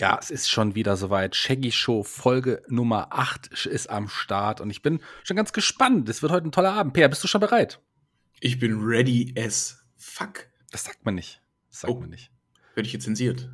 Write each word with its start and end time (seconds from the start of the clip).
Ja, 0.00 0.18
es 0.20 0.30
ist 0.30 0.48
schon 0.50 0.74
wieder 0.74 0.96
soweit. 0.96 1.36
Shaggy 1.36 1.70
Show 1.72 2.02
Folge 2.02 2.62
Nummer 2.68 3.08
8 3.10 3.48
ist 3.66 3.90
am 3.90 4.08
Start 4.08 4.62
und 4.62 4.70
ich 4.70 4.80
bin 4.80 5.00
schon 5.24 5.36
ganz 5.36 5.52
gespannt. 5.52 6.08
Es 6.08 6.22
wird 6.22 6.32
heute 6.32 6.48
ein 6.48 6.52
toller 6.52 6.72
Abend. 6.72 6.94
Peer, 6.94 7.08
bist 7.10 7.22
du 7.22 7.28
schon 7.28 7.42
bereit? 7.42 7.80
Ich 8.40 8.58
bin 8.58 8.80
ready 8.80 9.34
as 9.38 9.84
fuck. 9.98 10.46
Das 10.70 10.84
sagt 10.84 11.04
man 11.04 11.14
nicht. 11.16 11.42
Das 11.70 11.80
sagt 11.80 11.92
Oh. 11.92 12.00
man 12.00 12.08
nicht. 12.08 12.30
Werde 12.74 12.86
ich 12.86 12.94
jetzt 12.94 13.04
zensiert? 13.04 13.50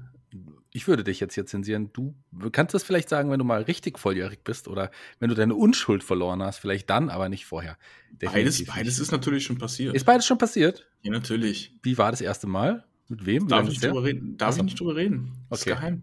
Ich 0.71 0.87
würde 0.87 1.03
dich 1.03 1.19
jetzt 1.19 1.35
hier 1.35 1.47
zensieren. 1.47 1.91
Du 1.93 2.15
kannst 2.53 2.75
das 2.75 2.85
vielleicht 2.85 3.09
sagen, 3.09 3.29
wenn 3.31 3.39
du 3.41 3.45
mal 3.45 3.63
richtig 3.63 3.99
volljährig 3.99 4.45
bist 4.45 4.69
oder 4.69 4.91
wenn 5.19 5.31
du 5.31 5.35
deine 5.35 5.55
Unschuld 5.57 6.05
verloren 6.05 6.43
hast. 6.43 6.59
Vielleicht 6.59 6.89
dann, 6.91 7.09
aber 7.11 7.29
nicht 7.29 7.47
vorher. 7.47 7.77
Beides, 8.21 8.21
Definitiv 8.21 8.67
beides 8.69 8.95
nicht. 8.95 9.03
ist 9.03 9.11
natürlich 9.11 9.43
schon 9.45 9.59
passiert. 9.59 9.97
Ist 9.97 10.05
beides 10.05 10.27
schon 10.27 10.39
passiert? 10.39 10.87
ja, 11.03 11.11
natürlich. 11.11 11.75
Wie 11.83 11.99
war 11.99 12.13
das 12.13 12.21
erste 12.21 12.47
Mal? 12.47 12.85
Mit 13.09 13.27
wem? 13.27 13.49
Darf 13.49 13.63
ich 13.65 13.71
nicht 13.71 13.85
drüber 13.85 14.05
reden? 14.05 14.37
Darf 14.37 14.57
ich 14.59 14.63
nicht 14.63 14.79
drüber 14.79 14.95
reden? 14.95 15.33
Das 15.51 15.63
Okay. 15.63 15.71
ist 15.71 15.77
geheim. 15.77 16.03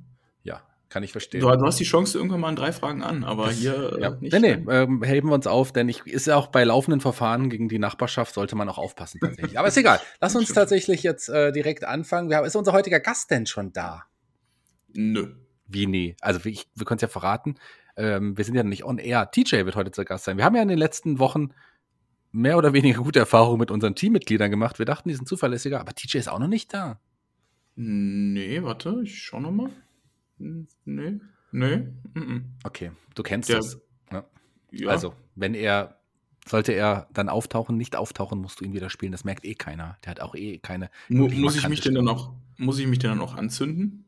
Kann 0.94 1.02
ich 1.02 1.12
verstehen. 1.12 1.42
Du, 1.42 1.48
du 1.50 1.66
hast 1.66 1.80
die 1.80 1.86
Chance 1.86 2.16
irgendwann 2.16 2.40
mal 2.40 2.50
in 2.52 2.56
drei 2.56 2.72
Fragen 2.72 3.02
an, 3.02 3.24
aber 3.24 3.50
hier 3.50 3.94
äh, 3.98 4.02
Ja. 4.02 4.10
nicht. 4.12 4.32
Nee, 4.32 4.58
nee, 4.58 4.72
ähm, 4.72 5.02
heben 5.02 5.30
wir 5.30 5.34
uns 5.34 5.48
auf, 5.48 5.72
denn 5.74 5.90
ich 5.90 6.06
ist 6.06 6.28
ja 6.28 6.36
auch 6.36 6.46
bei 6.48 6.64
laufenden 6.64 7.02
Verfahren 7.02 7.50
gegen 7.50 7.68
die 7.68 7.80
Nachbarschaft 7.80 8.36
sollte 8.36 8.56
man 8.56 8.70
auch 8.70 8.78
aufpassen 8.78 9.20
tatsächlich. 9.20 9.58
Aber 9.58 9.70
ist 9.70 9.78
egal. 9.78 10.00
Lass 10.22 10.36
uns 10.36 10.54
tatsächlich 10.54 11.02
jetzt 11.02 11.30
äh, 11.30 11.52
direkt 11.52 11.84
anfangen. 11.84 12.30
Wir 12.30 12.38
haben, 12.38 12.46
ist 12.46 12.56
unser 12.56 12.74
heutiger 12.74 13.00
Gast 13.00 13.32
denn 13.32 13.48
schon 13.48 13.74
da? 13.74 14.04
Nö. 14.94 15.34
Wie 15.66 15.88
nee? 15.88 16.16
Also 16.22 16.40
ich, 16.46 16.68
wir 16.76 16.86
können 16.86 16.98
es 16.98 17.02
ja 17.02 17.08
verraten. 17.08 17.56
Ähm, 17.98 18.38
wir 18.38 18.46
sind 18.46 18.54
ja 18.54 18.62
nicht 18.62 18.84
on 18.84 19.00
air. 19.00 19.32
TJ 19.32 19.66
wird 19.66 19.76
heute 19.76 19.90
zu 19.90 20.06
Gast 20.06 20.26
sein. 20.26 20.38
Wir 20.38 20.46
haben 20.46 20.56
ja 20.56 20.62
in 20.62 20.68
den 20.68 20.78
letzten 20.78 21.18
Wochen 21.18 21.56
mehr 22.32 22.56
oder 22.56 22.72
weniger 22.74 23.02
gute 23.02 23.18
Erfahrungen 23.18 23.60
mit 23.60 23.72
unseren 23.72 23.96
Teammitgliedern 23.96 24.52
gemacht. 24.52 24.78
Wir 24.78 24.86
dachten, 24.86 25.10
die 25.10 25.16
sind 25.16 25.28
zuverlässiger, 25.28 25.80
aber 25.80 25.96
TJ 25.96 26.20
ist 26.20 26.30
auch 26.30 26.38
noch 26.38 26.48
nicht 26.48 26.72
da. 26.72 27.00
Nee, 27.76 28.62
warte, 28.62 29.02
ich 29.04 29.24
schau 29.24 29.40
noch 29.40 29.50
mal. 29.52 29.72
Nee. 30.86 31.20
Nee. 31.52 31.88
mhm. 32.14 32.46
Okay, 32.64 32.92
du 33.16 33.24
kennst 33.24 33.50
Der- 33.50 33.60
es. 33.60 33.80
Ja. 34.12 34.26
Ja. 34.72 34.90
Also, 34.90 35.14
wenn 35.36 35.54
er, 35.54 36.00
sollte 36.48 36.74
er 36.74 37.08
dann 37.14 37.30
auftauchen, 37.30 37.78
nicht 37.78 37.96
auftauchen, 37.96 38.40
musst 38.40 38.60
du 38.60 38.66
ihn 38.66 38.74
wieder 38.74 38.90
spielen. 38.90 39.12
Das 39.12 39.24
merkt 39.24 39.46
eh 39.46 39.54
keiner. 39.56 39.98
Der 40.04 40.12
hat 40.12 40.20
auch 40.20 40.36
eh 40.36 40.58
keine. 40.58 40.90
Mu 41.10 41.30
muss 41.30 41.56
ich 41.56 41.68
mich 41.70 41.82
denn 41.82 41.96
dann 41.96 42.08
auch, 42.08 42.34
muss 42.58 42.80
ich 42.80 42.88
mich 42.88 43.00
denn 43.00 43.12
dann 43.12 43.22
auch 43.22 43.36
anzünden? 43.36 44.06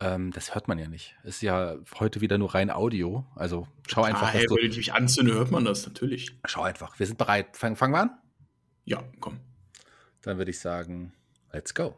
Ähm, 0.00 0.30
das 0.30 0.54
hört 0.54 0.68
man 0.68 0.78
ja 0.78 0.86
nicht. 0.88 1.16
Ist 1.24 1.42
ja 1.42 1.74
heute 1.98 2.20
wieder 2.20 2.38
nur 2.38 2.54
rein 2.54 2.70
Audio. 2.70 3.26
Also 3.34 3.66
schau 3.88 4.04
einfach, 4.04 4.28
ah, 4.28 4.32
hey, 4.32 4.46
wenn 4.48 4.70
ich 4.70 4.76
mich 4.76 4.92
anzünde, 4.94 5.34
hört 5.34 5.50
man 5.50 5.64
das 5.64 5.84
natürlich. 5.86 6.38
schau 6.44 6.62
einfach. 6.62 6.96
Wir 7.00 7.06
sind 7.06 7.18
bereit. 7.18 7.56
Fang, 7.56 7.74
fangen 7.74 7.94
wir 7.94 8.02
an? 8.02 8.10
Ja, 8.84 9.02
komm. 9.18 9.40
Dann 10.22 10.38
würde 10.38 10.52
ich 10.52 10.60
sagen, 10.60 11.12
let's 11.52 11.74
go. 11.74 11.96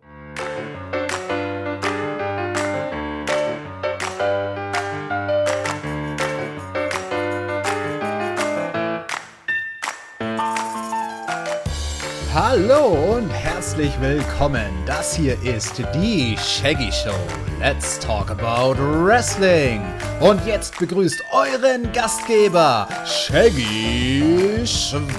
Hallo 12.33 13.17
und 13.17 13.28
herzlich 13.31 13.92
willkommen. 14.00 14.70
Das 14.86 15.17
hier 15.17 15.36
ist 15.42 15.83
die 15.95 16.37
Shaggy 16.39 16.92
Show. 16.92 17.11
Let's 17.59 17.98
talk 17.98 18.31
about 18.31 18.77
Wrestling. 18.78 19.83
Und 20.20 20.47
jetzt 20.47 20.78
begrüßt 20.78 21.25
euren 21.33 21.91
Gastgeber 21.92 22.87
Shaggy 23.05 24.64
Schwarz. 24.64 25.11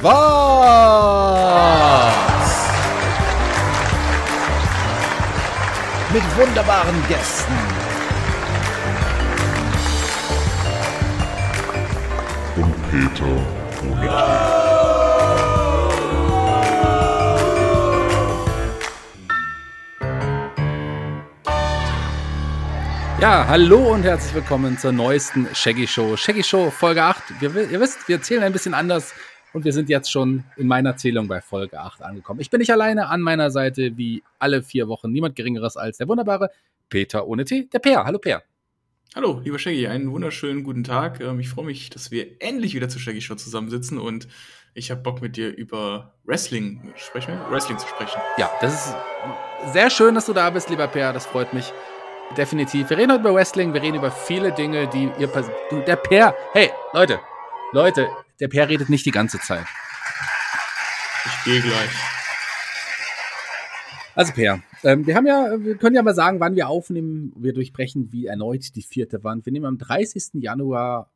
Mit 6.14 6.24
wunderbaren 6.38 7.08
Gästen. 7.10 7.54
und 12.56 12.74
Peter 12.90 13.26
ohne 13.90 14.51
Ja, 23.22 23.46
hallo 23.48 23.94
und 23.94 24.02
herzlich 24.02 24.34
willkommen 24.34 24.80
zur 24.80 24.92
neuesten 24.92 25.48
Shaggy 25.54 25.86
Show. 25.86 26.18
Shaggy 26.18 26.44
Show 26.44 26.72
Folge 26.72 27.04
8. 27.04 27.40
Wir, 27.40 27.70
ihr 27.70 27.80
wisst, 27.80 28.08
wir 28.08 28.20
zählen 28.20 28.42
ein 28.42 28.52
bisschen 28.52 28.74
anders 28.74 29.14
und 29.54 29.64
wir 29.64 29.74
sind 29.74 29.90
jetzt 29.90 30.12
schon 30.12 30.44
in 30.58 30.66
meiner 30.66 30.98
Zählung 30.98 31.28
bei 31.28 31.40
Folge 31.40 31.80
8 31.80 32.02
angekommen. 32.02 32.40
Ich 32.40 32.50
bin 32.50 32.58
nicht 32.58 32.72
alleine 32.72 33.10
an 33.10 33.22
meiner 33.22 33.52
Seite 33.52 33.96
wie 33.96 34.24
alle 34.40 34.64
vier 34.64 34.88
Wochen. 34.88 35.12
Niemand 35.12 35.36
Geringeres 35.36 35.78
als 35.78 36.00
der 36.00 36.08
wunderbare 36.08 36.50
Peter 36.90 37.28
ohne 37.28 37.46
T, 37.46 37.70
der 37.72 37.78
Peer. 37.78 38.06
Hallo 38.06 38.18
Peer. 38.18 38.42
Hallo, 39.14 39.40
lieber 39.44 39.60
Shaggy, 39.60 39.86
einen 39.86 40.12
wunderschönen 40.12 40.64
guten 40.64 40.84
Tag. 40.84 41.22
Ähm, 41.22 41.40
Ich 41.40 41.50
freue 41.50 41.66
mich, 41.66 41.92
dass 41.92 42.10
wir 42.10 42.42
endlich 42.42 42.74
wieder 42.74 42.90
zu 42.90 42.98
Shaggy 42.98 43.22
Show 43.22 43.36
zusammensitzen 43.36 44.00
und 44.00 44.28
ich 44.74 44.90
habe 44.90 45.02
Bock 45.02 45.22
mit 45.22 45.38
dir 45.38 45.56
über 45.56 46.16
Wrestling 46.24 46.92
sprechen, 46.96 47.36
wir? 47.36 47.52
Wrestling 47.52 47.78
zu 47.78 47.88
sprechen. 47.88 48.20
Ja, 48.40 48.50
das 48.62 48.74
ist 48.74 48.96
sehr 49.74 49.92
schön, 49.92 50.16
dass 50.16 50.26
du 50.26 50.34
da 50.34 50.50
bist, 50.50 50.72
lieber 50.72 50.88
Peer. 50.88 51.14
Das 51.14 51.28
freut 51.28 51.54
mich 51.54 51.72
definitiv. 52.38 52.90
Wir 52.90 52.98
reden 52.98 53.12
heute 53.12 53.22
über 53.22 53.34
Wrestling, 53.34 53.74
wir 53.74 53.82
reden 53.82 53.98
über 53.98 54.12
viele 54.12 54.52
Dinge, 54.52 54.88
die 54.88 55.12
ihr. 55.18 55.28
Du, 55.70 55.82
der 55.82 55.96
Peer. 55.96 56.36
Hey, 56.54 56.70
Leute, 56.94 57.20
Leute, 57.72 58.08
der 58.40 58.48
Peer 58.48 58.68
redet 58.70 58.90
nicht 58.90 59.06
die 59.06 59.12
ganze 59.12 59.40
Zeit. 59.40 59.66
Ich 61.26 61.44
gehe 61.46 61.62
gleich. 61.62 61.90
Also 64.14 64.34
Per, 64.34 64.62
ähm, 64.84 65.08
wir 65.08 65.16
haben 65.16 65.26
ja, 65.26 65.56
wir 65.58 65.78
können 65.78 65.96
ja 65.96 66.04
mal 66.04 66.14
sagen, 66.14 66.40
wann 66.40 66.56
wir 66.56 66.68
aufnehmen. 66.68 67.34
Wir 67.38 67.54
durchbrechen 67.54 68.12
wie 68.12 68.26
erneut 68.26 68.76
die 68.76 68.82
vierte 68.82 69.24
Wand. 69.24 69.46
Wir 69.46 69.54
nehmen 69.54 69.66
am 69.66 69.78
30. 69.78 70.42
Januar 70.42 71.10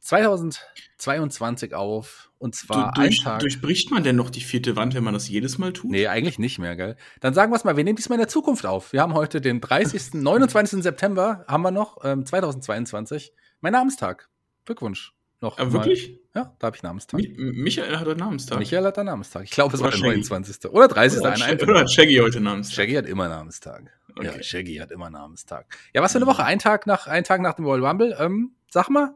2022 0.00 1.74
auf. 1.74 2.30
Und 2.42 2.54
Du, 2.60 2.66
zwar 2.66 2.92
durch, 2.92 3.20
ein 3.20 3.24
Tag. 3.24 3.40
durchbricht 3.40 3.90
man 3.92 4.02
denn 4.02 4.16
noch 4.16 4.28
die 4.28 4.40
vierte 4.40 4.74
Wand, 4.74 4.94
wenn 4.94 5.04
man 5.04 5.14
das 5.14 5.28
jedes 5.28 5.58
Mal 5.58 5.72
tut? 5.72 5.90
nee, 5.92 6.08
eigentlich 6.08 6.38
nicht 6.40 6.58
mehr, 6.58 6.74
gell? 6.74 6.96
Dann 7.20 7.34
sagen 7.34 7.52
wir 7.52 7.56
es 7.56 7.62
mal, 7.64 7.76
wir 7.76 7.84
nehmen 7.84 7.96
diesmal 7.96 8.16
in 8.16 8.20
der 8.22 8.28
Zukunft 8.28 8.66
auf. 8.66 8.92
Wir 8.92 9.00
haben 9.00 9.14
heute 9.14 9.40
den 9.40 9.60
30. 9.60 10.14
29. 10.14 10.82
September, 10.82 11.44
haben 11.46 11.62
wir 11.62 11.70
noch, 11.70 11.98
ähm, 12.04 12.26
2022. 12.26 13.32
Mein 13.60 13.72
Namenstag. 13.72 14.28
Glückwunsch. 14.64 15.12
Noch 15.40 15.58
Aber 15.58 15.66
mal. 15.70 15.72
wirklich? 15.84 16.20
Ja, 16.34 16.54
da 16.58 16.66
habe 16.68 16.76
ich 16.76 16.82
Namenstag. 16.82 17.18
Mi 17.20 17.28
Michael 17.36 17.96
hat 17.96 18.06
heute 18.06 18.20
Namenstag. 18.20 18.58
Michael 18.58 18.84
hat 18.86 18.96
einen 18.98 19.06
Namenstag. 19.06 19.42
Ich 19.44 19.50
glaube, 19.50 19.74
es 19.76 19.82
war 19.82 19.90
der 19.90 19.96
Shaggy. 19.98 20.08
29. 20.10 20.70
Oder 20.70 20.88
30. 20.88 21.20
Oder, 21.20 21.32
ein 21.32 21.60
oder 21.60 21.80
hat 21.80 21.90
Shaggy 21.90 22.16
heute 22.16 22.40
Namenstag? 22.40 22.74
Shaggy 22.76 22.94
hat 22.94 23.06
immer 23.06 23.28
Namenstag. 23.28 23.90
Ja, 24.20 24.30
Okay. 24.30 24.42
Shaggy 24.42 24.76
hat 24.76 24.90
immer 24.92 25.10
Namenstag. 25.10 25.66
Ja, 25.94 26.02
was 26.02 26.12
für 26.12 26.18
eine 26.18 26.26
Woche? 26.26 26.44
Ein 26.44 26.58
Tag 26.58 26.86
nach, 26.86 27.06
ein 27.06 27.24
Tag 27.24 27.40
nach 27.40 27.54
dem 27.54 27.64
Royal 27.64 27.84
Rumble. 27.86 28.16
Ähm, 28.20 28.52
sag 28.70 28.88
mal, 28.88 29.14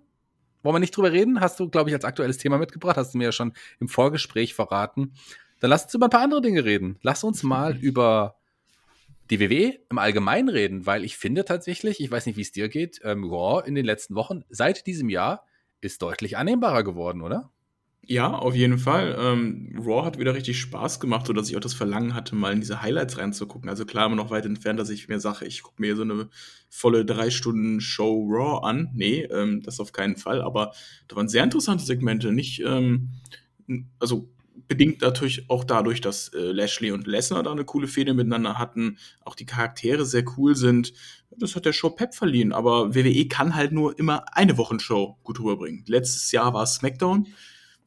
wollen 0.63 0.77
wir 0.77 0.81
nicht 0.81 0.97
drüber 0.97 1.13
reden? 1.13 1.41
Hast 1.41 1.61
du, 1.61 1.69
glaube 1.69 1.91
ich, 1.91 1.95
als 1.95 2.05
aktuelles 2.05 2.39
Thema 2.39 2.59
mitgebracht. 2.59 2.97
Hast 2.97 3.15
du 3.15 3.19
mir 3.19 3.25
ja 3.25 3.33
schon 3.33 3.53
im 3.81 3.89
Vorgespräch 3.89 4.55
verraten. 4.55 5.13
Dann 5.61 5.71
lass 5.71 5.85
uns 5.85 5.95
über 5.95 6.07
ein 6.07 6.11
paar 6.11 6.23
andere 6.23 6.41
Dinge 6.43 6.65
reden. 6.65 6.99
Lass 7.03 7.25
uns 7.25 7.43
mal 7.43 7.77
über 7.77 8.37
die 9.31 9.41
WWE 9.41 9.79
im 9.91 9.99
Allgemeinen 9.99 10.49
reden, 10.49 10.87
weil 10.87 11.05
ich 11.05 11.17
finde 11.17 11.45
tatsächlich, 11.45 12.01
ich 12.01 12.11
weiß 12.11 12.27
nicht, 12.27 12.37
wie 12.37 12.43
es 12.43 12.53
dir 12.53 12.69
geht, 12.69 13.01
ähm, 13.03 13.25
Raw 13.25 13.67
in 13.67 13.75
den 13.75 13.85
letzten 13.85 14.15
Wochen, 14.15 14.45
seit 14.49 14.87
diesem 14.87 15.09
Jahr, 15.09 15.45
ist 15.81 16.03
deutlich 16.03 16.37
annehmbarer 16.37 16.85
geworden, 16.85 17.23
oder? 17.23 17.51
Ja, 18.09 18.33
auf 18.35 18.55
jeden 18.55 18.79
Fall. 18.79 19.17
Ähm, 19.19 19.75
Raw 19.85 20.05
hat 20.05 20.17
wieder 20.17 20.33
richtig 20.33 20.61
Spaß 20.61 21.01
gemacht, 21.01 21.27
sodass 21.27 21.51
ich 21.51 21.57
auch 21.57 21.61
das 21.61 21.75
Verlangen 21.75 22.15
hatte, 22.15 22.37
mal 22.37 22.53
in 22.53 22.61
diese 22.61 22.81
Highlights 22.81 23.19
reinzugucken. 23.19 23.69
Also 23.69 23.85
klar, 23.85 24.07
immer 24.07 24.15
noch 24.15 24.31
weit 24.31 24.47
entfernt, 24.47 24.79
dass 24.79 24.91
ich 24.91 25.09
mir 25.09 25.19
sage, 25.19 25.45
ich 25.45 25.65
gucke 25.65 25.83
mir 25.83 25.97
so 25.97 26.03
eine 26.03 26.29
volle 26.71 27.05
drei 27.05 27.31
Stunden 27.31 27.81
Show 27.81 28.25
Raw 28.31 28.65
an. 28.65 28.91
Nee, 28.95 29.23
ähm, 29.25 29.61
das 29.65 29.81
auf 29.81 29.93
keinen 29.93 30.17
Fall. 30.17 30.41
Aber 30.41 30.73
da 31.09 31.17
waren 31.17 31.29
sehr 31.29 31.43
interessante 31.43 31.85
Segmente. 31.85 32.31
Nicht, 32.31 32.61
ähm, 32.61 33.11
also 33.99 34.29
bedingt 34.69 35.01
natürlich 35.01 35.51
auch 35.51 35.65
dadurch, 35.65 36.01
dass 36.01 36.29
äh, 36.29 36.53
Lashley 36.53 36.93
und 36.93 37.09
Lesnar 37.09 37.43
da 37.43 37.51
eine 37.51 37.65
coole 37.65 37.89
Fehde 37.89 38.15
miteinander 38.15 38.57
hatten, 38.57 38.99
auch 39.25 39.35
die 39.35 39.47
Charaktere 39.47 40.05
sehr 40.05 40.25
cool 40.37 40.55
sind. 40.55 40.93
Das 41.37 41.57
hat 41.57 41.65
der 41.65 41.73
Show 41.73 41.91
Pep 41.91 42.15
verliehen. 42.15 42.53
Aber 42.53 42.95
WWE 42.95 43.27
kann 43.27 43.57
halt 43.57 43.73
nur 43.73 43.99
immer 43.99 44.25
eine 44.33 44.57
Wochenshow 44.59 45.19
gut 45.25 45.41
rüberbringen. 45.41 45.83
Letztes 45.89 46.31
Jahr 46.31 46.55
war 46.55 46.63
es 46.63 46.75
SmackDown. 46.75 47.27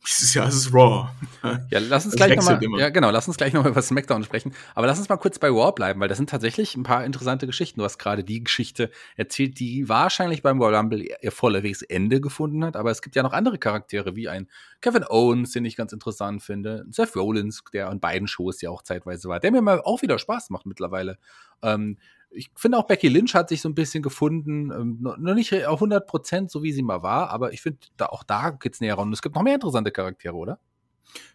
Dieses 0.07 0.33
Jahr 0.33 0.47
ist 0.47 0.55
es 0.55 0.73
Raw. 0.73 1.09
Ja, 1.43 1.79
lass 1.79 2.05
uns 2.05 2.15
Das 2.15 2.27
gleich 2.27 2.35
nochmal, 2.37 2.79
ja 2.79 2.89
genau, 2.89 3.11
lass 3.11 3.27
uns 3.27 3.37
gleich 3.37 3.53
nochmal 3.53 3.71
über 3.71 3.81
SmackDown 3.81 4.23
sprechen. 4.23 4.53
Aber 4.73 4.87
lass 4.87 4.97
uns 4.97 5.09
mal 5.09 5.17
kurz 5.17 5.39
bei 5.39 5.49
Raw 5.49 5.71
bleiben, 5.71 5.99
weil 5.99 6.07
das 6.07 6.17
sind 6.17 6.29
tatsächlich 6.29 6.75
ein 6.75 6.83
paar 6.83 7.03
interessante 7.03 7.47
Geschichten. 7.47 7.79
Du 7.79 7.83
hast 7.83 7.97
gerade 7.97 8.23
die 8.23 8.43
Geschichte 8.43 8.91
erzählt, 9.17 9.59
die 9.59 9.89
wahrscheinlich 9.89 10.41
beim 10.41 10.61
Royal 10.61 10.75
Rumble 10.75 11.05
ihr 11.21 11.31
vollerwegs 11.31 11.81
Ende 11.81 12.21
gefunden 12.21 12.63
hat. 12.63 12.75
Aber 12.75 12.91
es 12.91 13.01
gibt 13.01 13.15
ja 13.15 13.23
noch 13.23 13.33
andere 13.33 13.57
Charaktere, 13.57 14.15
wie 14.15 14.29
ein 14.29 14.47
Kevin 14.81 15.03
Owens, 15.07 15.51
den 15.51 15.65
ich 15.65 15.75
ganz 15.75 15.91
interessant 15.91 16.41
finde. 16.43 16.85
Seth 16.89 17.15
Rollins, 17.15 17.63
der 17.73 17.89
an 17.89 17.99
beiden 17.99 18.27
Shows 18.27 18.61
ja 18.61 18.69
auch 18.69 18.83
zeitweise 18.83 19.27
war, 19.27 19.39
der 19.39 19.51
mir 19.51 19.61
mal 19.61 19.81
auch 19.81 20.01
wieder 20.01 20.17
Spaß 20.17 20.49
macht 20.49 20.65
mittlerweile. 20.65 21.17
Ähm, 21.61 21.97
ich 22.31 22.49
finde 22.55 22.77
auch 22.77 22.87
Becky 22.87 23.07
Lynch 23.07 23.33
hat 23.33 23.49
sich 23.49 23.61
so 23.61 23.69
ein 23.69 23.75
bisschen 23.75 24.03
gefunden, 24.03 24.71
ähm, 24.71 24.97
noch 25.01 25.35
nicht 25.35 25.65
auf 25.65 25.79
100 25.79 26.07
Prozent, 26.07 26.51
so 26.51 26.63
wie 26.63 26.71
sie 26.71 26.83
mal 26.83 27.01
war, 27.01 27.29
aber 27.29 27.53
ich 27.53 27.61
finde, 27.61 27.79
da, 27.97 28.07
auch 28.07 28.23
da 28.23 28.51
geht's 28.51 28.81
näher 28.81 28.97
ran. 28.97 29.07
Und 29.07 29.13
es 29.13 29.21
gibt 29.21 29.35
noch 29.35 29.41
mehr 29.41 29.55
interessante 29.55 29.91
Charaktere, 29.91 30.35
oder? 30.35 30.59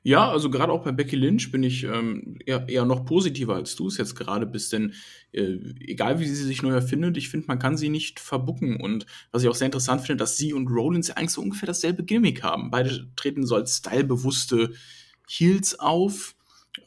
Ja, 0.02 0.31
also 0.31 0.50
gerade 0.50 0.73
auch 0.73 0.85
bei 0.85 0.93
Becky 0.93 1.17
Lynch 1.17 1.50
bin 1.50 1.62
ich 1.62 1.85
ähm, 1.85 2.38
eher, 2.44 2.69
eher 2.69 2.85
noch 2.85 3.05
positiver, 3.05 3.55
als 3.55 3.75
du 3.75 3.88
es 3.88 3.96
jetzt 3.96 4.14
gerade 4.14 4.46
bist, 4.46 4.73
denn 4.73 4.93
äh, 5.32 5.56
egal 5.81 6.20
wie 6.20 6.26
sie 6.26 6.35
sich 6.35 6.62
neu 6.62 6.73
erfindet, 6.73 7.17
ich 7.17 7.29
finde, 7.29 7.46
man 7.49 7.58
kann 7.58 7.76
sie 7.76 7.88
nicht 7.88 8.20
verbucken. 8.20 8.81
Und 8.81 9.06
was 9.32 9.43
ich 9.43 9.49
auch 9.49 9.55
sehr 9.55 9.67
interessant 9.67 10.02
finde, 10.02 10.19
dass 10.19 10.37
sie 10.37 10.52
und 10.52 10.69
Rollins 10.69 11.11
eigentlich 11.11 11.31
so 11.31 11.43
ungefähr 11.43 11.67
dasselbe 11.67 12.05
Gimmick 12.05 12.43
haben. 12.43 12.70
Beide 12.70 13.08
treten 13.17 13.46
so 13.46 13.56
als 13.56 13.79
stylebewusste 13.79 14.73
Heels 15.29 15.79
auf. 15.81 16.35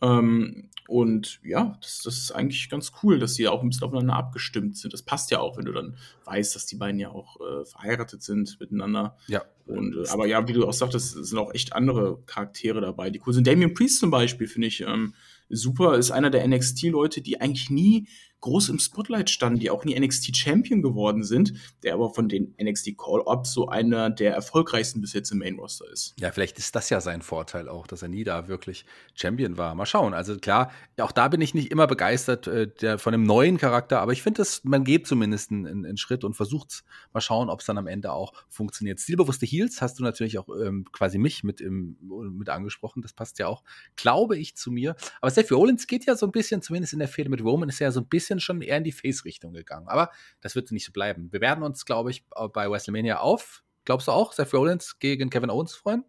Ähm, 0.02 0.70
und 0.88 1.42
ja, 1.44 1.78
das, 1.82 2.02
das 2.04 2.18
ist 2.18 2.32
eigentlich 2.32 2.70
ganz 2.70 2.94
cool, 3.04 3.20
dass 3.20 3.36
sie 3.36 3.48
auch 3.48 3.62
ein 3.62 3.70
bisschen 3.70 3.86
aufeinander 3.86 4.16
abgestimmt 4.16 4.78
sind. 4.78 4.94
Das 4.94 5.04
passt 5.04 5.32
ja 5.32 5.40
auch, 5.40 5.58
wenn 5.58 5.66
du 5.66 5.74
dann 5.74 5.98
weißt, 6.24 6.56
dass 6.56 6.66
die 6.66 6.78
beiden 6.78 7.00
ja 7.00 7.10
auch 7.10 7.38
äh, 7.42 7.66
verheiratet 7.66 8.24
sind 8.24 8.58
miteinander. 8.60 9.18
Ja. 9.28 9.44
Und, 9.66 9.98
äh, 9.98 10.08
aber 10.10 10.28
ja, 10.28 10.48
wie 10.48 10.54
du 10.54 10.66
auch 10.66 10.74
sagtest, 10.74 11.26
sind 11.26 11.38
auch 11.38 11.54
echt 11.54 11.74
andere 11.74 12.22
Charaktere 12.26 12.80
dabei, 12.80 13.10
die 13.10 13.22
cool 13.28 13.34
sind. 13.34 13.48
Damien 13.48 13.74
Priest 13.74 14.00
zum 14.00 14.12
Beispiel 14.12 14.48
finde 14.48 14.70
ich 14.70 14.82
ähm, 14.82 15.14
super, 15.50 15.98
ist 15.98 16.12
einer 16.12 16.30
der 16.30 16.48
NXT-Leute, 16.48 17.22
die 17.22 17.42
eigentlich 17.42 17.70
nie 17.70 18.08
groß 18.42 18.70
im 18.70 18.80
Spotlight 18.80 19.30
standen, 19.30 19.60
die 19.60 19.70
auch 19.70 19.84
nie 19.84 20.00
NXT 20.00 20.36
Champion 20.36 20.82
geworden 20.82 21.24
sind, 21.24 21.54
der 21.84 21.94
aber 21.94 22.14
von 22.14 22.30
den 22.30 22.56
NXT 22.62 22.98
Call-Ups 22.98 23.54
so 23.54 23.68
einer 23.68 24.10
der 24.10 24.34
erfolgreichsten 24.34 25.02
bis 25.02 25.14
jetzt 25.14 25.32
im 25.32 25.40
Main 25.40 25.58
Roster 25.58 25.86
ist. 25.92 26.14
Ja, 26.20 26.32
vielleicht 26.32 26.58
ist 26.58 26.76
das 26.76 26.90
ja 26.90 27.02
sein 27.02 27.22
Vorteil 27.22 27.68
auch, 27.70 27.88
dass 27.88 28.02
er 28.02 28.10
nie 28.10 28.24
da 28.24 28.48
wirklich 28.48 28.86
Champion 29.16 29.58
war. 29.58 29.76
Mal 29.76 29.86
schauen. 29.86 30.14
Also 30.14 30.38
klar, 30.38 30.72
auch 31.00 31.12
da 31.12 31.28
bin 31.28 31.42
ich 31.42 31.54
nicht 31.54 31.72
immer 31.72 31.88
begeistert 31.88 32.48
äh, 32.48 32.68
der, 32.68 33.00
von 33.00 33.14
einem 33.14 33.24
neuen 33.24 33.58
Charakter, 33.58 34.02
aber 34.02 34.14
ich 34.14 34.22
finde, 34.22 34.44
man 34.64 34.84
geht 34.84 35.08
zumindest 35.08 35.52
einen, 35.52 35.86
einen 35.86 35.98
Schritt 35.98 36.24
und 36.24 36.36
versucht 36.36 36.84
mal 37.14 37.22
schauen, 37.22 37.50
ob 37.50 37.62
es 37.62 37.66
dann 37.66 37.78
am 37.78 37.88
Ende 37.88 38.12
auch 38.12 38.34
funktioniert. 38.50 39.00
Stilbewusste 39.00 39.46
Heels 39.46 39.82
hast 39.82 40.00
du 40.00 40.04
natürlich 40.04 40.38
auch 40.38 40.50
ähm, 40.50 40.86
quasi 40.92 41.18
mich 41.18 41.44
mit, 41.44 41.62
im, 41.62 41.98
mit 42.38 42.50
angesprochen. 42.50 43.02
Das 43.02 43.14
passt 43.14 43.40
ja 43.40 43.48
auch, 43.48 43.64
glaube 43.96 44.38
ich, 44.38 44.56
zu 44.56 44.72
mir. 44.72 44.96
Aber 45.22 45.32
Seth 45.32 45.52
Rollins 45.52 45.88
geht 45.88 46.06
ja 46.06 46.16
so 46.16 46.26
ein 46.26 46.32
bisschen, 46.32 46.62
zumindest 46.62 46.94
in 46.94 47.00
der 47.00 47.08
Fehde 47.08 47.30
mit 47.30 47.44
Roman, 47.44 47.70
ist 47.70 47.80
ja 47.80 47.92
so 47.92 48.00
ein 48.00 48.08
bisschen 48.08 48.27
bisschen 48.28 48.40
schon 48.40 48.62
eher 48.62 48.78
in 48.78 48.84
die 48.84 48.92
Face-Richtung 48.92 49.54
gegangen. 49.54 49.88
Aber 49.88 50.12
das 50.42 50.56
wird 50.56 50.72
nicht 50.72 50.86
so 50.86 50.92
bleiben. 50.92 51.32
Wir 51.32 51.42
werden 51.42 51.64
uns, 51.64 51.86
glaube 51.86 52.12
ich, 52.12 52.26
bei 52.54 52.70
WrestleMania 52.70 53.20
auf, 53.20 53.64
glaubst 53.86 54.08
du 54.08 54.12
auch, 54.12 54.34
Seth 54.34 54.54
Rollins 54.54 55.00
gegen 55.00 55.30
Kevin 55.30 55.50
Owens 55.50 55.74
freuen? 55.74 56.04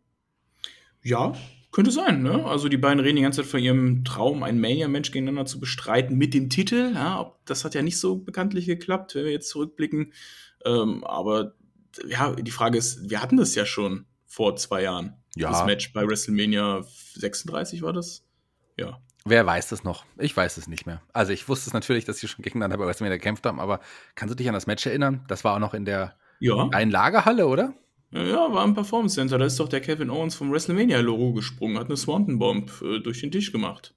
Ja, 1.03 1.33
könnte 1.71 1.91
sein, 1.91 2.23
ne? 2.23 2.45
Also 2.45 2.69
die 2.69 2.77
beiden 2.77 3.01
reden 3.01 3.17
die 3.17 3.23
ganze 3.23 3.43
Zeit 3.43 3.51
von 3.51 3.61
ihrem 3.61 4.05
Traum, 4.05 4.43
ein 4.43 4.61
Mania-Match 4.61 5.13
gegeneinander 5.13 5.47
zu 5.47 5.61
bestreiten 5.61 6.17
mit 6.17 6.35
dem 6.35 6.51
Titel. 6.51 6.93
Ja, 6.95 7.37
das 7.45 7.65
hat 7.65 7.75
ja 7.75 7.83
nicht 7.83 8.01
so 8.01 8.17
bekanntlich 8.17 8.67
geklappt, 8.67 9.15
wenn 9.15 9.25
wir 9.25 9.33
jetzt 9.33 9.51
zurückblicken. 9.51 10.13
Ähm, 10.65 11.05
aber 11.05 11.55
ja, 12.09 12.35
die 12.35 12.51
Frage 12.51 12.79
ist, 12.79 13.11
wir 13.11 13.23
hatten 13.23 13.37
das 13.37 13.55
ja 13.55 13.65
schon 13.65 14.07
vor 14.27 14.57
zwei 14.57 14.83
Jahren. 14.83 15.15
Ja. 15.37 15.51
Das 15.51 15.67
Match 15.67 15.93
bei 15.93 16.07
WrestleMania 16.07 16.85
36 17.15 17.83
war 17.83 17.93
das. 17.93 18.27
Ja. 18.77 19.01
Wer 19.29 19.45
weiß 19.45 19.69
das 19.69 19.85
noch? 19.85 20.05
Ich 20.17 20.35
weiß 20.35 20.57
es 20.57 20.69
nicht 20.69 20.87
mehr. 20.87 21.03
Also 21.13 21.33
ich 21.33 21.49
wusste 21.49 21.69
es 21.69 21.75
natürlich, 21.75 22.05
dass 22.07 22.19
sie 22.19 22.29
schon 22.29 22.43
gegeneinander 22.43 22.79
bei 22.79 22.87
WrestleMania 22.87 23.19
gekämpft 23.19 23.45
haben, 23.45 23.61
aber 23.61 23.81
kannst 24.15 24.33
du 24.33 24.37
dich 24.37 24.49
an 24.49 24.55
das 24.55 24.67
Match 24.67 24.87
erinnern? 24.87 25.25
Das 25.29 25.45
war 25.45 25.55
auch 25.55 25.59
noch 25.59 25.75
in 25.75 25.85
der 25.85 26.15
ja. 26.41 26.69
einen 26.73 26.91
Lagerhalle, 26.91 27.47
oder? 27.47 27.75
Ja, 28.11 28.53
war 28.53 28.65
im 28.65 28.73
Performance 28.73 29.17
Center. 29.17 29.37
Da 29.37 29.45
ist 29.45 29.61
doch 29.61 29.69
der 29.69 29.83
Kevin 29.83 30.09
Owens 30.09 30.35
vom 30.35 30.51
WrestleMania-Logo 30.51 31.35
gesprungen, 31.35 31.79
hat 31.79 31.89
eine 31.89 31.97
Swanton 31.99 32.39
Bomb 32.39 32.71
äh, 32.81 33.01
durch 33.01 33.21
den 33.21 33.31
Tisch 33.31 33.53
gemacht. 33.53 33.95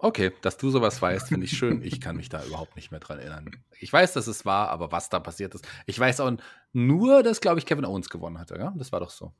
Okay, 0.00 0.32
dass 0.42 0.58
du 0.58 0.70
sowas 0.70 1.02
weißt, 1.02 1.28
finde 1.28 1.46
ich 1.46 1.56
schön. 1.58 1.82
Ich 1.82 2.00
kann 2.00 2.16
mich 2.16 2.28
da 2.28 2.44
überhaupt 2.44 2.76
nicht 2.76 2.92
mehr 2.92 3.00
dran 3.00 3.18
erinnern. 3.18 3.50
Ich 3.80 3.92
weiß, 3.92 4.12
dass 4.12 4.28
es 4.28 4.44
war, 4.44 4.68
aber 4.68 4.92
was 4.92 5.08
da 5.08 5.18
passiert 5.18 5.54
ist. 5.54 5.66
Ich 5.86 5.98
weiß 5.98 6.20
auch 6.20 6.30
nur, 6.72 7.24
dass, 7.24 7.40
glaube 7.40 7.58
ich, 7.58 7.66
Kevin 7.66 7.84
Owens 7.84 8.08
gewonnen 8.08 8.38
hatte. 8.38 8.56
Ja? 8.58 8.72
Das 8.76 8.92
war 8.92 9.00
doch 9.00 9.10
so. 9.10 9.32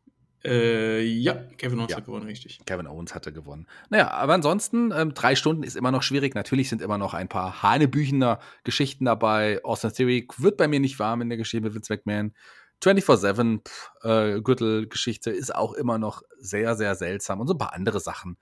Äh, 0.45 1.03
ja, 1.03 1.35
Kevin 1.57 1.81
Owens 1.81 1.91
ja. 1.91 1.97
hat 1.97 2.05
gewonnen, 2.07 2.27
richtig. 2.27 2.61
Kevin 2.65 2.87
Owens 2.87 3.15
hatte 3.15 3.33
gewonnen. 3.33 3.67
Naja, 3.91 4.11
aber 4.13 4.35
ansonsten, 4.35 4.93
ähm, 4.97 5.13
drei 5.15 5.35
Stunden 5.35 5.65
ist 5.65 5.77
immer 5.77 5.91
noch 5.91 6.03
schwierig. 6.03 6.35
Natürlich 6.35 6.69
sind 6.69 6.81
immer 6.81 6.99
noch 6.99 7.15
ein 7.15 7.29
paar 7.29 7.63
hanebüchener 7.63 8.39
Geschichten 8.63 9.05
dabei. 9.05 9.63
Austin 9.65 9.93
Theory 9.93 10.29
wird 10.37 10.57
bei 10.57 10.69
mir 10.69 10.81
nicht 10.81 10.99
warm 10.99 11.23
in 11.23 11.29
der 11.29 11.39
Geschichte 11.39 11.65
mit 11.65 11.75
Vince 11.75 11.93
McMahon. 11.93 12.35
24-7 12.83 13.61
äh, 14.03 14.41
Gürtelgeschichte 14.41 15.31
ist 15.31 15.53
auch 15.53 15.73
immer 15.73 15.99
noch 15.99 16.23
sehr, 16.39 16.77
sehr 16.77 16.95
seltsam. 16.95 17.41
Und 17.41 17.49
so 17.49 17.55
ein 17.55 17.59
paar 17.59 17.75
andere 17.75 17.99
Sachen, 17.99 18.37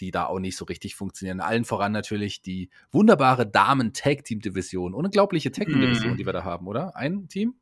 die 0.00 0.10
da 0.10 0.26
auch 0.26 0.40
nicht 0.40 0.56
so 0.56 0.64
richtig 0.64 0.96
funktionieren. 0.96 1.40
Allen 1.40 1.64
voran 1.64 1.92
natürlich 1.92 2.42
die 2.42 2.70
wunderbare 2.90 3.46
Damen-Tag-Team-Division. 3.46 4.94
Unglaubliche 4.94 5.52
Tag-Team-Division, 5.52 6.14
mm. 6.14 6.16
die 6.16 6.26
wir 6.26 6.32
da 6.32 6.42
haben, 6.42 6.66
oder? 6.66 6.96
Ein 6.96 7.28
Team? 7.28 7.54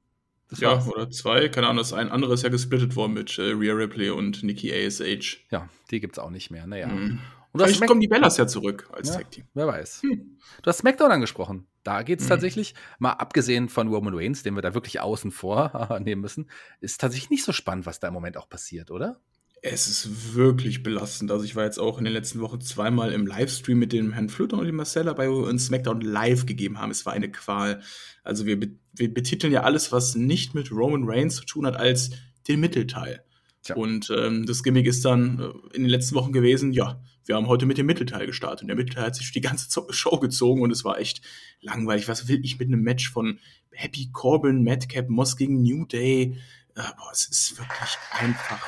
Das 0.50 0.60
ja, 0.60 0.72
war's. 0.72 0.88
oder 0.88 1.10
zwei, 1.10 1.48
keine 1.48 1.68
Ahnung, 1.68 1.78
das 1.78 1.92
ein 1.92 2.10
anderes 2.10 2.42
ja 2.42 2.48
gesplittet 2.48 2.96
worden 2.96 3.14
mit 3.14 3.38
äh, 3.38 3.52
Rhea 3.52 3.72
Ripley 3.72 4.10
und 4.10 4.42
Nikki 4.42 4.72
ASH. 4.72 5.44
Ja, 5.50 5.68
die 5.90 6.00
gibt 6.00 6.16
es 6.16 6.22
auch 6.22 6.30
nicht 6.30 6.50
mehr, 6.50 6.66
naja. 6.66 6.88
Mhm. 6.88 7.20
Und 7.54 7.60
Vielleicht 7.62 7.86
kommen 7.86 8.00
die 8.00 8.08
Bellas 8.08 8.36
ja 8.36 8.48
zurück 8.48 8.88
als 8.92 9.10
ja, 9.10 9.14
Tag-Team. 9.14 9.44
Wer 9.54 9.68
weiß. 9.68 10.02
Hm. 10.02 10.38
Du 10.62 10.68
hast 10.68 10.78
SmackDown 10.78 11.12
angesprochen. 11.12 11.68
Da 11.84 12.02
geht 12.02 12.18
es 12.18 12.24
mhm. 12.24 12.30
tatsächlich, 12.30 12.74
mal 12.98 13.12
abgesehen 13.12 13.68
von 13.68 13.86
Roman 13.86 14.12
Reigns, 14.12 14.42
den 14.42 14.56
wir 14.56 14.62
da 14.62 14.74
wirklich 14.74 15.00
außen 15.00 15.30
vor 15.30 16.00
nehmen 16.02 16.20
müssen, 16.20 16.50
ist 16.80 17.00
tatsächlich 17.00 17.30
nicht 17.30 17.44
so 17.44 17.52
spannend, 17.52 17.86
was 17.86 18.00
da 18.00 18.08
im 18.08 18.14
Moment 18.14 18.36
auch 18.36 18.48
passiert, 18.48 18.90
oder? 18.90 19.20
Es 19.66 19.86
ist 19.86 20.34
wirklich 20.34 20.82
belastend. 20.82 21.30
Also 21.30 21.46
ich 21.46 21.56
war 21.56 21.64
jetzt 21.64 21.78
auch 21.78 21.96
in 21.96 22.04
den 22.04 22.12
letzten 22.12 22.40
Wochen 22.40 22.60
zweimal 22.60 23.12
im 23.12 23.26
Livestream 23.26 23.78
mit 23.78 23.94
dem 23.94 24.12
Herrn 24.12 24.28
Flöter 24.28 24.58
und 24.58 24.66
dem 24.66 24.76
Marcella, 24.76 25.14
bei 25.14 25.30
wo 25.30 25.40
wir 25.40 25.48
uns 25.48 25.64
SmackDown 25.64 26.02
live 26.02 26.44
gegeben 26.44 26.78
haben. 26.78 26.90
Es 26.90 27.06
war 27.06 27.14
eine 27.14 27.30
Qual. 27.30 27.80
Also 28.22 28.44
wir, 28.44 28.60
wir 28.60 29.14
betiteln 29.14 29.54
ja 29.54 29.62
alles, 29.62 29.90
was 29.90 30.16
nicht 30.16 30.54
mit 30.54 30.70
Roman 30.70 31.04
Reigns 31.08 31.36
zu 31.36 31.46
tun 31.46 31.64
hat, 31.64 31.76
als 31.76 32.10
den 32.46 32.60
Mittelteil. 32.60 33.24
Tja. 33.62 33.74
Und 33.76 34.12
ähm, 34.14 34.44
das 34.44 34.62
Gimmick 34.64 34.84
ist 34.84 35.02
dann 35.06 35.40
äh, 35.40 35.76
in 35.76 35.84
den 35.84 35.90
letzten 35.90 36.14
Wochen 36.14 36.32
gewesen, 36.32 36.74
ja, 36.74 37.02
wir 37.24 37.36
haben 37.36 37.46
heute 37.46 37.64
mit 37.64 37.78
dem 37.78 37.86
Mittelteil 37.86 38.26
gestartet. 38.26 38.64
Und 38.64 38.68
der 38.68 38.76
Mittelteil 38.76 39.06
hat 39.06 39.16
sich 39.16 39.32
die 39.32 39.40
ganze 39.40 39.70
Show 39.88 40.18
gezogen 40.18 40.60
und 40.60 40.72
es 40.72 40.84
war 40.84 40.98
echt 40.98 41.22
langweilig. 41.62 42.06
Was 42.06 42.28
will 42.28 42.44
ich 42.44 42.58
mit 42.58 42.68
einem 42.68 42.82
Match 42.82 43.10
von 43.10 43.40
Happy 43.70 44.10
Corbin, 44.12 44.62
Madcap, 44.62 45.08
Moss 45.08 45.38
gegen 45.38 45.62
New 45.62 45.86
Day? 45.86 46.36
Äh, 46.74 46.82
boah, 46.98 47.10
es 47.14 47.24
ist 47.24 47.56
wirklich 47.56 47.96
einfach 48.10 48.60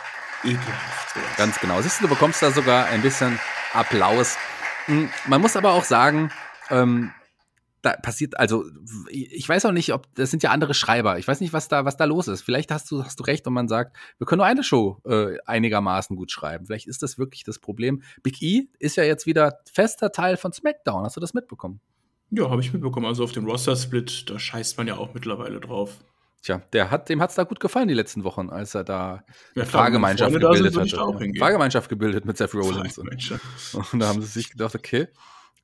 ekelhaft. 0.45 1.15
Sowas. 1.15 1.37
Ganz 1.37 1.61
genau. 1.61 1.81
Siehst 1.81 2.01
du, 2.01 2.05
du 2.05 2.09
bekommst 2.09 2.43
da 2.43 2.51
sogar 2.51 2.87
ein 2.87 3.03
bisschen 3.03 3.39
Applaus. 3.73 4.37
Hm, 4.87 5.11
man 5.27 5.41
muss 5.41 5.57
aber 5.57 5.73
auch 5.73 5.85
sagen, 5.85 6.31
ähm, 6.71 7.13
da 7.83 7.93
passiert, 7.97 8.39
also 8.39 8.65
ich 9.09 9.49
weiß 9.49 9.65
auch 9.67 9.73
nicht, 9.73 9.93
ob 9.93 10.13
das 10.15 10.31
sind 10.31 10.43
ja 10.43 10.51
andere 10.51 10.75
Schreiber. 10.75 11.19
Ich 11.19 11.29
weiß 11.29 11.41
nicht, 11.41 11.53
was 11.53 11.69
da, 11.69 11.85
was 11.85 11.97
da 11.97 12.05
los 12.05 12.27
ist. 12.27 12.43
Vielleicht 12.43 12.71
hast 12.73 12.91
du, 12.91 13.05
hast 13.05 13.21
du 13.21 13.25
recht 13.25 13.47
und 13.47 13.53
man 13.53 13.69
sagt, 13.69 13.97
wir 14.19 14.27
können 14.27 14.39
nur 14.39 14.47
eine 14.47 14.65
Show 14.65 15.01
äh, 15.05 15.37
einigermaßen 15.47 16.17
gut 16.17 16.33
schreiben. 16.33 16.67
Vielleicht 16.67 16.89
ist 16.89 17.03
das 17.03 17.17
wirklich 17.17 17.45
das 17.45 17.59
Problem. 17.59 18.03
Big 18.23 18.43
E 18.43 18.69
ist 18.79 18.97
ja 18.97 19.05
jetzt 19.05 19.27
wieder 19.27 19.61
fester 19.73 20.11
Teil 20.11 20.37
von 20.37 20.53
SmackDown. 20.53 21.05
Hast 21.05 21.17
du 21.17 21.21
das 21.21 21.33
mitbekommen? 21.33 21.81
Ja, 22.31 22.51
habe 22.51 22.61
ich 22.61 22.73
mitbekommen. 22.73 23.07
Also 23.07 23.23
auf 23.23 23.33
dem 23.33 23.47
Roster-Split, 23.47 24.31
da 24.31 24.39
scheißt 24.39 24.79
man 24.79 24.89
ja 24.89 24.97
auch 24.97 25.15
mittlerweile 25.15 25.61
drauf. 25.61 25.99
Tja, 26.47 26.63
der 26.73 26.93
hat, 26.93 27.09
dem 27.09 27.21
hat 27.21 27.31
es 27.31 27.35
da 27.35 27.43
gut 27.43 27.59
gefallen 27.59 27.89
die 27.89 27.95
letzten 27.95 28.23
Wochen, 28.23 28.51
als 28.51 28.73
er 28.77 28.85
da 28.85 29.25
ja, 29.57 29.63
eine 29.63 29.67
Fahrgemeinschaft 29.67 30.33
gebildet 30.33 30.77
hat. 30.77 31.39
Fahrgemeinschaft 31.41 31.89
gebildet 31.89 32.25
mit 32.25 32.37
Seth 32.37 32.55
Rollins. 32.55 32.99
Und, 32.99 33.11
und, 33.93 33.99
da 33.99 34.07
haben 34.07 34.23
sie 34.23 34.29
sich 34.29 34.51
gedacht, 34.51 34.77
okay, 34.77 35.09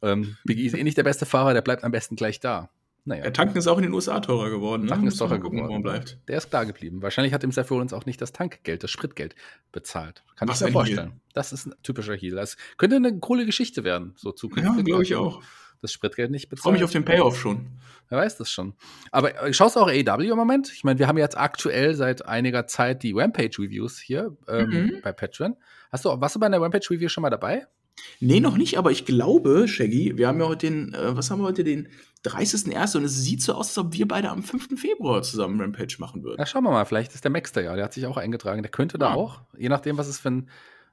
ähm, 0.03 0.37
Big 0.43 0.59
E 0.59 0.67
ist 0.67 0.75
eh 0.75 0.83
nicht 0.83 0.99
der 0.99 1.05
beste 1.05 1.25
Fahrer, 1.25 1.55
der 1.55 1.61
bleibt 1.61 1.85
am 1.85 1.93
besten 1.93 2.17
gleich 2.17 2.41
da. 2.41 2.69
Naja. 3.05 3.23
Der 3.23 3.33
Tanken 3.33 3.59
ist 3.59 3.69
auch 3.69 3.77
in 3.77 3.85
den 3.85 3.93
USA 3.93 4.19
teurer 4.19 4.51
geworden. 4.51 4.83
Ne? 4.83 4.89
Tanken 4.89 5.07
ist 5.07 5.19
teurer 5.19 5.39
geworden. 5.39 5.69
Gucken, 5.69 5.83
bleibt. 5.85 6.19
Der 6.27 6.39
ist 6.39 6.51
da 6.51 6.65
geblieben. 6.65 7.01
Wahrscheinlich 7.01 7.33
hat 7.33 7.45
dem 7.45 7.53
Seth 7.53 7.71
Rollins 7.71 7.93
auch 7.93 8.05
nicht 8.05 8.21
das 8.21 8.33
Tankgeld, 8.33 8.83
das 8.83 8.91
Spritgeld 8.91 9.37
bezahlt. 9.71 10.25
Kann 10.35 10.49
Was 10.49 10.63
ich 10.63 10.67
mir 10.67 10.73
vorstellen. 10.73 11.11
Heal. 11.11 11.21
Das 11.33 11.53
ist 11.53 11.67
ein 11.67 11.75
typischer 11.85 12.17
Heal. 12.17 12.35
Das 12.35 12.57
könnte 12.77 12.97
eine 12.97 13.17
coole 13.21 13.47
Geschichte 13.47 13.85
werden, 13.85 14.15
so 14.17 14.33
zukünftig. 14.33 14.79
Ja, 14.79 14.83
glaube 14.83 15.05
ich 15.05 15.15
auch 15.15 15.43
das 15.83 15.93
Spritgeld 15.93 16.31
nicht 16.31 16.49
bezahlt. 16.49 16.63
Freue 16.63 16.73
mich 16.75 16.85
auf 16.85 16.93
den 16.93 17.05
Payoff 17.05 17.39
schon. 17.39 17.67
Wer 18.09 18.19
weiß 18.19 18.37
das 18.37 18.51
schon. 18.51 18.75
Aber 19.11 19.43
äh, 19.43 19.53
schaust 19.53 19.77
du 19.77 19.81
auch 19.81 19.89
AEW 19.89 20.31
im 20.31 20.37
Moment? 20.37 20.73
Ich 20.73 20.85
meine, 20.85 20.99
wir 20.99 21.09
haben 21.09 21.19
jetzt 21.19 21.37
aktuell 21.37 21.95
seit 21.95 22.27
einiger 22.27 22.67
Zeit 22.67 23.03
die 23.03 23.13
Rampage-Reviews 23.13 23.99
hier 23.99 24.37
ähm, 24.49 24.69
mhm. 24.69 25.01
bei 25.03 25.13
Patreon. 25.13 25.57
Hast 25.91 26.05
du, 26.05 26.09
warst 26.21 26.37
du 26.37 26.41
bei 26.41 26.47
einer 26.47 26.61
Rampage-Review 26.61 27.09
schon 27.09 27.23
mal 27.23 27.31
dabei? 27.31 27.67
Nee, 28.21 28.41
noch 28.41 28.57
nicht, 28.57 28.79
aber 28.79 28.91
ich 28.91 29.05
glaube, 29.05 29.67
Shaggy, 29.69 30.17
wir 30.17 30.29
haben 30.29 30.41
ja 30.41 30.47
heute 30.47 30.67
den, 30.67 30.95
äh, 30.95 31.17
was 31.17 31.31
haben 31.31 31.41
wir 31.41 31.47
heute, 31.47 31.65
den 31.65 31.89
30.01. 32.25 32.97
und 32.97 33.05
es 33.05 33.17
sieht 33.23 33.43
so 33.43 33.55
aus, 33.55 33.69
als 33.69 33.79
ob 33.79 33.93
wir 33.93 34.07
beide 34.07 34.31
am 34.31 34.43
5. 34.43 34.79
Februar 34.81 35.23
zusammen 35.23 35.61
Rampage 35.61 35.97
machen 35.99 36.23
würden. 36.23 36.37
Na, 36.39 36.47
schauen 36.47 36.65
wir 36.65 36.71
mal, 36.71 36.85
vielleicht 36.85 37.15
ist 37.15 37.25
der 37.25 37.31
Max 37.31 37.53
da 37.53 37.61
ja, 37.61 37.75
der 37.75 37.85
hat 37.85 37.93
sich 37.93 38.07
auch 38.07 38.17
eingetragen. 38.17 38.63
Der 38.63 38.71
könnte 38.71 38.99
da 38.99 39.13
auch, 39.13 39.41
je 39.57 39.69
nachdem, 39.69 39.99
was 39.99 40.07
es 40.07 40.21
für 40.21 40.31
ein, 40.31 40.51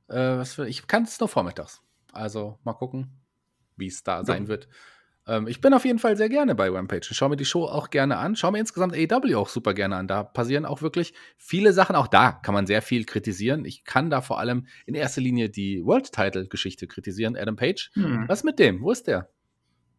äh, 0.08 0.38
was 0.38 0.54
für, 0.54 0.68
ich 0.68 0.88
kann 0.88 1.04
es 1.04 1.20
nur 1.20 1.30
vormittags. 1.30 1.82
Also 2.12 2.58
mal 2.64 2.74
gucken 2.74 3.19
wie 3.80 3.88
es 3.88 4.04
da 4.04 4.24
sein 4.24 4.48
wird. 4.48 4.68
Ähm, 5.30 5.48
ich 5.48 5.62
bin 5.62 5.74
auf 5.74 5.86
jeden 5.86 6.00
Fall 6.00 6.18
sehr 6.18 6.30
gerne 6.30 6.56
bei 6.56 6.70
Rampage 6.70 7.08
und 7.10 7.16
schaue 7.16 7.30
mir 7.30 7.38
die 7.38 7.46
Show 7.46 7.66
auch 7.66 7.90
gerne 7.90 8.18
an. 8.18 8.36
Schaue 8.36 8.52
mir 8.52 8.60
insgesamt 8.60 8.96
AEW 8.96 9.38
auch 9.38 9.50
super 9.50 9.74
gerne 9.74 9.96
an. 9.96 10.08
Da 10.08 10.24
passieren 10.24 10.66
auch 10.66 10.82
wirklich 10.82 11.14
viele 11.38 11.72
Sachen. 11.72 11.96
Auch 11.96 12.08
da 12.08 12.32
kann 12.32 12.54
man 12.54 12.66
sehr 12.66 12.82
viel 12.82 13.06
kritisieren. 13.06 13.64
Ich 13.64 13.84
kann 13.86 14.10
da 14.10 14.22
vor 14.22 14.40
allem 14.40 14.66
in 14.86 14.96
erster 14.96 15.22
Linie 15.22 15.50
die 15.50 15.86
World-Title-Geschichte 15.86 16.88
kritisieren. 16.88 17.38
Adam 17.38 17.56
Page. 17.56 17.92
Hm. 17.94 18.26
Was 18.28 18.44
mit 18.44 18.60
dem? 18.60 18.82
Wo 18.82 18.92
ist 18.92 19.08
der? 19.08 19.30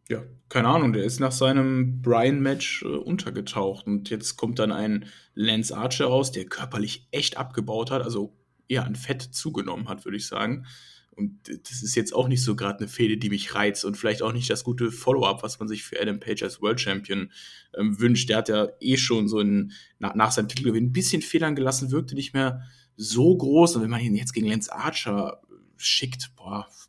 Ja, 0.09 0.23
keine 0.49 0.67
Ahnung, 0.67 0.91
der 0.91 1.05
ist 1.05 1.21
nach 1.21 1.31
seinem 1.31 2.01
Brian-Match 2.01 2.83
äh, 2.83 2.87
untergetaucht 2.87 3.87
und 3.87 4.09
jetzt 4.09 4.35
kommt 4.35 4.59
dann 4.59 4.73
ein 4.73 5.05
Lance 5.35 5.75
Archer 5.75 6.07
raus, 6.07 6.33
der 6.33 6.45
körperlich 6.45 7.07
echt 7.11 7.37
abgebaut 7.37 7.91
hat. 7.91 8.01
Also 8.01 8.37
eher 8.67 8.85
an 8.85 8.95
Fett 8.95 9.21
zugenommen 9.21 9.87
hat, 9.87 10.03
würde 10.03 10.17
ich 10.17 10.27
sagen. 10.27 10.65
Und 11.15 11.39
das 11.47 11.83
ist 11.83 11.95
jetzt 11.95 12.15
auch 12.15 12.27
nicht 12.27 12.43
so 12.43 12.55
gerade 12.55 12.79
eine 12.79 12.87
Fehde, 12.87 13.17
die 13.17 13.29
mich 13.29 13.53
reizt 13.53 13.83
und 13.83 13.97
vielleicht 13.97 14.21
auch 14.21 14.31
nicht 14.31 14.49
das 14.49 14.63
gute 14.63 14.91
Follow-up, 14.91 15.43
was 15.43 15.59
man 15.59 15.67
sich 15.67 15.83
für 15.83 16.01
Adam 16.01 16.19
Page 16.19 16.41
als 16.43 16.61
World 16.61 16.79
Champion 16.79 17.31
ähm, 17.75 17.99
wünscht. 17.99 18.29
Der 18.29 18.37
hat 18.37 18.49
ja 18.49 18.69
eh 18.79 18.97
schon 18.97 19.27
so 19.27 19.39
ein, 19.39 19.73
nach, 19.99 20.15
nach 20.15 20.31
seinem 20.31 20.47
Titelgewinn 20.47 20.85
ein 20.85 20.93
bisschen 20.93 21.21
Federn 21.21 21.55
gelassen, 21.55 21.91
wirkte 21.91 22.15
nicht 22.15 22.33
mehr 22.33 22.63
so 22.95 23.35
groß. 23.35 23.75
Und 23.75 23.83
wenn 23.83 23.89
man 23.89 23.99
ihn 23.99 24.15
jetzt 24.15 24.33
gegen 24.33 24.47
Lance 24.47 24.71
Archer 24.73 25.41
schickt, 25.77 26.31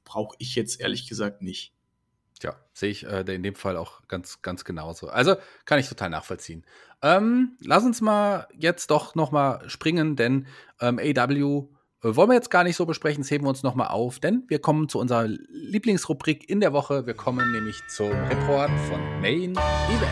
brauche 0.05 0.37
ich 0.39 0.55
jetzt 0.55 0.81
ehrlich 0.81 1.09
gesagt 1.09 1.43
nicht. 1.43 1.75
Ja, 2.43 2.57
sehe 2.75 2.91
ich 2.91 3.07
äh, 3.07 3.21
in 3.21 3.43
dem 3.43 3.55
Fall 3.55 3.77
auch 3.77 4.07
ganz, 4.09 4.43
ganz 4.43 4.65
genauso. 4.65 5.09
Also 5.09 5.37
kann 5.65 5.79
ich 5.79 5.89
total 5.89 6.11
nachvollziehen. 6.11 6.65
Ähm, 7.01 7.57
lass 7.61 7.85
uns 7.85 8.01
mal 8.01 8.49
jetzt 8.57 8.91
doch 8.91 9.15
noch 9.15 9.31
mal 9.31 9.69
springen, 9.69 10.17
denn 10.17 10.47
ähm, 10.81 10.99
AW 10.99 11.69
wollen 12.03 12.31
wir 12.31 12.35
jetzt 12.35 12.51
gar 12.51 12.65
nicht 12.65 12.75
so 12.75 12.85
besprechen, 12.85 13.23
das 13.23 13.31
heben 13.31 13.45
wir 13.45 13.49
uns 13.49 13.63
noch 13.63 13.77
mal 13.77 13.87
auf, 13.87 14.19
denn 14.19 14.43
wir 14.49 14.59
kommen 14.59 14.89
zu 14.89 14.99
unserer 14.99 15.29
Lieblingsrubrik 15.29 16.51
in 16.51 16.59
der 16.59 16.73
Woche. 16.73 17.07
Wir 17.07 17.15
kommen 17.15 17.53
nämlich 17.53 17.81
zum 17.89 18.11
Report 18.11 18.71
von 18.89 19.01
Main 19.21 19.53
Event. 19.53 20.11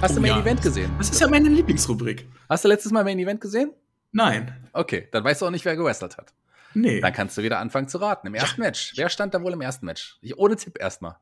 Hast 0.00 0.12
Oh 0.12 0.14
du 0.14 0.20
Main 0.22 0.30
ja. 0.30 0.40
Event 0.40 0.62
gesehen? 0.62 0.90
Das 0.96 1.10
ist 1.10 1.20
ja 1.20 1.28
meine 1.28 1.50
Lieblingsrubrik. 1.50 2.26
Hast 2.48 2.64
du 2.64 2.68
letztes 2.68 2.90
Mal 2.90 3.04
Main 3.04 3.18
Event 3.18 3.42
gesehen? 3.42 3.70
Nein. 4.12 4.56
Okay, 4.72 5.08
dann 5.12 5.24
weißt 5.24 5.42
du 5.42 5.46
auch 5.46 5.50
nicht, 5.50 5.66
wer 5.66 5.76
gewrestelt 5.76 6.16
hat. 6.16 6.32
Nee. 6.72 7.00
Dann 7.00 7.12
kannst 7.12 7.36
du 7.36 7.42
wieder 7.42 7.58
anfangen 7.58 7.88
zu 7.88 7.98
raten. 7.98 8.26
Im 8.26 8.34
ersten 8.34 8.62
Match. 8.62 8.94
Wer 8.96 9.10
stand 9.10 9.34
da 9.34 9.42
wohl 9.42 9.52
im 9.52 9.60
ersten 9.60 9.84
Match? 9.84 10.18
Ich, 10.22 10.38
ohne 10.38 10.56
Tipp 10.56 10.78
erstmal. 10.80 11.16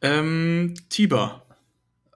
Ähm, 0.00 0.74
Tiber. 0.88 1.46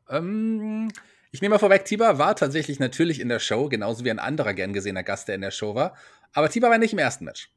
Ähm, 0.09 0.91
ich 1.31 1.41
nehme 1.43 1.55
mal 1.55 1.59
vorweg, 1.61 1.85
Tiber 1.85 2.19
war 2.19 2.35
tatsächlich 2.35 2.81
natürlich 2.81 3.21
in 3.21 3.29
der 3.29 3.39
Show, 3.39 3.69
genauso 3.69 4.05
wie 4.05 4.11
ein 4.11 4.19
anderer 4.19 4.53
gern 4.53 4.73
gesehener 4.73 5.05
Gast, 5.05 5.29
der 5.29 5.37
in 5.37 5.41
der 5.43 5.53
Show 5.53 5.77
war. 5.77 5.95
Aber 6.33 6.49
Tiber 6.49 6.71
war 6.71 6.79
nicht 6.79 6.93
im 6.93 6.99
ersten 6.99 7.25
Match. 7.25 7.51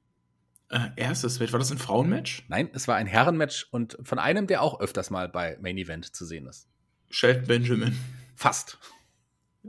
Äh, 0.70 0.90
erstes 0.96 1.40
Match. 1.40 1.52
War 1.52 1.60
das 1.60 1.72
ein 1.72 1.78
Frauenmatch? 1.78 2.46
Nein, 2.48 2.70
es 2.74 2.88
war 2.88 2.96
ein 2.96 3.06
Herrenmatch 3.06 3.68
und 3.72 3.98
von 4.02 4.18
einem, 4.20 4.48
der 4.48 4.62
auch 4.62 4.80
öfters 4.80 5.10
mal 5.10 5.30
bei 5.30 5.58
Main 5.62 5.78
Event 5.78 6.16
zu 6.16 6.26
sehen 6.26 6.48
ist. 6.48 6.68
Shelton 7.10 7.46
Benjamin. 7.46 7.98
Fast. 8.36 8.80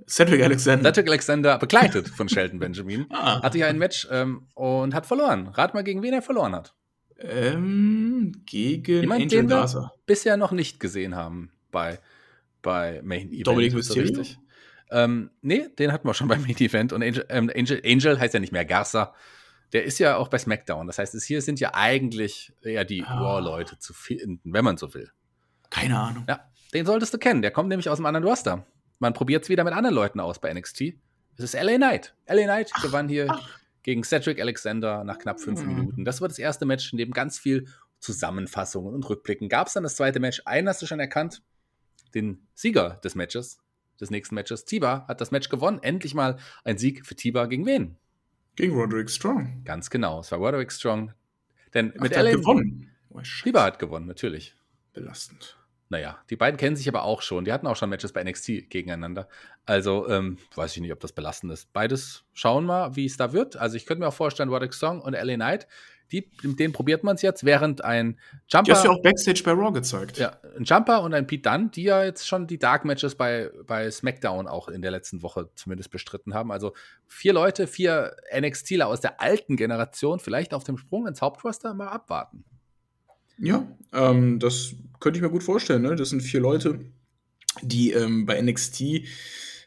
Cedric 0.08 0.42
Alexander. 0.42 0.92
Cedric 0.92 1.08
Alexander, 1.08 1.58
begleitet 1.58 2.08
von 2.08 2.28
Shelton 2.28 2.58
Benjamin, 2.58 3.06
ah. 3.10 3.42
hatte 3.42 3.58
ja 3.58 3.68
ein 3.68 3.78
Match 3.78 4.08
ähm, 4.10 4.46
und 4.54 4.94
hat 4.94 5.06
verloren. 5.06 5.48
Rat 5.48 5.74
mal, 5.74 5.84
gegen 5.84 6.02
wen 6.02 6.14
er 6.14 6.22
verloren 6.22 6.54
hat. 6.54 6.74
Ähm, 7.18 8.32
gegen 8.44 9.02
Jemand, 9.02 9.22
Angel 9.22 9.40
den 9.42 9.48
wir 9.48 9.56
Gaza. 9.56 9.92
bisher 10.04 10.36
noch 10.36 10.50
nicht 10.52 10.80
gesehen 10.80 11.14
haben 11.14 11.52
bei, 11.70 12.00
bei 12.60 13.02
Main 13.04 13.28
Event. 13.28 13.46
Dominic 13.46 13.70
so 13.70 13.76
Mysterio? 13.76 14.02
richtig. 14.02 14.38
Ähm, 14.94 15.30
nee, 15.42 15.66
den 15.78 15.92
hatten 15.92 16.06
wir 16.08 16.14
schon 16.14 16.28
beim 16.28 16.42
Main 16.42 16.56
Event. 16.56 16.92
Und 16.92 17.02
Angel, 17.02 17.26
ähm, 17.28 17.50
Angel, 17.54 17.82
Angel 17.84 18.18
heißt 18.18 18.32
ja 18.34 18.40
nicht 18.40 18.52
mehr 18.52 18.64
Garza. 18.64 19.14
Der 19.72 19.84
ist 19.84 19.98
ja 19.98 20.16
auch 20.16 20.28
bei 20.28 20.38
SmackDown. 20.38 20.86
Das 20.86 20.98
heißt, 20.98 21.14
es 21.14 21.24
hier 21.24 21.42
sind 21.42 21.58
ja 21.60 21.74
eigentlich 21.74 22.52
eher 22.62 22.84
die 22.84 23.02
Ah. 23.02 23.18
Raw-Leute 23.18 23.78
zu 23.78 23.92
finden, 23.92 24.40
wenn 24.44 24.64
man 24.64 24.76
so 24.76 24.94
will. 24.94 25.10
Keine 25.70 25.98
Ahnung. 25.98 26.24
Ja, 26.28 26.48
den 26.72 26.86
solltest 26.86 27.12
du 27.12 27.18
kennen. 27.18 27.42
Der 27.42 27.50
kommt 27.50 27.68
nämlich 27.70 27.88
aus 27.88 27.98
einem 27.98 28.06
anderen 28.06 28.24
Roster. 28.26 28.64
Man 29.00 29.12
probiert 29.14 29.42
es 29.42 29.48
wieder 29.48 29.64
mit 29.64 29.74
anderen 29.74 29.94
Leuten 29.94 30.20
aus 30.20 30.38
bei 30.40 30.52
NXT. 30.54 30.82
Es 31.36 31.44
ist 31.44 31.54
LA 31.54 31.76
Knight. 31.76 32.14
LA 32.28 32.44
Knight 32.44 32.72
gewann 32.82 33.08
hier 33.08 33.26
ach. 33.28 33.48
gegen 33.82 34.04
Cedric 34.04 34.40
Alexander 34.40 35.02
nach 35.02 35.18
knapp 35.18 35.40
fünf 35.40 35.60
Hm. 35.62 35.66
Minuten. 35.66 36.04
Das 36.04 36.20
war 36.20 36.28
das 36.28 36.38
erste 36.38 36.64
Match, 36.66 36.92
in 36.92 36.98
dem 36.98 37.10
ganz 37.10 37.38
viel 37.40 37.66
Zusammenfassungen 37.98 38.94
und 38.94 39.08
Rückblicken. 39.08 39.48
Gab 39.48 39.66
es 39.66 39.72
dann 39.72 39.82
das 39.82 39.96
zweite 39.96 40.20
Match? 40.20 40.40
Einen 40.44 40.68
hast 40.68 40.80
du 40.82 40.86
schon 40.86 41.00
erkannt. 41.00 41.42
Den 42.14 42.46
Sieger 42.54 43.00
des 43.02 43.16
Matches, 43.16 43.58
des 44.00 44.10
nächsten 44.10 44.34
Matches. 44.34 44.64
Tiba 44.64 45.04
hat 45.08 45.20
das 45.20 45.30
Match 45.30 45.48
gewonnen. 45.48 45.80
Endlich 45.82 46.14
mal 46.14 46.38
ein 46.64 46.78
Sieg 46.78 47.06
für 47.06 47.14
Tiba 47.14 47.46
gegen 47.46 47.66
wen? 47.66 47.96
Gegen 48.56 48.74
Roderick 48.74 49.10
Strong. 49.10 49.62
Ganz 49.64 49.90
genau. 49.90 50.20
Es 50.20 50.30
war 50.30 50.38
Roderick 50.38 50.70
Strong. 50.70 51.12
Denn 51.72 51.92
Ach, 51.96 52.02
mit 52.02 52.12
der 52.12 52.20
hat 52.20 52.26
LA 52.26 52.32
gewonnen. 52.32 52.90
Oh. 53.10 53.20
Tiba 53.20 53.64
hat 53.64 53.78
gewonnen, 53.78 54.06
natürlich. 54.06 54.54
Belastend. 54.92 55.58
Naja, 55.90 56.18
die 56.30 56.36
beiden 56.36 56.56
kennen 56.56 56.76
sich 56.76 56.88
aber 56.88 57.04
auch 57.04 57.20
schon. 57.20 57.44
Die 57.44 57.52
hatten 57.52 57.66
auch 57.66 57.76
schon 57.76 57.90
Matches 57.90 58.12
bei 58.12 58.24
NXT 58.24 58.70
gegeneinander. 58.70 59.28
Also, 59.66 60.08
ähm, 60.08 60.38
weiß 60.54 60.74
ich 60.74 60.82
nicht, 60.82 60.92
ob 60.92 61.00
das 61.00 61.12
belastend 61.12 61.52
ist. 61.52 61.72
Beides 61.72 62.24
schauen 62.32 62.64
wir, 62.66 62.96
wie 62.96 63.04
es 63.04 63.16
da 63.16 63.32
wird. 63.32 63.56
Also, 63.56 63.76
ich 63.76 63.86
könnte 63.86 64.00
mir 64.00 64.08
auch 64.08 64.14
vorstellen, 64.14 64.48
Roderick 64.48 64.74
Strong 64.74 65.00
und 65.00 65.12
LA 65.12 65.34
Knight, 65.34 65.68
die, 66.12 66.30
mit 66.42 66.58
denen 66.58 66.72
probiert 66.72 67.02
man 67.02 67.16
es 67.16 67.22
jetzt, 67.22 67.44
während 67.44 67.84
ein 67.84 68.18
Die 68.52 68.56
hast 68.56 68.66
du 68.66 68.72
ja 68.72 68.84
Jumper, 68.84 68.90
auch 68.90 69.02
Backstage 69.02 69.42
bei 69.44 69.52
Raw 69.52 69.72
gezeigt. 69.72 70.18
ja, 70.18 70.36
ein 70.56 70.64
Jumper 70.64 71.02
und 71.02 71.14
ein 71.14 71.26
Pete 71.26 71.48
Dunne, 71.48 71.70
die 71.74 71.84
ja 71.84 72.04
jetzt 72.04 72.26
schon 72.26 72.46
die 72.46 72.58
Dark 72.58 72.84
Matches 72.84 73.14
bei, 73.14 73.50
bei 73.66 73.90
SmackDown 73.90 74.46
auch 74.46 74.68
in 74.68 74.82
der 74.82 74.90
letzten 74.90 75.22
Woche 75.22 75.50
zumindest 75.54 75.90
bestritten 75.90 76.34
haben. 76.34 76.52
Also, 76.52 76.74
vier 77.06 77.32
Leute, 77.32 77.66
vier 77.66 78.16
NXTler 78.36 78.86
aus 78.86 79.00
der 79.00 79.20
alten 79.20 79.56
Generation, 79.56 80.20
vielleicht 80.20 80.54
auf 80.54 80.64
dem 80.64 80.76
Sprung 80.76 81.06
ins 81.06 81.22
Hauptroster 81.22 81.74
mal 81.74 81.88
abwarten. 81.88 82.44
Ja, 83.38 83.66
ähm, 83.92 84.38
das 84.38 84.74
könnte 85.00 85.18
ich 85.18 85.22
mir 85.22 85.30
gut 85.30 85.42
vorstellen. 85.42 85.82
Ne? 85.82 85.96
Das 85.96 86.10
sind 86.10 86.22
vier 86.22 86.40
Leute, 86.40 86.80
die 87.62 87.92
ähm, 87.92 88.26
bei 88.26 88.40
NXT 88.40 89.02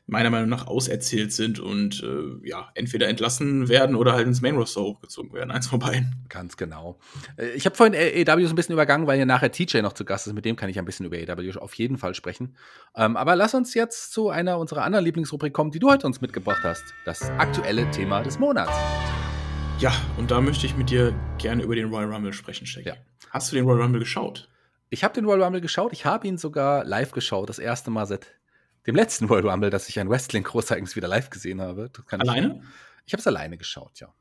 meiner 0.10 0.30
Meinung 0.30 0.48
nach 0.48 0.68
auserzählt 0.68 1.34
sind 1.34 1.60
und 1.60 2.02
äh, 2.02 2.48
ja, 2.48 2.70
entweder 2.76 3.10
entlassen 3.10 3.68
werden 3.68 3.96
oder 3.96 4.14
halt 4.14 4.26
ins 4.26 4.42
Main 4.42 4.56
Roster 4.56 4.82
hochgezogen 4.82 5.34
werden. 5.34 5.52
Eins 5.52 5.68
von 5.68 5.80
beiden. 5.80 6.16
Ganz 6.30 6.56
genau. 6.56 6.98
Äh, 7.38 7.50
Ich 7.50 7.66
habe 7.66 7.76
vorhin 7.76 7.94
AEW 7.94 8.46
so 8.48 8.54
ein 8.54 8.56
bisschen 8.56 8.72
übergangen, 8.74 9.06
weil 9.06 9.20
ja 9.20 9.26
nachher 9.26 9.52
TJ 9.52 9.80
noch 9.82 9.92
zu 9.94 10.06
Gast 10.06 10.26
ist. 10.26 10.34
Mit 10.34 10.46
dem 10.46 10.56
kann 10.56 10.70
ich 10.70 10.80
ein 10.80 10.86
bisschen 10.86 11.06
über 11.06 11.18
AEW 11.18 11.58
auf 11.60 11.74
jeden 11.74 11.98
Fall 11.98 12.16
sprechen. 12.16 12.56
Ähm, 12.96 13.18
aber 13.18 13.36
lass 13.36 13.54
uns 13.54 13.74
jetzt 13.74 14.14
zu 14.14 14.30
einer 14.30 14.58
unserer 14.60 14.84
anderen 14.84 15.04
Lieblingsrubrik 15.04 15.52
kommen, 15.54 15.72
die 15.72 15.80
du 15.80 15.90
heute 15.90 16.08
uns 16.08 16.22
mitgebracht 16.22 16.62
hast. 16.64 16.84
Das 17.06 17.24
aktuelle 17.32 17.90
Thema 17.92 18.24
des 18.24 18.40
Monats. 18.40 18.72
Ja, 19.80 19.92
und 20.18 20.32
da 20.32 20.40
möchte 20.42 20.66
ich 20.66 20.76
mit 20.78 20.90
dir 20.90 21.14
gerne 21.38 21.64
über 21.64 21.76
den 21.76 21.90
Royal 21.94 22.12
Rumble 22.12 22.34
sprechen, 22.34 22.66
Shaggy. 22.66 22.88
Ja. 22.90 22.96
Hast 23.30 23.52
du 23.52 23.56
den 23.58 23.66
Royal 23.66 23.82
Rumble 23.82 24.00
geschaut? 24.00 24.50
Ich 24.90 25.04
habe 25.04 25.14
den 25.14 25.26
Royal 25.26 25.44
Rumble 25.44 25.60
geschaut. 25.62 25.92
Ich 25.92 26.06
habe 26.06 26.26
ihn 26.28 26.38
sogar 26.38 26.86
live 26.86 27.12
geschaut. 27.12 27.50
Das 27.50 27.60
erste 27.60 27.92
Mal 27.92 28.06
seit 28.08 28.28
dem 28.88 28.96
letzten 28.96 29.26
Royal 29.26 29.50
Rumble, 29.50 29.70
dass 29.70 29.90
ich 29.90 30.00
ein 30.00 30.10
Wrestling-Großereignis 30.10 30.96
wieder 30.96 31.08
live 31.08 31.30
gesehen 31.30 31.62
habe. 31.62 31.92
Alleine? 32.10 32.62
Ich, 32.62 33.08
ich 33.08 33.14
habe 33.14 33.20
es 33.20 33.28
alleine 33.28 33.58
geschaut, 33.58 34.00
ja. 34.00 34.14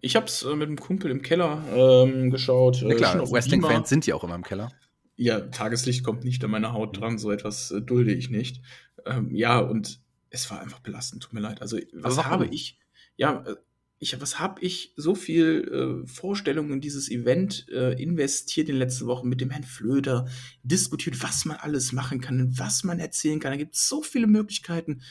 Ich 0.00 0.16
habe 0.16 0.26
es 0.26 0.42
äh, 0.42 0.54
mit 0.54 0.68
einem 0.68 0.78
Kumpel 0.78 1.10
im 1.10 1.22
Keller 1.22 1.62
ähm, 1.74 2.30
geschaut. 2.30 2.82
Ja, 2.82 2.88
äh, 2.88 2.94
klar. 2.94 3.30
Wrestling-Fans 3.30 3.88
sind 3.88 4.06
ja 4.06 4.14
auch 4.14 4.24
immer 4.24 4.34
im 4.34 4.44
Keller. 4.44 4.70
Ja, 5.16 5.40
Tageslicht 5.40 6.04
kommt 6.04 6.24
nicht 6.24 6.44
an 6.44 6.50
meine 6.50 6.72
Haut 6.72 7.00
dran, 7.00 7.18
so 7.18 7.32
etwas 7.32 7.70
äh, 7.70 7.80
dulde 7.80 8.12
ich 8.12 8.30
nicht. 8.30 8.60
Ähm, 9.06 9.34
ja, 9.34 9.58
und 9.58 10.00
es 10.30 10.50
war 10.50 10.60
einfach 10.60 10.80
belastend, 10.80 11.22
tut 11.22 11.32
mir 11.32 11.40
leid. 11.40 11.62
Also, 11.62 11.78
was 11.92 12.24
habe 12.24 12.46
ich, 12.46 12.78
ja, 13.16 13.42
äh, 13.46 13.56
ich, 13.98 14.20
was 14.20 14.38
habe 14.38 14.60
ich 14.60 14.92
so 14.96 15.14
viel 15.14 16.04
äh, 16.04 16.06
Vorstellungen 16.06 16.74
in 16.74 16.80
dieses 16.80 17.10
Event 17.10 17.66
äh, 17.70 18.00
investiert 18.00 18.68
in 18.68 18.76
den 18.76 18.80
letzten 18.80 19.06
Wochen 19.06 19.28
mit 19.28 19.40
dem 19.40 19.50
Herrn 19.50 19.64
Flöder, 19.64 20.28
diskutiert, 20.62 21.22
was 21.22 21.44
man 21.44 21.56
alles 21.56 21.92
machen 21.92 22.20
kann, 22.20 22.56
was 22.56 22.84
man 22.84 23.00
erzählen 23.00 23.40
kann. 23.40 23.52
Da 23.52 23.56
gibt 23.56 23.74
es 23.74 23.88
so 23.88 24.02
viele 24.02 24.26
Möglichkeiten. 24.26 25.02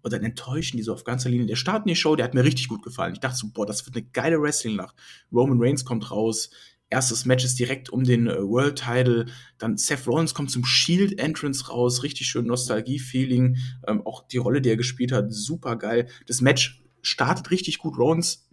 Und 0.00 0.12
dann 0.12 0.22
enttäuschen 0.22 0.76
die 0.76 0.84
so 0.84 0.92
auf 0.92 1.02
ganzer 1.02 1.28
Linie. 1.28 1.46
Der 1.46 1.56
Start 1.56 1.84
in 1.84 1.88
die 1.88 1.96
Show, 1.96 2.14
der 2.14 2.24
hat 2.24 2.34
mir 2.34 2.44
richtig 2.44 2.68
gut 2.68 2.84
gefallen. 2.84 3.14
Ich 3.14 3.20
dachte 3.20 3.36
so, 3.36 3.48
boah, 3.52 3.66
das 3.66 3.84
wird 3.84 3.96
eine 3.96 4.06
geile 4.06 4.40
Wrestling-Nacht. 4.40 4.94
Roman 5.32 5.58
Reigns 5.60 5.84
kommt 5.84 6.10
raus, 6.12 6.50
Erstes 6.90 7.26
Match 7.26 7.44
ist 7.44 7.58
direkt 7.58 7.90
um 7.90 8.04
den 8.04 8.28
äh, 8.28 8.42
World 8.42 8.78
Title. 8.78 9.26
Dann 9.58 9.76
Seth 9.76 10.06
Rollins 10.06 10.32
kommt 10.32 10.50
zum 10.50 10.64
Shield 10.64 11.18
Entrance 11.18 11.68
raus. 11.68 12.02
Richtig 12.02 12.28
schön 12.28 12.46
Nostalgie-Feeling. 12.46 13.58
Ähm, 13.86 14.06
auch 14.06 14.26
die 14.26 14.38
Rolle, 14.38 14.62
die 14.62 14.70
er 14.70 14.76
gespielt 14.76 15.12
hat, 15.12 15.26
super 15.30 15.76
geil. 15.76 16.08
Das 16.26 16.40
Match 16.40 16.82
startet 17.02 17.50
richtig 17.50 17.78
gut. 17.78 17.98
Rollins 17.98 18.48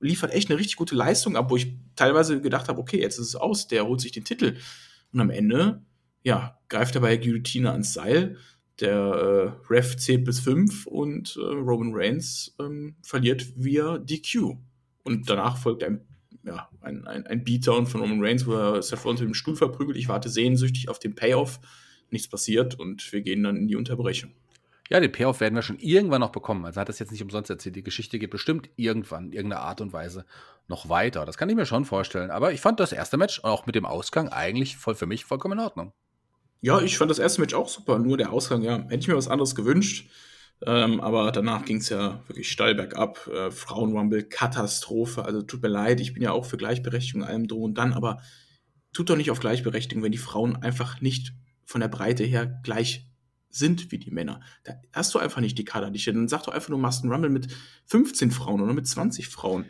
liefert 0.00 0.32
echt 0.32 0.50
eine 0.50 0.58
richtig 0.58 0.76
gute 0.76 0.94
Leistung 0.94 1.36
ab, 1.36 1.50
wo 1.50 1.56
ich 1.56 1.74
teilweise 1.94 2.40
gedacht 2.40 2.68
habe, 2.68 2.80
okay, 2.80 3.00
jetzt 3.00 3.18
ist 3.18 3.28
es 3.28 3.36
aus, 3.36 3.68
der 3.68 3.86
holt 3.86 4.00
sich 4.00 4.12
den 4.12 4.24
Titel. 4.24 4.56
Und 5.12 5.20
am 5.20 5.30
Ende, 5.30 5.82
ja, 6.22 6.58
greift 6.68 6.94
er 6.94 7.00
bei 7.00 7.16
Guillotine 7.16 7.72
ans 7.72 7.94
Seil. 7.94 8.36
Der 8.80 8.92
äh, 8.92 9.72
Ref 9.72 9.96
zählt 9.96 10.24
bis 10.24 10.40
fünf 10.40 10.86
und 10.86 11.36
äh, 11.36 11.40
Roman 11.40 11.92
Reigns 11.94 12.54
ähm, 12.60 12.96
verliert 13.02 13.46
via 13.56 13.98
DQ. 13.98 14.56
Und 15.02 15.30
danach 15.30 15.56
folgt 15.56 15.82
ein 15.82 16.02
ja, 16.46 16.68
ein, 16.80 17.06
ein, 17.06 17.26
ein 17.26 17.44
Beatdown 17.44 17.86
von 17.86 18.00
Roman 18.00 18.22
Reigns, 18.22 18.46
wo 18.46 18.54
er 18.54 18.82
Seth 18.82 19.04
Rollins 19.04 19.20
mit 19.20 19.30
dem 19.30 19.34
Stuhl 19.34 19.56
verprügelt. 19.56 19.96
Ich 19.96 20.08
warte 20.08 20.28
sehnsüchtig 20.28 20.88
auf 20.88 20.98
den 20.98 21.14
Payoff. 21.14 21.58
Nichts 22.10 22.28
passiert 22.28 22.78
und 22.78 23.12
wir 23.12 23.20
gehen 23.22 23.42
dann 23.42 23.56
in 23.56 23.66
die 23.66 23.74
Unterbrechung. 23.74 24.30
Ja, 24.88 25.00
den 25.00 25.10
Payoff 25.10 25.40
werden 25.40 25.54
wir 25.54 25.62
schon 25.62 25.78
irgendwann 25.78 26.20
noch 26.20 26.30
bekommen. 26.30 26.64
Also 26.64 26.80
hat 26.80 26.88
das 26.88 26.98
jetzt 26.98 27.10
nicht 27.10 27.22
umsonst 27.22 27.50
erzählt. 27.50 27.76
Die 27.76 27.82
Geschichte 27.82 28.18
geht 28.18 28.30
bestimmt 28.30 28.70
irgendwann, 28.76 29.26
in 29.26 29.32
irgendeiner 29.32 29.62
Art 29.62 29.80
und 29.80 29.92
Weise 29.92 30.24
noch 30.68 30.88
weiter. 30.88 31.24
Das 31.24 31.36
kann 31.36 31.48
ich 31.48 31.56
mir 31.56 31.66
schon 31.66 31.84
vorstellen. 31.84 32.30
Aber 32.30 32.52
ich 32.52 32.60
fand 32.60 32.78
das 32.78 32.92
erste 32.92 33.16
Match 33.16 33.42
auch 33.42 33.66
mit 33.66 33.74
dem 33.74 33.84
Ausgang 33.84 34.28
eigentlich 34.28 34.76
voll 34.76 34.94
für 34.94 35.06
mich 35.06 35.24
vollkommen 35.24 35.58
in 35.58 35.64
Ordnung. 35.64 35.92
Ja, 36.60 36.80
ich 36.80 36.98
fand 36.98 37.10
das 37.10 37.18
erste 37.18 37.40
Match 37.40 37.54
auch 37.54 37.68
super. 37.68 37.98
Nur 37.98 38.16
der 38.16 38.32
Ausgang, 38.32 38.62
ja, 38.62 38.78
hätte 38.84 38.96
ich 38.96 39.08
mir 39.08 39.16
was 39.16 39.28
anderes 39.28 39.54
gewünscht. 39.54 40.08
Ähm, 40.64 41.00
aber 41.00 41.32
danach 41.32 41.64
ging 41.64 41.78
es 41.78 41.88
ja 41.88 42.22
wirklich 42.28 42.50
steil 42.50 42.74
bergab. 42.74 43.26
Äh, 43.26 43.50
Frauenrumble, 43.50 44.22
Katastrophe. 44.24 45.24
Also 45.24 45.42
tut 45.42 45.62
mir 45.62 45.68
leid, 45.68 46.00
ich 46.00 46.14
bin 46.14 46.22
ja 46.22 46.32
auch 46.32 46.46
für 46.46 46.56
Gleichberechtigung 46.56 47.24
allem 47.24 47.46
drum 47.46 47.62
und 47.62 47.74
dann, 47.74 47.92
aber 47.92 48.22
tut 48.92 49.10
doch 49.10 49.16
nicht 49.16 49.30
auf 49.30 49.40
Gleichberechtigung, 49.40 50.02
wenn 50.02 50.12
die 50.12 50.18
Frauen 50.18 50.56
einfach 50.56 51.00
nicht 51.00 51.34
von 51.64 51.80
der 51.80 51.88
Breite 51.88 52.24
her 52.24 52.60
gleich 52.62 53.06
sind 53.58 53.90
wie 53.92 53.98
die 53.98 54.10
Männer. 54.10 54.40
Da 54.64 54.74
hast 54.92 55.14
du 55.14 55.18
einfach 55.18 55.40
nicht 55.40 55.58
die 55.58 55.64
Kaderdichte. 55.64 56.12
Dann 56.12 56.28
sag 56.28 56.44
doch 56.44 56.52
einfach, 56.52 56.68
du 56.70 56.76
machst 56.78 57.02
einen 57.02 57.12
Rumble 57.12 57.30
mit 57.30 57.48
15 57.86 58.30
Frauen 58.30 58.60
oder 58.60 58.72
mit 58.74 58.86
20 58.86 59.28
Frauen. 59.28 59.66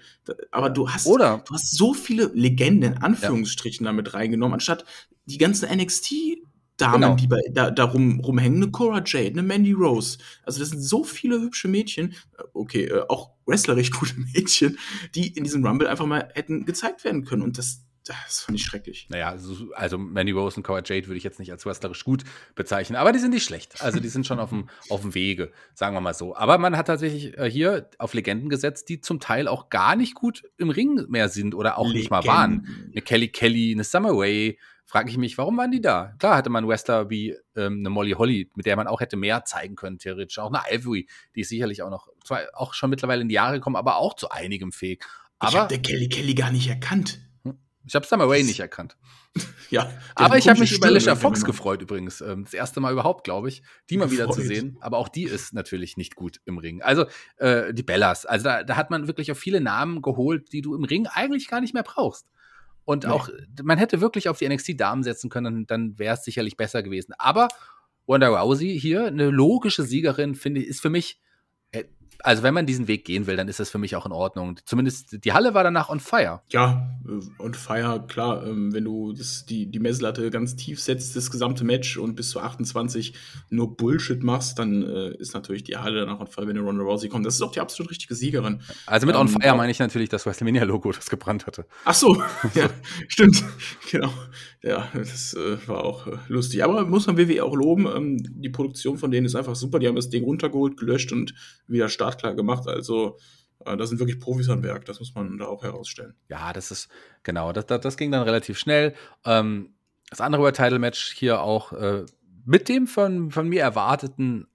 Aber 0.51 0.71
du 0.71 0.91
hast, 0.91 1.07
Oder- 1.07 1.43
du 1.47 1.55
hast 1.55 1.77
so 1.77 1.95
viele 1.95 2.31
Legenden, 2.35 2.93
in 2.95 2.99
Anführungsstrichen, 3.03 3.85
damit 3.85 4.15
reingenommen, 4.15 4.55
anstatt 4.55 4.85
die 5.25 5.39
ganzen 5.39 5.69
NXT-Damen, 5.69 7.01
Genau. 7.01 7.15
die 7.17 7.27
bei, 7.27 7.41
da, 7.53 7.71
da 7.71 7.85
rum, 7.85 8.21
rumhängen, 8.21 8.63
eine 8.63 8.71
Cora 8.71 9.03
Jade, 9.05 9.31
eine 9.31 9.43
Mandy 9.43 9.73
Rose. 9.73 10.19
Also 10.45 10.61
das 10.61 10.71
sind 10.71 10.81
so 10.81 11.05
viele 11.05 11.41
hübsche 11.41 11.69
Mädchen, 11.69 12.15
okay, 12.53 12.85
äh, 12.85 13.03
auch 13.09 13.31
wrestlerisch 13.47 13.91
gute 13.99 14.19
Mädchen, 14.21 14.79
die 15.15 15.29
in 15.29 15.45
diesem 15.45 15.65
Rumble 15.65 15.89
einfach 15.89 16.07
mal 16.07 16.29
hätten 16.35 16.65
gezeigt 16.67 17.05
werden 17.05 17.25
können. 17.25 17.43
Und 17.43 17.59
das, 17.59 17.83
das 18.09 18.43
fand 18.43 18.59
ich 18.59 18.65
schrecklich. 18.65 19.07
Naja, 19.11 19.31
also, 19.31 19.73
also 19.75 19.99
Mandy 19.99 20.33
Rose 20.33 20.57
und 20.57 20.63
Cora 20.63 20.83
Jade 20.85 21.07
würde 21.07 21.19
ich 21.19 21.25
jetzt 21.25 21.39
nicht 21.39 21.51
als 21.51 21.67
wrestlerisch 21.67 22.05
gut 22.05 22.25
bezeichnen, 22.55 22.97
aber 22.97 23.13
die 23.13 23.19
sind 23.19 23.33
nicht 23.33 23.45
schlecht. 23.45 23.83
Also 23.83 24.01
die 24.01 24.09
sind 24.09 24.27
schon 24.27 24.39
auf 24.39 24.51
dem, 24.51 24.69
auf 24.91 25.01
dem 25.01 25.15
Wege, 25.15 25.53
sagen 25.75 25.95
wir 25.95 26.01
mal 26.01 26.15
so. 26.15 26.37
Aber 26.37 26.59
man 26.59 26.77
hat 26.77 26.87
tatsächlich 26.87 27.37
äh, 27.37 27.51
hier 27.51 27.91
auf 27.99 28.15
Legenden 28.15 28.49
gesetzt, 28.49 28.89
die 28.89 29.01
zum 29.01 29.21
Teil 29.21 29.49
auch 29.49 29.69
gar 29.69 29.97
nicht 29.97 30.15
gut 30.15 30.45
im 30.57 30.71
Ring 30.71 31.07
mehr 31.09 31.29
sind 31.29 31.55
oder 31.55 31.79
auch 31.79 31.93
nicht 31.93 32.11
mal 32.11 32.25
waren. 32.25 32.63
Legenden. 32.63 32.91
Eine 32.93 33.03
Kelly 33.03 33.29
Kelly, 33.29 33.73
eine 33.73 33.85
Summer 33.85 34.11
Rae. 34.13 34.57
Frage 34.85 35.11
ich 35.11 35.19
mich, 35.19 35.37
warum 35.37 35.57
waren 35.57 35.73
die 35.73 35.81
da? 35.81 36.15
Klar 36.21 36.37
hatte 36.37 36.49
man 36.49 36.69
Wrestler 36.69 37.11
wie 37.11 37.37
ähm, 37.57 37.81
eine 37.81 37.91
Molly 37.91 38.13
Holly, 38.13 38.49
mit 38.55 38.67
der 38.67 38.77
man 38.77 38.87
auch 38.87 39.01
hätte 39.01 39.17
mehr 39.17 39.45
zeigen 39.45 39.75
können, 39.75 39.99
theoretisch. 39.99 40.39
Auch 40.39 40.53
eine 40.53 40.63
Ivory, 40.73 41.09
die 41.35 41.41
ist 41.41 41.49
sicherlich 41.49 41.83
auch 41.83 41.91
noch, 41.91 42.09
zwar 42.25 42.43
auch 42.55 42.73
schon 42.73 42.91
mittlerweile 42.91 43.23
in 43.23 43.29
die 43.29 43.35
Jahre 43.35 43.55
gekommen, 43.55 43.75
aber 43.75 43.97
auch 43.97 44.15
zu 44.15 44.31
einigem 44.31 44.71
fähig. 44.71 45.01
ich 45.03 45.09
Aber 45.41 45.59
habe 45.59 45.69
der 45.69 45.83
Kelly 45.83 46.09
Kelly 46.09 46.35
gar 46.35 46.53
nicht 46.53 46.69
erkannt. 46.69 47.19
Ich 47.87 47.95
habe 47.95 48.07
Summer 48.07 48.29
Rae 48.29 48.43
nicht 48.43 48.61
erkannt. 48.61 48.97
Ja, 49.69 49.91
Aber 50.15 50.39
ich 50.39 50.49
habe 50.49 50.61
mich 50.61 50.73
über 50.77 50.87
Alicia 50.87 51.17
Fox 51.17 51.41
man- 51.41 51.51
gefreut 51.51 51.83
übrigens. 51.83 52.21
Ähm, 52.21 52.45
Das 52.45 52.55
erste 52.55 52.79
Mal 52.81 52.93
überhaupt, 52.93 53.25
glaube 53.25 53.49
ich, 53.49 53.63
die 53.91 53.97
mal 53.99 54.11
wieder 54.13 54.31
zu 54.31 54.41
sehen. 54.41 54.77
Aber 54.81 54.97
auch 54.99 55.09
die 55.09 55.25
ist 55.25 55.53
natürlich 55.55 55.97
nicht 55.97 56.15
gut 56.15 56.41
im 56.45 56.59
Ring. 56.59 56.83
Also 56.83 57.05
äh, 57.39 57.75
die 57.75 57.83
Bellas. 57.83 58.27
Also 58.27 58.45
da, 58.45 58.63
da 58.63 58.77
hat 58.77 58.91
man 58.91 59.09
wirklich 59.09 59.33
auf 59.33 59.39
viele 59.39 59.61
Namen 59.61 60.03
geholt, 60.03 60.53
die 60.53 60.63
du 60.63 60.77
im 60.77 60.85
Ring 60.85 61.09
eigentlich 61.09 61.49
gar 61.49 61.61
nicht 61.61 61.75
mehr 61.75 61.83
brauchst. 61.83 62.27
Und 62.85 63.03
Nee. 63.05 63.11
auch, 63.11 63.29
man 63.65 63.77
hätte 63.79 64.01
wirklich 64.01 64.29
auf 64.29 64.39
die 64.39 64.49
NXT-Damen 64.49 65.03
setzen 65.03 65.29
können, 65.31 65.67
dann 65.67 65.99
wäre 65.99 66.15
es 66.15 66.23
sicherlich 66.25 66.57
besser 66.57 66.85
gewesen. 66.85 67.13
Aber 67.19 67.49
Wanda 68.07 68.29
Rousey 68.29 68.79
hier, 68.79 69.07
eine 69.09 69.31
logische 69.31 69.83
Siegerin, 69.83 70.37
finde 70.37 70.61
ich, 70.61 70.69
ist 70.69 70.81
für 70.81 70.91
mich, 70.91 71.19
also 72.21 72.43
wenn 72.43 72.55
man 72.55 72.67
diesen 72.67 72.89
Weg 72.89 73.05
gehen 73.05 73.27
will, 73.27 73.37
dann 73.37 73.49
ist 73.49 73.61
das 73.61 73.71
für 73.71 73.79
mich 73.79 73.97
auch 73.97 74.07
in 74.07 74.13
Ordnung. 74.13 74.59
Zumindest 74.65 75.25
die 75.25 75.33
Halle 75.33 75.55
war 75.55 75.65
danach 75.65 75.89
on 75.89 76.01
fire. 76.01 76.43
Ja, 76.49 76.99
äh, 77.07 77.43
und 77.43 77.57
Fire, 77.57 78.05
klar, 78.07 78.47
ähm, 78.47 78.73
wenn 78.73 78.85
du 78.85 79.13
das, 79.13 79.47
die, 79.47 79.71
die 79.71 79.79
Messlatte 79.79 80.31
ganz 80.31 80.57
tief 80.57 80.81
setzt, 80.81 81.17
das 81.17 81.31
gesamte 81.31 81.65
Match 81.65 81.97
und 81.97 82.15
bis 82.15 82.31
zu 82.31 82.41
28 82.41 83.15
nur 83.51 83.77
Bullshit 83.77 84.23
machst, 84.23 84.59
dann 84.59 84.83
äh, 84.83 85.17
ist 85.17 85.35
natürlich 85.35 85.65
die 85.65 85.77
Halle 85.77 86.01
danach 86.01 86.21
on 86.21 86.27
fire, 86.27 86.47
wenn 86.47 86.59
Ronda 86.59 86.83
Rousey 86.83 87.09
kommt. 87.09 87.27
Das 87.27 87.35
ist 87.35 87.43
auch 87.43 87.53
die 87.53 87.61
absolut 87.61 87.91
richtige 87.91 88.15
Siegerin. 88.15 88.61
Also 88.87 89.07
mit 89.07 89.17
on 89.17 89.27
Ähm, 89.29 89.41
fire 89.41 89.57
meine 89.57 89.71
ich 89.71 89.79
natürlich 89.79 90.09
das 90.09 90.27
WrestleMania-Logo, 90.27 90.93
das 90.93 91.11
gebrannt 91.11 91.47
hatte. 91.47 91.67
Ach 91.85 91.95
so, 91.95 92.23
ja, 92.55 92.69
stimmt. 93.09 93.43
Genau. 93.91 94.13
Ja, 94.63 94.89
das 94.95 95.35
äh, 95.35 95.57
war 95.69 95.85
auch 95.85 96.07
äh, 96.07 96.17
lustig. 96.29 96.65
Aber 96.65 96.85
muss 96.87 97.07
man 97.07 97.17
WWE 97.17 97.45
auch 97.45 97.55
loben, 97.55 97.87
ähm, 97.87 98.17
die 98.43 98.49
Produktion 98.49 98.99
von 98.99 99.11
denen 99.11 99.27
ist 99.27 99.37
einfach 99.37 99.55
super. 99.55 99.79
Die 99.79 99.87
haben 99.87 99.95
das 99.95 100.09
Ding 100.09 100.25
runtergeholt, 100.25 100.77
gelöscht 100.77 101.13
und 101.13 101.35
wieder 101.69 101.89
startklar 102.07 102.35
gemacht. 102.35 102.67
Also, 102.69 103.19
äh, 103.65 103.77
da 103.77 103.87
sind 103.87 103.99
wirklich 103.99 104.21
Profis 104.21 104.49
am 104.49 104.63
Werk. 104.63 104.85
Das 104.85 104.99
muss 104.99 105.15
man 105.15 105.39
da 105.39 105.47
auch 105.47 105.63
herausstellen. 105.63 106.15
Ja, 106.29 106.53
das 106.53 106.71
ist, 106.71 106.89
genau, 107.23 107.53
das, 107.53 107.67
das, 107.67 107.81
das 107.81 107.97
ging 107.97 108.11
dann 108.11 108.23
relativ 108.23 108.59
schnell. 108.59 108.95
Ähm, 109.25 109.75
das 110.11 110.21
andere 110.21 110.43
World 110.43 110.57
Title 110.57 110.79
Match 110.79 111.13
hier 111.13 111.41
auch 111.41 111.73
äh, 111.73 112.05
mit 112.45 112.69
dem 112.69 112.87
von, 112.87 113.31
von 113.31 113.49
mir 113.49 113.63
erwarteten 113.63 114.47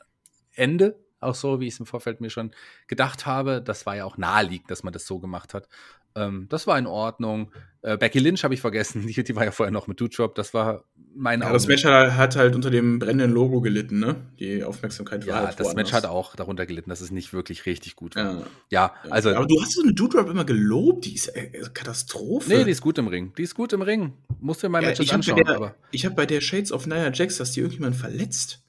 Ende, 0.53 0.97
auch 1.19 1.35
so, 1.35 1.59
wie 1.59 1.67
ich 1.67 1.73
es 1.73 1.79
im 1.79 1.85
Vorfeld 1.85 2.21
mir 2.21 2.29
schon 2.29 2.51
gedacht 2.87 3.25
habe. 3.25 3.61
Das 3.61 3.85
war 3.85 3.95
ja 3.95 4.05
auch 4.05 4.17
naheliegend, 4.17 4.71
dass 4.71 4.83
man 4.83 4.93
das 4.93 5.05
so 5.05 5.19
gemacht 5.19 5.53
hat. 5.53 5.67
Ähm, 6.15 6.47
das 6.49 6.67
war 6.67 6.77
in 6.77 6.87
Ordnung. 6.87 7.51
Äh, 7.81 7.97
Becky 7.97 8.19
Lynch 8.19 8.43
habe 8.43 8.53
ich 8.53 8.61
vergessen, 8.61 9.05
die, 9.07 9.23
die 9.23 9.35
war 9.35 9.45
ja 9.45 9.51
vorher 9.51 9.71
noch 9.71 9.87
mit 9.87 9.99
Doudrop. 9.99 10.35
Das 10.35 10.53
war 10.53 10.85
mein 11.13 11.41
Ja, 11.41 11.51
das 11.51 11.67
Match 11.67 11.83
hat, 11.83 12.15
hat 12.15 12.35
halt 12.35 12.55
unter 12.55 12.69
dem 12.69 12.99
brennenden 12.99 13.31
Logo 13.31 13.59
gelitten, 13.61 13.99
ne? 13.99 14.15
Die 14.39 14.63
Aufmerksamkeit 14.63 15.25
war 15.27 15.33
Ja, 15.41 15.47
halt 15.47 15.59
das 15.59 15.67
woanders. 15.67 15.75
Match 15.75 15.93
hat 15.93 16.05
auch 16.05 16.35
darunter 16.35 16.65
gelitten, 16.65 16.89
dass 16.89 17.01
es 17.01 17.11
nicht 17.11 17.33
wirklich 17.33 17.65
richtig 17.65 17.95
gut 17.95 18.15
war. 18.15 18.23
Ja. 18.23 18.43
Ja, 18.69 18.93
also. 19.09 19.29
aber 19.35 19.45
du 19.45 19.61
hast 19.61 19.73
so 19.73 19.81
eine 19.81 19.93
Doodrop 19.93 20.29
immer 20.29 20.45
gelobt, 20.45 21.05
die 21.05 21.15
ist 21.15 21.27
äh, 21.29 21.49
Katastrophe. 21.73 22.49
Nee, 22.49 22.63
die 22.63 22.71
ist 22.71 22.81
gut 22.81 22.97
im 22.97 23.07
Ring. 23.07 23.33
Die 23.37 23.43
ist 23.43 23.55
gut 23.55 23.73
im 23.73 23.81
Ring. 23.81 24.13
Musst 24.39 24.63
du 24.63 24.67
dir 24.67 24.71
mal 24.71 24.81
ja, 24.83 24.89
Matches 24.89 25.05
ich 25.05 25.11
habe 25.13 25.23
bei, 25.23 25.31
anschauen, 25.31 25.45
der- 25.45 25.55
aber. 25.55 25.75
ich 25.91 26.05
hab 26.05 26.15
bei 26.15 26.25
der 26.25 26.39
Shades 26.41 26.71
of 26.71 26.87
Nia 26.87 27.11
Jax, 27.11 27.37
dass 27.37 27.51
die 27.51 27.59
irgendjemand 27.61 27.95
verletzt. 27.95 28.63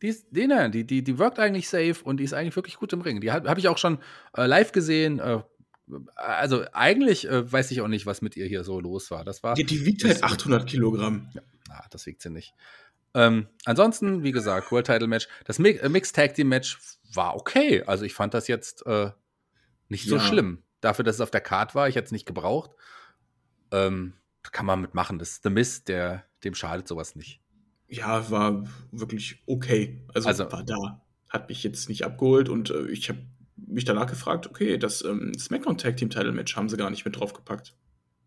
Die, 0.00 0.08
ist, 0.08 0.26
die, 0.32 0.48
ne, 0.48 0.68
die, 0.68 0.84
die, 0.84 1.04
die 1.04 1.16
wirkt 1.20 1.38
eigentlich 1.38 1.68
safe 1.68 1.94
und 2.02 2.16
die 2.16 2.24
ist 2.24 2.32
eigentlich 2.34 2.56
wirklich 2.56 2.74
gut 2.74 2.92
im 2.92 3.02
Ring. 3.02 3.20
Die 3.20 3.30
habe 3.30 3.48
hab 3.48 3.56
ich 3.56 3.68
auch 3.68 3.78
schon 3.78 3.98
äh, 4.36 4.46
live 4.46 4.72
gesehen. 4.72 5.20
Äh, 5.20 5.38
also 6.16 6.64
eigentlich 6.72 7.28
äh, 7.28 7.50
weiß 7.50 7.70
ich 7.70 7.80
auch 7.80 7.88
nicht, 7.88 8.06
was 8.06 8.22
mit 8.22 8.36
ihr 8.36 8.46
hier 8.46 8.64
so 8.64 8.80
los 8.80 9.10
war. 9.10 9.24
Das 9.24 9.42
war. 9.42 9.54
Die, 9.54 9.64
die 9.64 9.84
wiegt 9.84 10.04
halt 10.04 10.22
800 10.22 10.66
Kilogramm. 10.68 11.30
Ah, 11.70 11.84
das 11.90 12.06
wiegt 12.06 12.22
sie 12.22 12.30
nicht. 12.30 12.54
Ähm, 13.14 13.46
ansonsten, 13.64 14.22
wie 14.22 14.32
gesagt, 14.32 14.72
World 14.72 14.86
Title 14.86 15.06
Match. 15.06 15.28
Das 15.44 15.58
Mi 15.58 15.70
äh, 15.70 15.88
Mixed 15.88 16.14
Tag 16.16 16.34
Team 16.34 16.48
Match 16.48 16.78
war 17.14 17.36
okay. 17.36 17.82
Also 17.86 18.04
ich 18.04 18.14
fand 18.14 18.34
das 18.34 18.48
jetzt 18.48 18.86
äh, 18.86 19.10
nicht 19.88 20.08
so 20.08 20.16
Ja. 20.16 20.22
schlimm. 20.22 20.62
Dafür, 20.80 21.04
dass 21.04 21.16
es 21.16 21.20
auf 21.20 21.30
der 21.30 21.40
Card 21.42 21.74
war, 21.74 21.88
ich 21.88 21.96
hätte 21.96 22.06
es 22.06 22.12
nicht 22.12 22.26
gebraucht. 22.26 22.70
Ähm, 23.70 24.14
kann 24.50 24.66
man 24.66 24.80
mitmachen. 24.80 25.18
Das 25.18 25.30
ist 25.32 25.42
The 25.44 25.50
Mist, 25.50 25.88
der, 25.88 26.24
dem 26.44 26.54
schadet 26.54 26.88
sowas 26.88 27.14
nicht. 27.14 27.40
Ja, 27.88 28.30
war 28.30 28.66
wirklich 28.90 29.42
okay. 29.46 30.02
Also, 30.14 30.28
Also- 30.28 30.50
war 30.52 30.64
da. 30.64 31.00
Hat 31.28 31.48
mich 31.48 31.62
jetzt 31.62 31.88
nicht 31.88 32.04
abgeholt 32.04 32.50
und 32.50 32.68
äh, 32.70 32.88
ich 32.88 33.08
habe 33.08 33.20
mich 33.72 33.84
danach 33.84 34.06
gefragt, 34.06 34.46
okay, 34.46 34.78
das 34.78 35.04
ähm, 35.04 35.32
SmackDown 35.38 35.78
Tag 35.78 35.96
Team 35.96 36.10
Title 36.10 36.32
Match 36.32 36.56
haben 36.56 36.68
sie 36.68 36.76
gar 36.76 36.90
nicht 36.90 37.04
mit 37.04 37.18
draufgepackt. 37.18 37.74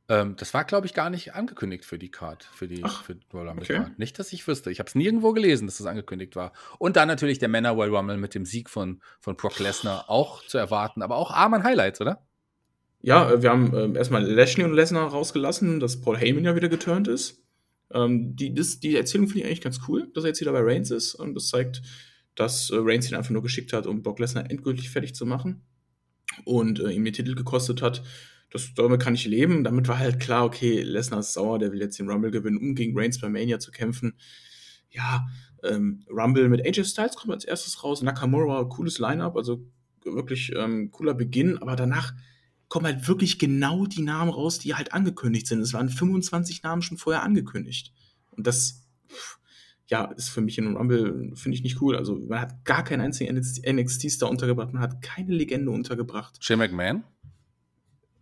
Ähm, 0.07 0.35
das 0.37 0.53
war, 0.53 0.63
glaube 0.65 0.85
ich, 0.85 0.93
gar 0.93 1.09
nicht 1.09 1.33
angekündigt 1.33 1.83
für 1.83 1.97
die 1.97 2.11
Card, 2.11 2.43
für 2.53 2.67
die 2.67 2.83
Ach, 2.83 3.03
für 3.03 3.17
Royal 3.33 3.49
Rumble 3.49 3.63
okay. 3.63 3.77
Card. 3.77 3.99
Nicht, 3.99 4.19
dass 4.19 4.33
ich 4.33 4.47
wüsste. 4.47 4.69
Ich 4.69 4.79
habe 4.79 4.87
es 4.87 4.95
nirgendwo 4.95 5.33
gelesen, 5.33 5.65
dass 5.65 5.77
das 5.77 5.87
angekündigt 5.87 6.35
war. 6.35 6.53
Und 6.77 6.95
dann 6.95 7.07
natürlich 7.07 7.39
der 7.39 7.49
Männer 7.49 7.71
Royal 7.71 7.95
Rumble 7.95 8.17
mit 8.17 8.35
dem 8.35 8.45
Sieg 8.45 8.69
von, 8.69 9.01
von 9.19 9.35
Brock 9.35 9.59
Lesnar 9.59 10.09
auch 10.09 10.45
zu 10.45 10.57
erwarten, 10.57 11.01
aber 11.01 11.15
auch 11.15 11.31
arm 11.31 11.55
an 11.55 11.63
Highlights, 11.63 12.01
oder? 12.01 12.23
Ja, 13.01 13.31
äh, 13.31 13.41
wir 13.41 13.49
haben 13.49 13.73
ähm, 13.75 13.95
erstmal 13.95 14.23
Lashley 14.23 14.63
und 14.63 14.73
Lesnar 14.73 15.07
rausgelassen, 15.07 15.79
dass 15.79 16.01
Paul 16.01 16.17
Heyman 16.17 16.43
ja 16.43 16.55
wieder 16.55 16.69
geturnt 16.69 17.07
ist. 17.07 17.43
Ähm, 17.91 18.35
die, 18.35 18.53
das, 18.53 18.79
die 18.79 18.95
Erzählung 18.95 19.27
finde 19.27 19.41
ich 19.41 19.45
eigentlich 19.45 19.61
ganz 19.61 19.79
cool, 19.87 20.11
dass 20.13 20.23
er 20.23 20.29
jetzt 20.29 20.41
wieder 20.41 20.51
bei 20.51 20.61
Reigns 20.61 20.91
ist. 20.91 21.15
Und 21.15 21.33
das 21.33 21.47
zeigt, 21.47 21.81
dass 22.35 22.69
äh, 22.69 22.77
Reigns 22.77 23.09
ihn 23.09 23.15
einfach 23.15 23.31
nur 23.31 23.41
geschickt 23.41 23.73
hat, 23.73 23.87
um 23.87 24.03
Brock 24.03 24.19
Lesnar 24.19 24.49
endgültig 24.49 24.89
fertig 24.89 25.15
zu 25.15 25.25
machen. 25.25 25.61
Und 26.43 26.79
äh, 26.79 26.91
ihm 26.91 27.05
den 27.05 27.13
Titel 27.13 27.35
gekostet 27.35 27.81
hat. 27.81 28.03
Das, 28.51 28.73
damit 28.73 29.01
kann 29.01 29.15
ich 29.15 29.25
leben. 29.25 29.63
Damit 29.63 29.87
war 29.87 29.99
halt 29.99 30.19
klar, 30.19 30.45
okay, 30.45 30.81
Lesnar 30.81 31.19
ist 31.19 31.33
sauer, 31.33 31.59
der 31.59 31.71
will 31.71 31.79
jetzt 31.79 31.99
den 31.99 32.09
Rumble 32.09 32.31
gewinnen, 32.31 32.57
um 32.57 32.75
gegen 32.75 32.97
Reigns 32.97 33.19
bei 33.19 33.29
Mania 33.29 33.59
zu 33.59 33.71
kämpfen. 33.71 34.17
Ja, 34.89 35.25
ähm, 35.63 36.05
Rumble 36.09 36.49
mit 36.49 36.65
AJ 36.65 36.85
Styles 36.85 37.15
kommt 37.15 37.33
als 37.33 37.45
erstes 37.45 37.83
raus. 37.83 38.01
Nakamura, 38.01 38.63
cooles 38.65 38.99
Line-Up, 38.99 39.35
also 39.35 39.65
wirklich 40.03 40.53
ähm, 40.55 40.91
cooler 40.91 41.13
Beginn, 41.13 41.57
aber 41.57 41.75
danach 41.75 42.13
kommen 42.67 42.85
halt 42.85 43.07
wirklich 43.07 43.39
genau 43.39 43.85
die 43.85 44.01
Namen 44.01 44.31
raus, 44.31 44.59
die 44.59 44.75
halt 44.75 44.93
angekündigt 44.93 45.47
sind. 45.47 45.61
Es 45.61 45.73
waren 45.73 45.89
25 45.89 46.63
Namen 46.63 46.81
schon 46.81 46.97
vorher 46.97 47.23
angekündigt. 47.23 47.93
Und 48.31 48.47
das, 48.47 48.83
pff, 49.09 49.39
ja, 49.87 50.05
ist 50.05 50.29
für 50.29 50.41
mich 50.41 50.57
in 50.57 50.65
einem 50.65 50.77
Rumble, 50.77 51.31
finde 51.35 51.57
ich 51.57 51.63
nicht 51.63 51.81
cool. 51.81 51.95
Also, 51.95 52.15
man 52.15 52.41
hat 52.41 52.65
gar 52.65 52.83
keinen 52.83 53.01
einzigen 53.01 53.35
NXT-Star 53.35 54.29
untergebracht, 54.29 54.73
man 54.73 54.81
hat 54.81 55.01
keine 55.01 55.33
Legende 55.33 55.71
untergebracht. 55.71 56.43
Shane 56.43 56.59
McMahon? 56.59 57.03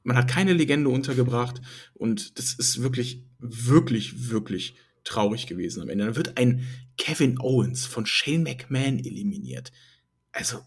Man 0.03 0.17
hat 0.17 0.27
keine 0.27 0.51
Legende 0.51 0.89
untergebracht 0.89 1.61
und 1.93 2.37
das 2.37 2.53
ist 2.53 2.83
wirklich, 2.83 3.23
wirklich, 3.39 4.29
wirklich 4.29 4.75
traurig 5.05 5.47
gewesen 5.47 5.81
am 5.81 5.89
Ende. 5.89 6.05
Dann 6.05 6.15
wird 6.17 6.37
ein 6.37 6.67
Kevin 6.97 7.39
Owens 7.39 7.85
von 7.85 8.05
Shane 8.05 8.43
McMahon 8.43 8.99
eliminiert. 8.99 9.71
Also, 10.33 10.59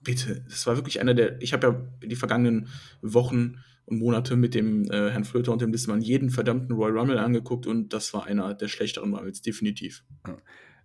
bitte, 0.00 0.44
das 0.48 0.66
war 0.66 0.76
wirklich 0.76 1.00
einer 1.00 1.14
der, 1.14 1.40
ich 1.40 1.52
habe 1.52 1.66
ja 1.66 2.08
die 2.08 2.16
vergangenen 2.16 2.68
Wochen 3.02 3.58
und 3.86 3.98
Monate 3.98 4.36
mit 4.36 4.54
dem 4.54 4.84
äh, 4.90 5.10
Herrn 5.10 5.24
Flöter 5.24 5.52
und 5.52 5.62
dem 5.62 5.72
Listmann 5.72 6.00
jeden 6.00 6.30
verdammten 6.30 6.74
Royal 6.74 6.98
Rumble 6.98 7.18
angeguckt 7.18 7.66
und 7.66 7.92
das 7.92 8.12
war 8.12 8.26
einer 8.26 8.54
der 8.54 8.68
schlechteren 8.68 9.14
Rumbles, 9.14 9.42
definitiv. 9.42 10.04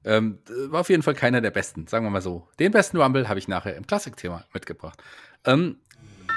Ähm, 0.04 0.40
war 0.70 0.82
auf 0.82 0.90
jeden 0.90 1.04
Fall 1.04 1.14
keiner 1.14 1.42
der 1.42 1.52
besten, 1.52 1.88
sagen 1.88 2.06
wir 2.06 2.10
mal 2.10 2.22
so. 2.22 2.48
Den 2.60 2.72
besten 2.72 2.98
Rumble 2.98 3.28
habe 3.28 3.40
ich 3.40 3.48
nachher 3.48 3.76
im 3.76 3.86
Klassik-Thema 3.86 4.46
mitgebracht. 4.54 5.02
Ähm, 5.46 5.78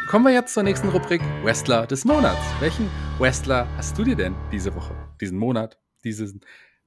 kommen 0.08 0.24
wir 0.24 0.32
jetzt 0.32 0.54
zur 0.54 0.62
nächsten 0.62 0.88
Rubrik: 0.88 1.22
Wrestler 1.42 1.86
des 1.86 2.04
Monats. 2.04 2.40
Welchen 2.60 2.90
Wrestler 3.18 3.68
hast 3.76 3.96
du 3.98 4.04
dir 4.04 4.16
denn 4.16 4.34
diese 4.52 4.74
Woche, 4.74 4.94
diesen 5.20 5.38
Monat, 5.38 5.78
diese 6.02 6.32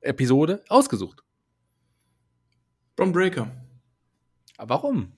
Episode 0.01 0.63
ausgesucht? 0.69 1.23
Bron 2.95 3.11
Breaker, 3.11 3.51
Warum? 4.57 5.13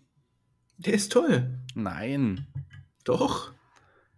der 0.78 0.94
ist 0.94 1.12
toll. 1.12 1.60
Nein. 1.76 2.48
Doch. 3.04 3.54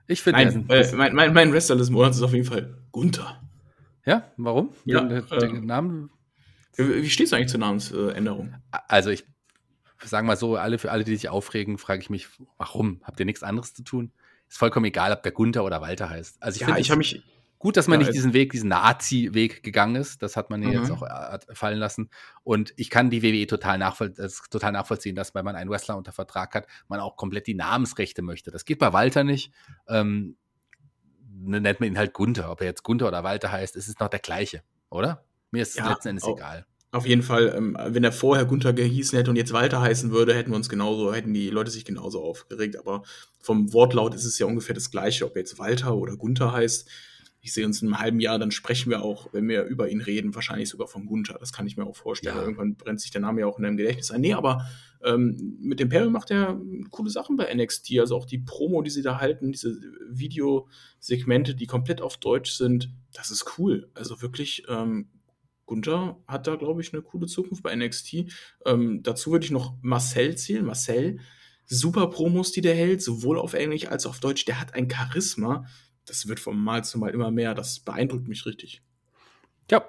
Ich 0.07 0.21
finde, 0.21 0.43
Nein, 0.43 0.65
äh, 0.69 0.95
mein, 0.95 1.15
mein, 1.15 1.33
mein 1.33 1.53
Wrestler 1.53 1.75
des 1.75 1.89
Monats 1.89 2.17
ist 2.17 2.23
auf 2.23 2.33
jeden 2.33 2.45
Fall 2.45 2.77
Gunther. 2.91 3.41
ja, 4.05 4.31
warum? 4.37 4.73
Ja, 4.85 5.01
den, 5.01 5.25
den 5.25 5.55
ähm, 5.55 5.65
Namen 5.65 6.09
Wie, 6.75 7.03
wie 7.03 7.09
stehst 7.09 7.31
du 7.31 7.35
eigentlich 7.35 7.49
zur 7.49 7.59
Namensänderung? 7.59 8.53
Also 8.87 9.09
ich 9.09 9.25
sage 10.03 10.25
mal 10.25 10.37
so, 10.37 10.55
alle, 10.55 10.77
für 10.77 10.91
alle, 10.91 11.03
die 11.03 11.15
sich 11.15 11.29
aufregen, 11.29 11.77
frage 11.77 12.01
ich 12.01 12.09
mich, 12.09 12.27
warum? 12.57 13.01
Habt 13.03 13.19
ihr 13.19 13.25
nichts 13.25 13.43
anderes 13.43 13.73
zu 13.73 13.83
tun? 13.83 14.11
Ist 14.49 14.57
vollkommen 14.57 14.85
egal, 14.85 15.11
ob 15.13 15.23
der 15.23 15.31
Gunther 15.31 15.63
oder 15.63 15.81
Walter 15.81 16.09
heißt. 16.09 16.41
Also 16.41 16.55
ich 16.55 16.61
ja, 16.61 16.67
finde 16.67 16.81
ich 16.81 16.89
habe 16.89 16.97
mich. 16.97 17.23
Gut, 17.61 17.77
dass 17.77 17.87
man 17.87 17.99
nicht 17.99 18.13
diesen 18.13 18.33
Weg, 18.33 18.51
diesen 18.51 18.69
Nazi-Weg 18.69 19.63
gegangen 19.63 19.95
ist. 19.95 20.21
Das 20.21 20.35
hat 20.35 20.49
man 20.49 20.61
ja 20.61 20.69
Mhm. 20.69 20.73
jetzt 20.75 20.91
auch 20.91 21.03
äh, 21.03 21.39
fallen 21.53 21.77
lassen. 21.79 22.09
Und 22.43 22.73
ich 22.75 22.89
kann 22.89 23.09
die 23.09 23.23
WWE 23.23 23.47
total, 23.47 23.77
nachvoll 23.77 24.09
das 24.09 24.41
total 24.49 24.71
nachvollziehen, 24.73 25.15
dass, 25.15 25.33
wenn 25.35 25.45
man 25.45 25.55
einen 25.55 25.69
Wrestler 25.69 25.95
unter 25.97 26.11
Vertrag 26.11 26.53
hat, 26.55 26.67
man 26.87 26.99
auch 26.99 27.15
komplett 27.15 27.47
die 27.47 27.53
Namensrechte 27.55 28.21
möchte. 28.21 28.51
Das 28.51 28.65
geht 28.65 28.79
bei 28.79 28.91
Walter 28.93 29.23
nicht. 29.23 29.53
Ähm, 29.87 30.35
ne- 31.33 31.61
nennt 31.61 31.79
man 31.79 31.89
ihn 31.89 31.97
halt 31.97 32.13
Gunther. 32.13 32.51
Ob 32.51 32.61
er 32.61 32.67
jetzt 32.67 32.83
Gunther 32.83 33.07
oder 33.07 33.23
Walter 33.23 33.51
heißt, 33.51 33.75
ist 33.75 33.87
es 33.87 33.99
noch 33.99 34.09
der 34.09 34.19
gleiche, 34.19 34.61
oder? 34.89 35.23
Mir 35.51 35.61
ist 35.63 35.69
es 35.69 35.75
Ja, 35.75 35.89
letzten 35.89 36.09
Endes 36.09 36.23
auch- 36.25 36.35
egal. 36.37 36.65
Auf 36.93 37.05
jeden 37.05 37.23
Fall, 37.23 37.53
ähm, 37.55 37.77
wenn 37.87 38.03
er 38.03 38.11
vorher 38.11 38.43
Gunther 38.43 38.73
gehießen 38.73 39.17
hätte 39.17 39.29
und 39.29 39.37
jetzt 39.37 39.53
Walter 39.53 39.79
heißen 39.81 40.11
würde, 40.11 40.33
hätten 40.35 40.51
wir 40.51 40.57
uns 40.57 40.67
genauso, 40.67 41.13
hätten 41.13 41.33
die 41.33 41.49
Leute 41.49 41.71
sich 41.71 41.85
genauso 41.85 42.21
aufgeregt. 42.21 42.75
Aber 42.77 43.03
vom 43.39 43.71
Wortlaut 43.71 44.13
ist 44.13 44.25
es 44.25 44.37
ja 44.39 44.45
ungefähr 44.45 44.75
das 44.75 44.91
Gleiche, 44.91 45.25
ob 45.25 45.35
er 45.37 45.41
jetzt 45.43 45.57
Walter 45.57 45.95
oder 45.95 46.17
Gunther 46.17 46.51
heißt. 46.51 46.89
Ich 47.43 47.53
sehe 47.53 47.65
uns 47.65 47.81
in 47.81 47.87
einem 47.87 47.99
halben 47.99 48.19
Jahr, 48.19 48.37
dann 48.37 48.51
sprechen 48.51 48.91
wir 48.91 49.01
auch, 49.01 49.33
wenn 49.33 49.49
wir 49.49 49.63
über 49.63 49.89
ihn 49.89 50.01
reden, 50.01 50.35
wahrscheinlich 50.35 50.69
sogar 50.69 50.87
von 50.87 51.07
Gunther. 51.07 51.37
Das 51.39 51.51
kann 51.51 51.65
ich 51.65 51.75
mir 51.75 51.85
auch 51.85 51.95
vorstellen. 51.95 52.35
Ja. 52.35 52.41
Irgendwann 52.43 52.75
brennt 52.75 53.01
sich 53.01 53.09
der 53.09 53.21
Name 53.21 53.41
ja 53.41 53.47
auch 53.47 53.57
in 53.57 53.63
deinem 53.63 53.77
Gedächtnis 53.77 54.11
ein. 54.11 54.21
Nee, 54.21 54.33
aber 54.33 54.67
ähm, 55.03 55.57
mit 55.59 55.79
dem 55.79 55.89
Perry 55.89 56.09
macht 56.09 56.29
er 56.29 56.61
coole 56.91 57.09
Sachen 57.09 57.37
bei 57.37 57.51
NXT. 57.53 57.99
Also 57.99 58.15
auch 58.15 58.25
die 58.25 58.37
Promo, 58.37 58.83
die 58.83 58.91
sie 58.91 59.01
da 59.01 59.19
halten, 59.19 59.51
diese 59.51 59.75
Videosegmente, 60.07 61.55
die 61.55 61.65
komplett 61.65 62.01
auf 62.01 62.17
Deutsch 62.17 62.51
sind, 62.51 62.93
das 63.11 63.31
ist 63.31 63.57
cool. 63.57 63.89
Also 63.95 64.21
wirklich, 64.21 64.63
ähm, 64.69 65.09
Gunther 65.65 66.21
hat 66.27 66.47
da, 66.47 66.55
glaube 66.55 66.81
ich, 66.81 66.93
eine 66.93 67.01
coole 67.01 67.27
Zukunft 67.27 67.63
bei 67.63 67.75
NXT. 67.75 68.25
Ähm, 68.65 69.03
dazu 69.03 69.31
würde 69.31 69.45
ich 69.45 69.51
noch 69.51 69.73
Marcel 69.81 70.37
zählen. 70.37 70.65
Marcel, 70.65 71.19
super 71.65 72.07
Promos, 72.07 72.51
die 72.51 72.61
der 72.61 72.75
hält, 72.75 73.01
sowohl 73.01 73.39
auf 73.39 73.53
Englisch 73.53 73.87
als 73.87 74.05
auch 74.05 74.11
auf 74.11 74.19
Deutsch. 74.19 74.45
Der 74.45 74.59
hat 74.59 74.73
ein 74.73 74.89
Charisma. 74.89 75.65
Das 76.05 76.27
wird 76.27 76.39
vom 76.39 76.61
Mal 76.63 76.83
zu 76.83 76.97
Mal 76.99 77.11
immer 77.11 77.31
mehr. 77.31 77.53
Das 77.53 77.79
beeindruckt 77.79 78.27
mich 78.27 78.45
richtig. 78.45 78.81
Ja, 79.69 79.83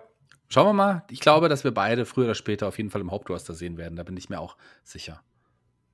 schauen 0.48 0.66
wir 0.66 0.72
mal. 0.72 1.05
Ich 1.11 1.20
glaube, 1.20 1.48
dass 1.48 1.64
wir 1.64 1.72
beide 1.72 2.05
früher 2.05 2.27
oder 2.27 2.35
später 2.35 2.68
auf 2.68 2.77
jeden 2.79 2.90
Fall 2.90 3.01
im 3.01 3.11
Hauptroster 3.11 3.55
sehen 3.55 3.77
werden. 3.77 3.96
Da 3.96 4.03
bin 4.03 4.16
ich 4.16 4.29
mir 4.29 4.38
auch 4.40 4.57
sicher. 4.85 5.22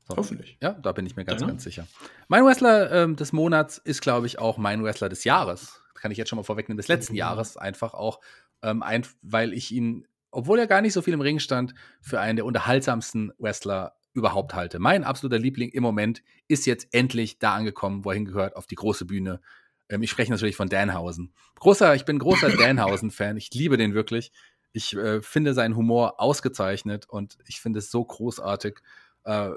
So. 0.08 0.16
Hoffentlich. 0.16 0.56
Ja, 0.62 0.72
da 0.72 0.92
bin 0.92 1.06
ich 1.06 1.16
mir 1.16 1.24
ganz, 1.24 1.40
Deiner? 1.40 1.52
ganz 1.52 1.64
sicher. 1.64 1.86
Mein 2.28 2.44
Wrestler 2.44 2.90
ähm, 2.92 3.16
des 3.16 3.32
Monats 3.32 3.78
ist, 3.78 4.00
glaube 4.00 4.26
ich, 4.26 4.38
auch 4.38 4.56
mein 4.58 4.82
Wrestler 4.82 5.08
des 5.08 5.24
Jahres. 5.24 5.82
Kann 5.94 6.10
ich 6.10 6.18
jetzt 6.18 6.28
schon 6.30 6.36
mal 6.38 6.44
vorwegnehmen, 6.44 6.78
des 6.78 6.88
letzten 6.88 7.12
Mhm. 7.12 7.18
Jahres. 7.18 7.56
Einfach 7.56 7.92
auch, 7.94 8.20
ähm, 8.62 8.82
ein, 8.82 9.06
weil 9.22 9.52
ich 9.52 9.70
ihn, 9.70 10.06
obwohl 10.30 10.58
er 10.58 10.66
gar 10.66 10.80
nicht 10.80 10.92
so 10.94 11.02
viel 11.02 11.14
im 11.14 11.20
Ring 11.20 11.38
stand, 11.38 11.74
für 12.00 12.20
einen 12.20 12.36
der 12.36 12.46
unterhaltsamsten 12.46 13.32
Wrestler 13.38 13.96
überhaupt 14.14 14.54
halte. 14.54 14.78
Mein 14.78 15.04
absoluter 15.04 15.38
Liebling 15.38 15.68
im 15.70 15.82
Moment 15.82 16.22
ist 16.48 16.66
jetzt 16.66 16.88
endlich 16.92 17.38
da 17.38 17.54
angekommen, 17.54 18.04
wo 18.04 18.10
er 18.10 18.14
hingehört, 18.14 18.56
auf 18.56 18.66
die 18.66 18.74
große 18.76 19.04
Bühne. 19.04 19.40
Ähm, 19.88 20.02
ich 20.02 20.10
spreche 20.10 20.30
natürlich 20.30 20.56
von 20.56 20.68
Danhausen. 20.68 21.32
Großer, 21.56 21.94
ich 21.94 22.04
bin 22.04 22.18
großer 22.18 22.50
Danhausen-Fan. 22.56 23.36
Ich 23.36 23.52
liebe 23.52 23.76
den 23.76 23.94
wirklich. 23.94 24.32
Ich 24.72 24.94
äh, 24.96 25.22
finde 25.22 25.54
seinen 25.54 25.76
Humor 25.76 26.20
ausgezeichnet 26.20 27.08
und 27.08 27.38
ich 27.46 27.60
finde 27.60 27.78
es 27.78 27.90
so 27.90 28.04
großartig, 28.04 28.78
äh, 29.24 29.50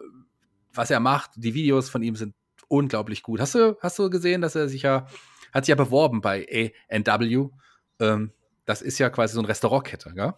was 0.73 0.89
er 0.89 0.99
macht. 0.99 1.31
Die 1.35 1.53
Videos 1.53 1.89
von 1.89 2.01
ihm 2.01 2.15
sind 2.15 2.33
unglaublich 2.67 3.23
gut. 3.23 3.39
Hast 3.39 3.55
du, 3.55 3.77
hast 3.81 3.99
du 3.99 4.09
gesehen, 4.09 4.41
dass 4.41 4.55
er 4.55 4.69
sich 4.69 4.83
ja, 4.83 5.07
hat 5.53 5.65
sich 5.65 5.69
ja 5.71 5.75
beworben 5.75 6.21
bei 6.21 6.73
A&W? 6.89 7.49
Ähm, 7.99 8.31
das 8.65 8.81
ist 8.81 8.99
ja 8.99 9.09
quasi 9.09 9.33
so 9.33 9.41
eine 9.41 9.49
Restaurantkette, 9.49 10.13
gell? 10.13 10.33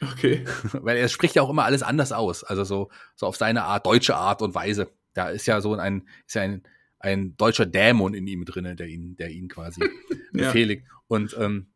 Okay. 0.00 0.44
Weil 0.72 0.96
er 0.96 1.08
spricht 1.08 1.34
ja 1.34 1.42
auch 1.42 1.50
immer 1.50 1.64
alles 1.64 1.82
anders 1.82 2.12
aus. 2.12 2.44
Also 2.44 2.64
so, 2.64 2.90
so 3.16 3.26
auf 3.26 3.36
seine 3.36 3.64
Art, 3.64 3.86
deutsche 3.86 4.16
Art 4.16 4.42
und 4.42 4.54
Weise. 4.54 4.90
Da 5.14 5.28
ist 5.28 5.46
ja 5.46 5.60
so 5.60 5.74
ein, 5.74 6.08
ist 6.26 6.34
ja 6.34 6.42
ein, 6.42 6.62
ein 7.02 7.36
deutscher 7.36 7.66
Dämon 7.66 8.14
in 8.14 8.26
ihm 8.26 8.44
drin, 8.44 8.76
der 8.76 8.86
ihn, 8.86 9.16
der 9.16 9.30
ihn 9.30 9.48
quasi 9.48 9.80
Ja. 10.32 10.46
befehligt. 10.46 10.86
Und 11.08 11.36
ähm, 11.38 11.66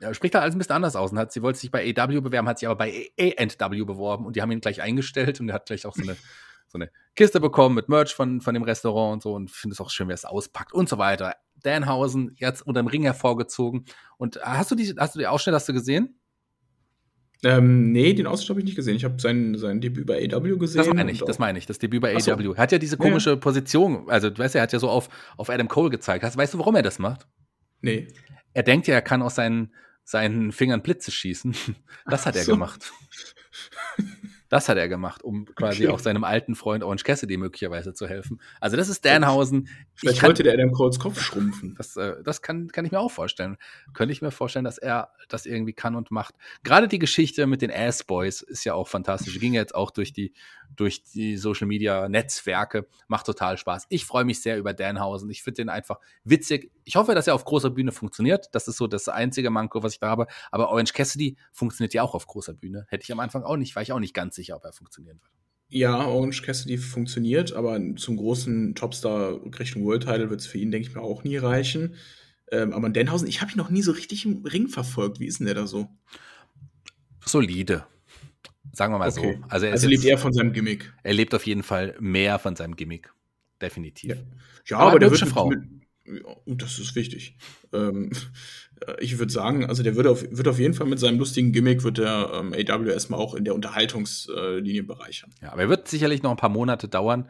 er 0.00 0.12
spricht 0.12 0.34
da 0.34 0.40
alles 0.40 0.54
ein 0.54 0.58
bisschen 0.58 0.74
anders 0.74 0.96
aus. 0.96 1.12
Und 1.12 1.18
hat, 1.18 1.32
sie 1.32 1.40
wollte 1.40 1.58
sich 1.58 1.70
bei 1.70 1.94
AW 1.96 2.20
bewerben, 2.20 2.46
hat 2.48 2.58
sich 2.58 2.68
aber 2.68 2.76
bei 2.76 3.10
A&W 3.18 3.84
beworben 3.84 4.26
und 4.26 4.36
die 4.36 4.42
haben 4.42 4.50
ihn 4.50 4.60
gleich 4.60 4.82
eingestellt 4.82 5.40
und 5.40 5.48
er 5.48 5.54
hat 5.54 5.66
gleich 5.66 5.86
auch 5.86 5.94
so 5.94 6.02
eine, 6.02 6.16
so 6.68 6.76
eine 6.76 6.90
Kiste 7.16 7.40
bekommen 7.40 7.74
mit 7.76 7.88
Merch 7.88 8.14
von, 8.14 8.40
von 8.42 8.52
dem 8.52 8.62
Restaurant 8.64 9.14
und 9.14 9.22
so 9.22 9.32
und 9.34 9.50
finde 9.50 9.72
es 9.72 9.80
auch 9.80 9.88
schön, 9.90 10.08
wer 10.08 10.14
es 10.14 10.24
auspackt 10.26 10.74
und 10.74 10.88
so 10.88 10.98
weiter. 10.98 11.34
Danhausen 11.62 12.34
jetzt 12.38 12.60
unterm 12.66 12.88
Ring 12.88 13.04
hervorgezogen. 13.04 13.86
Und 14.18 14.38
hast 14.42 14.70
du 14.70 14.74
die, 14.74 14.92
hast 14.98 15.14
du 15.14 15.18
die 15.20 15.26
Ausschnitt, 15.26 15.54
hast 15.54 15.68
du 15.68 15.72
gesehen? 15.72 16.18
Ähm, 17.44 17.92
nee, 17.92 18.14
den 18.14 18.26
Ausschnitt 18.26 18.50
habe 18.50 18.60
ich 18.60 18.64
nicht 18.66 18.76
gesehen. 18.76 18.96
Ich 18.96 19.04
habe 19.04 19.20
sein, 19.20 19.56
sein 19.58 19.80
Debüt 19.80 20.06
bei 20.06 20.28
AW 20.32 20.56
gesehen. 20.56 20.78
Das 20.78 20.92
meine 20.94 21.10
ich, 21.12 21.20
das 21.20 21.38
meine 21.38 21.58
ich, 21.58 21.66
das 21.66 21.78
Debüt 21.78 22.00
bei 22.00 22.18
so. 22.18 22.32
AW. 22.32 22.52
Er 22.54 22.62
hat 22.62 22.72
ja 22.72 22.78
diese 22.78 22.96
Ja, 22.96 23.04
ja. 23.04 23.10
komische 23.10 23.36
Position, 23.36 24.08
also 24.08 24.30
du 24.30 24.38
weißt 24.38 24.54
er 24.54 24.62
hat 24.62 24.72
ja 24.72 24.78
so 24.78 24.88
auf, 24.88 25.08
auf 25.36 25.50
Adam 25.50 25.68
Cole 25.68 25.90
gezeigt. 25.90 26.24
Hast, 26.24 26.36
weißt 26.36 26.54
du, 26.54 26.58
warum 26.58 26.74
er 26.76 26.82
das 26.82 26.98
macht? 26.98 27.26
Nee. 27.80 28.08
Er 28.54 28.62
denkt 28.62 28.86
ja, 28.86 28.94
er 28.94 29.02
kann 29.02 29.20
aus 29.22 29.34
seinen, 29.34 29.74
seinen 30.04 30.52
Fingern 30.52 30.82
Blitze 30.82 31.10
schießen. 31.10 31.54
Das 32.06 32.26
hat 32.26 32.34
Ach 32.34 32.38
er 32.40 32.44
so. 32.44 32.52
gemacht. 32.52 32.92
Das 34.54 34.68
hat 34.68 34.76
er 34.78 34.88
gemacht, 34.88 35.24
um 35.24 35.46
quasi 35.46 35.88
auch 35.88 35.98
seinem 35.98 36.22
alten 36.22 36.54
Freund 36.54 36.84
Orange 36.84 37.02
Cassidy 37.02 37.36
möglicherweise 37.38 37.92
zu 37.92 38.06
helfen. 38.06 38.40
Also 38.60 38.76
das 38.76 38.88
ist 38.88 39.04
Danhausen. 39.04 39.66
Vielleicht 39.96 40.20
kann- 40.20 40.28
wollte 40.28 40.44
der 40.44 40.54
Adam 40.54 40.70
Coles 40.70 41.00
Kopf 41.00 41.20
schrumpfen. 41.20 41.74
das, 41.76 41.96
äh, 41.96 42.22
das 42.22 42.40
kann, 42.40 42.68
kann 42.68 42.84
ich 42.84 42.92
mir 42.92 43.00
auch 43.00 43.10
vorstellen. 43.10 43.56
Könnte 43.94 44.12
ich 44.12 44.22
mir 44.22 44.30
vorstellen, 44.30 44.64
dass 44.64 44.78
er 44.78 45.08
das 45.28 45.44
irgendwie 45.44 45.72
kann 45.72 45.96
und 45.96 46.12
macht. 46.12 46.36
Gerade 46.62 46.86
die 46.86 47.00
Geschichte 47.00 47.48
mit 47.48 47.62
den 47.62 47.72
Ass 47.72 48.04
Boys 48.04 48.42
ist 48.42 48.62
ja 48.62 48.74
auch 48.74 48.86
fantastisch. 48.86 49.32
Die 49.32 49.40
ging 49.40 49.54
jetzt 49.54 49.74
auch 49.74 49.90
durch 49.90 50.12
die, 50.12 50.32
durch 50.76 51.02
die 51.02 51.36
Social 51.36 51.66
Media 51.66 52.08
Netzwerke. 52.08 52.86
Macht 53.08 53.26
total 53.26 53.58
Spaß. 53.58 53.86
Ich 53.88 54.04
freue 54.04 54.24
mich 54.24 54.40
sehr 54.40 54.58
über 54.58 54.72
Danhausen. 54.72 55.30
Ich 55.30 55.42
finde 55.42 55.62
den 55.62 55.68
einfach 55.68 55.98
witzig. 56.24 56.70
Ich 56.84 56.96
hoffe, 56.96 57.14
dass 57.14 57.26
er 57.26 57.34
auf 57.34 57.44
großer 57.44 57.70
Bühne 57.70 57.92
funktioniert. 57.92 58.48
Das 58.52 58.68
ist 58.68 58.76
so 58.76 58.86
das 58.86 59.08
einzige 59.08 59.50
Manko, 59.50 59.82
was 59.82 59.94
ich 59.94 60.00
da 60.00 60.08
habe. 60.08 60.26
Aber 60.50 60.70
Orange 60.70 60.92
Cassidy 60.92 61.36
funktioniert 61.52 61.94
ja 61.94 62.02
auch 62.02 62.14
auf 62.14 62.26
großer 62.26 62.54
Bühne. 62.54 62.86
Hätte 62.88 63.04
ich 63.04 63.12
am 63.12 63.20
Anfang 63.20 63.42
auch 63.42 63.56
nicht, 63.56 63.74
war 63.76 63.82
ich 63.82 63.92
auch 63.92 64.00
nicht 64.00 64.14
ganz 64.14 64.34
sicher, 64.34 64.56
ob 64.56 64.64
er 64.64 64.72
funktionieren 64.72 65.20
wird. 65.20 65.32
Ja, 65.68 66.06
Orange 66.06 66.42
Cassidy 66.42 66.78
funktioniert, 66.78 67.52
aber 67.52 67.80
zum 67.96 68.16
großen 68.16 68.74
Topstar 68.74 69.40
Richtung 69.58 69.84
World 69.84 70.04
Title 70.04 70.30
wird 70.30 70.40
es 70.40 70.46
für 70.46 70.58
ihn, 70.58 70.70
denke 70.70 70.88
ich 70.88 70.94
mal, 70.94 71.00
auch 71.00 71.24
nie 71.24 71.36
reichen. 71.36 71.96
Ähm, 72.52 72.72
aber 72.72 72.88
Denhausen, 72.90 73.26
ich 73.26 73.40
habe 73.40 73.52
ihn 73.52 73.58
noch 73.58 73.70
nie 73.70 73.82
so 73.82 73.92
richtig 73.92 74.24
im 74.24 74.44
Ring 74.44 74.68
verfolgt. 74.68 75.18
Wie 75.18 75.26
ist 75.26 75.40
denn 75.40 75.46
der 75.46 75.54
da 75.54 75.66
so? 75.66 75.88
Solide. 77.24 77.86
Sagen 78.74 78.92
wir 78.92 78.98
mal 78.98 79.08
Okay. 79.08 79.38
so. 79.40 79.46
Also, 79.48 79.66
er, 79.66 79.72
Also 79.72 79.88
lebt 79.88 80.02
jetzt- 80.02 80.10
er 80.10 80.18
von 80.18 80.32
seinem 80.32 80.52
Gimmick. 80.52 80.92
er 81.02 81.14
lebt 81.14 81.34
auf 81.34 81.46
jeden 81.46 81.62
Fall 81.62 81.94
mehr 82.00 82.38
von 82.38 82.56
seinem 82.56 82.76
Gimmick. 82.76 83.12
Definitiv. 83.62 84.10
Ja. 84.10 84.16
Ja, 84.66 84.76
Aber 84.78 84.90
aber, 84.90 84.98
der 84.98 85.10
wird 85.10 85.20
Frau. 85.20 85.48
Mit, 85.48 85.60
und 86.44 86.60
das 86.60 86.78
ist 86.78 86.94
wichtig. 86.96 87.36
Ähm, 87.72 88.10
äh, 88.86 88.94
ich 89.00 89.18
würde 89.18 89.32
sagen, 89.32 89.64
also 89.66 89.82
der 89.82 89.96
wird 89.96 90.06
auf, 90.06 90.22
wird 90.28 90.48
auf 90.48 90.58
jeden 90.58 90.74
Fall 90.74 90.86
mit 90.86 90.98
seinem 90.98 91.18
lustigen 91.18 91.52
Gimmick 91.52 91.82
wird 91.82 91.98
der 91.98 92.30
ähm, 92.34 92.52
AW 92.52 92.90
erstmal 92.90 93.20
auch 93.20 93.34
in 93.34 93.44
der 93.44 93.54
Unterhaltungslinie 93.54 94.82
bereichern. 94.82 95.30
Ja, 95.40 95.52
aber 95.52 95.62
er 95.62 95.68
wird 95.68 95.88
sicherlich 95.88 96.22
noch 96.22 96.30
ein 96.30 96.36
paar 96.36 96.48
Monate 96.50 96.88
dauern 96.88 97.28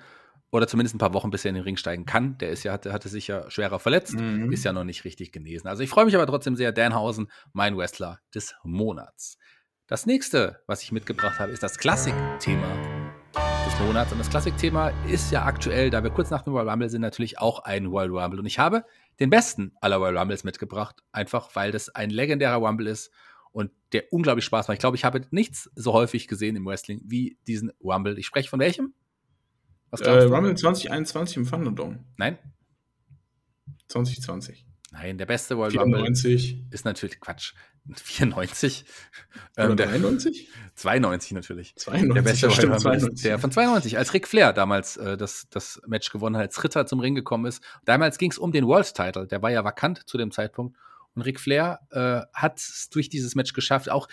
oder 0.51 0.67
zumindest 0.69 0.95
ein 0.95 0.99
paar 0.99 1.15
Wochen, 1.15 1.31
bis 1.31 1.45
er 1.45 1.51
in 1.51 1.55
den 1.57 1.65
Ring 1.65 1.77
steigen 1.77 2.07
kann. 2.07 2.39
Der 2.39 2.51
ist 2.51 2.63
ja, 2.65 2.73
hatte, 2.73 2.93
hatte 2.93 3.09
sich 3.09 3.27
ja 3.29 3.51
schwerer 3.51 3.79
verletzt, 3.81 4.15
Mhm. 4.19 4.53
ist 4.53 4.65
ja 4.65 4.73
noch 4.73 4.85
nicht 4.85 5.05
richtig 5.05 5.33
genesen. 5.33 5.67
Also 5.69 5.83
ich 5.83 5.91
freue 5.91 6.05
mich 6.05 6.15
aber 6.15 6.27
trotzdem 6.27 6.55
sehr. 6.57 6.73
Danhausen, 6.73 7.29
mein 7.53 7.77
Wrestler 7.77 8.21
des 8.35 8.55
Monats. 8.63 9.37
Das 9.87 10.07
nächste, 10.07 10.63
was 10.67 10.83
ich 10.83 10.93
mitgebracht 10.93 11.39
habe, 11.39 11.53
ist 11.53 11.63
das 11.63 11.77
Klassik-Thema 11.77 12.67
des 13.67 13.79
Monats. 13.81 14.11
Und 14.13 14.19
das 14.19 14.31
Klassik-Thema 14.31 14.89
ist 15.07 15.31
ja 15.31 15.45
aktuell, 15.45 15.91
da 15.91 16.03
wir 16.03 16.09
kurz 16.09 16.31
nach 16.31 16.41
dem 16.41 16.55
Royal 16.55 16.71
Rumble 16.71 16.89
sind, 16.89 17.03
natürlich 17.03 17.39
auch 17.39 17.59
ein 17.65 17.85
Royal 17.85 18.09
Rumble. 18.09 18.41
Und 18.41 18.47
ich 18.47 18.59
habe 18.59 18.87
den 19.21 19.29
besten 19.29 19.73
aller 19.83 19.97
Royal 19.97 20.17
Rumbles 20.17 20.43
mitgebracht, 20.43 21.03
einfach 21.13 21.55
weil 21.55 21.71
das 21.71 21.91
ein 21.91 22.09
legendärer 22.09 22.57
Rumble 22.57 22.87
ist 22.87 23.11
und 23.53 23.73
der 23.93 24.11
unglaublich 24.11 24.47
Spaß 24.47 24.69
macht. 24.69 24.77
Ich 24.77 24.81
glaube, 24.81 24.97
ich 24.97 25.05
habe 25.05 25.21
nichts 25.31 25.71
so 25.75 25.93
häufig 25.93 26.29
gesehen 26.29 26.57
im 26.57 26.65
Wrestling 26.65 27.03
wie 27.05 27.37
diesen 27.47 27.71
Rumble. 27.85 28.19
Ich 28.19 28.25
spreche 28.25 28.49
von 28.49 28.61
welchem? 28.61 28.95
Was 29.91 30.01
Äh, 30.01 30.05
du? 30.05 30.35
Rumble 30.35 30.55
2021 30.55 31.37
im 31.37 31.47
Thunderdome. 31.47 32.03
Nein? 32.17 32.39
2020. 33.89 34.67
Nein, 34.95 35.19
der 35.19 35.27
beste 35.27 35.55
Rumble 35.55 35.73
94. 35.73 36.63
ist 36.71 36.85
natürlich 36.85 37.19
Quatsch. 37.21 37.53
94? 37.95 38.85
Oder 39.57 39.71
Ähm, 39.71 39.77
der, 39.77 39.87
93? 39.89 40.49
92 40.77 41.33
natürlich. 41.33 41.75
92. 41.77 42.15
Der 42.15 42.23
beste 42.23 42.51
stimmt, 42.51 42.75
Rumble 42.75 42.95
ist 42.95 43.03
92. 43.03 43.23
der 43.23 43.39
von 43.41 43.51
92, 43.51 43.99
als 43.99 44.15
Ric 44.15 44.29
Flair 44.29 44.53
damals 44.53 44.97
äh, 44.97 45.17
das, 45.17 45.49
das 45.51 45.83
Match 45.87 46.11
gewonnen 46.11 46.37
hat, 46.37 46.43
als 46.43 46.63
Ritter 46.63 46.87
zum 46.87 47.01
Ring 47.01 47.17
gekommen 47.17 47.47
ist. 47.47 47.63
Damals 47.85 48.19
ging 48.19 48.31
es 48.31 48.39
um 48.39 48.53
den 48.53 48.67
World 48.67 48.95
Title, 48.95 49.27
der 49.27 49.43
war 49.43 49.51
ja 49.51 49.65
vakant 49.65 50.09
zu 50.09 50.17
dem 50.17 50.31
Zeitpunkt. 50.31 50.77
Und 51.15 51.23
Ric 51.23 51.41
Flair 51.41 51.81
äh, 51.91 52.21
hat 52.33 52.59
es 52.59 52.89
durch 52.91 53.09
dieses 53.09 53.35
Match 53.35 53.53
geschafft, 53.53 53.91
auch 53.91 54.09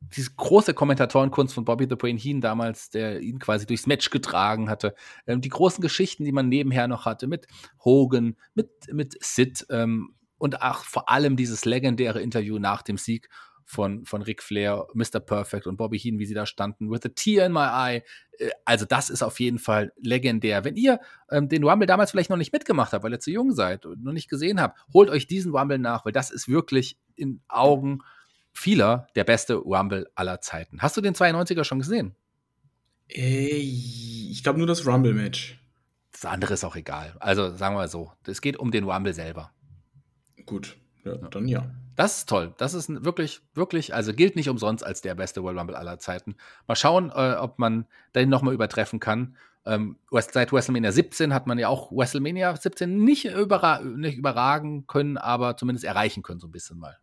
diese 0.00 0.30
große 0.36 0.74
Kommentatorenkunst 0.74 1.54
von 1.54 1.64
Bobby 1.64 1.86
the 1.88 1.96
Brain 1.96 2.18
Heen 2.18 2.40
damals, 2.40 2.90
der 2.90 3.20
ihn 3.20 3.38
quasi 3.38 3.66
durchs 3.66 3.86
Match 3.86 4.10
getragen 4.10 4.68
hatte. 4.68 4.94
Ähm, 5.26 5.40
die 5.40 5.48
großen 5.48 5.82
Geschichten, 5.82 6.24
die 6.24 6.32
man 6.32 6.48
nebenher 6.48 6.88
noch 6.88 7.04
hatte, 7.04 7.26
mit 7.26 7.46
Hogan, 7.84 8.36
mit, 8.54 8.70
mit 8.92 9.16
Sid 9.22 9.66
ähm, 9.70 10.14
und 10.38 10.62
auch 10.62 10.84
vor 10.84 11.08
allem 11.08 11.36
dieses 11.36 11.64
legendäre 11.64 12.20
Interview 12.20 12.58
nach 12.58 12.82
dem 12.82 12.98
Sieg 12.98 13.28
von, 13.64 14.04
von 14.04 14.22
Ric 14.22 14.42
Flair, 14.42 14.86
Mr. 14.94 15.18
Perfect 15.18 15.66
und 15.66 15.76
Bobby 15.76 15.98
Heen, 15.98 16.20
wie 16.20 16.26
sie 16.26 16.34
da 16.34 16.46
standen, 16.46 16.90
with 16.90 17.04
a 17.04 17.08
tear 17.08 17.46
in 17.46 17.52
my 17.52 17.66
eye. 17.66 18.02
Äh, 18.38 18.50
also 18.64 18.84
das 18.84 19.10
ist 19.10 19.22
auf 19.22 19.40
jeden 19.40 19.58
Fall 19.58 19.92
legendär. 20.00 20.64
Wenn 20.64 20.76
ihr 20.76 21.00
ähm, 21.30 21.48
den 21.48 21.64
Rumble 21.64 21.86
damals 21.86 22.12
vielleicht 22.12 22.30
noch 22.30 22.36
nicht 22.36 22.52
mitgemacht 22.52 22.92
habt, 22.92 23.02
weil 23.02 23.12
ihr 23.12 23.20
zu 23.20 23.32
jung 23.32 23.52
seid 23.52 23.84
und 23.84 24.04
noch 24.04 24.12
nicht 24.12 24.30
gesehen 24.30 24.60
habt, 24.60 24.78
holt 24.94 25.10
euch 25.10 25.26
diesen 25.26 25.54
Rumble 25.54 25.78
nach, 25.78 26.04
weil 26.04 26.12
das 26.12 26.30
ist 26.30 26.48
wirklich 26.48 26.96
in 27.16 27.42
Augen 27.48 27.98
vieler 28.56 29.06
der 29.14 29.24
beste 29.24 29.54
Rumble 29.54 30.10
aller 30.14 30.40
Zeiten. 30.40 30.80
Hast 30.80 30.96
du 30.96 31.00
den 31.00 31.14
92er 31.14 31.64
schon 31.64 31.78
gesehen? 31.78 32.14
Äh, 33.08 33.58
ich 33.58 34.42
glaube 34.42 34.58
nur 34.58 34.66
das 34.66 34.86
Rumble-Match. 34.86 35.60
Das 36.12 36.24
andere 36.24 36.54
ist 36.54 36.64
auch 36.64 36.76
egal. 36.76 37.14
Also 37.20 37.54
sagen 37.54 37.74
wir 37.74 37.80
mal 37.80 37.88
so, 37.88 38.12
es 38.26 38.40
geht 38.40 38.56
um 38.56 38.70
den 38.70 38.84
Rumble 38.84 39.12
selber. 39.12 39.52
Gut, 40.46 40.76
ja, 41.04 41.16
dann 41.16 41.46
ja. 41.46 41.70
Das 41.96 42.18
ist 42.18 42.28
toll. 42.28 42.54
Das 42.58 42.74
ist 42.74 43.04
wirklich, 43.04 43.40
wirklich, 43.54 43.94
also 43.94 44.12
gilt 44.12 44.36
nicht 44.36 44.48
umsonst 44.48 44.84
als 44.84 45.00
der 45.00 45.14
beste 45.14 45.42
World 45.42 45.58
Rumble 45.58 45.76
aller 45.76 45.98
Zeiten. 45.98 46.36
Mal 46.66 46.76
schauen, 46.76 47.10
äh, 47.14 47.34
ob 47.34 47.58
man 47.58 47.86
den 48.14 48.28
nochmal 48.28 48.54
übertreffen 48.54 49.00
kann. 49.00 49.36
Ähm, 49.64 49.98
seit 50.10 50.52
WrestleMania 50.52 50.92
17 50.92 51.34
hat 51.34 51.46
man 51.46 51.58
ja 51.58 51.68
auch 51.68 51.90
WrestleMania 51.90 52.54
17 52.54 53.02
nicht, 53.02 53.24
überra 53.24 53.80
nicht 53.80 54.16
überragen 54.16 54.86
können, 54.86 55.16
aber 55.16 55.56
zumindest 55.56 55.84
erreichen 55.84 56.22
können, 56.22 56.38
so 56.38 56.46
ein 56.46 56.52
bisschen 56.52 56.78
mal. 56.78 56.98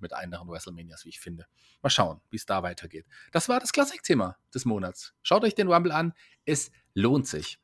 Mit 0.00 0.12
anderen 0.12 0.48
WrestleManias, 0.48 1.04
wie 1.04 1.10
ich 1.10 1.20
finde. 1.20 1.46
Mal 1.82 1.90
schauen, 1.90 2.20
wie 2.30 2.36
es 2.36 2.46
da 2.46 2.62
weitergeht. 2.62 3.06
Das 3.32 3.48
war 3.48 3.60
das 3.60 3.72
Klassikthema 3.72 4.36
des 4.54 4.64
Monats. 4.64 5.14
Schaut 5.22 5.44
euch 5.44 5.54
den 5.54 5.68
Rumble 5.68 5.92
an. 5.92 6.12
Es 6.44 6.70
lohnt 6.94 7.26
sich. 7.26 7.58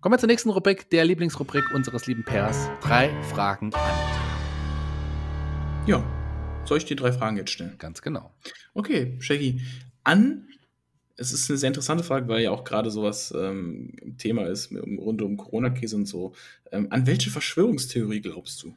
Kommen 0.00 0.14
wir 0.14 0.18
zur 0.18 0.28
nächsten 0.28 0.50
Rubrik, 0.50 0.90
der 0.90 1.04
Lieblingsrubrik 1.04 1.64
unseres 1.72 2.06
lieben 2.06 2.24
Pairs. 2.24 2.68
Drei 2.80 3.10
Fragen 3.24 3.74
an. 3.74 4.18
Ja, 5.86 6.04
soll 6.64 6.78
ich 6.78 6.84
die 6.84 6.94
drei 6.96 7.12
Fragen 7.12 7.36
jetzt 7.36 7.50
stellen? 7.50 7.76
Ganz 7.78 8.02
genau. 8.02 8.30
Okay, 8.74 9.16
Shaggy. 9.20 9.60
An, 10.04 10.46
es 11.16 11.32
ist 11.32 11.50
eine 11.50 11.58
sehr 11.58 11.68
interessante 11.68 12.04
Frage, 12.04 12.28
weil 12.28 12.42
ja 12.42 12.50
auch 12.50 12.62
gerade 12.62 12.90
sowas 12.90 13.34
ähm, 13.36 13.92
Thema 14.18 14.46
ist 14.46 14.70
rund 14.72 15.20
um 15.22 15.36
Corona-Krise 15.36 15.96
und 15.96 16.06
so. 16.06 16.34
Ähm, 16.70 16.86
an 16.90 17.06
welche 17.06 17.30
Verschwörungstheorie 17.30 18.20
glaubst 18.20 18.62
du? 18.62 18.74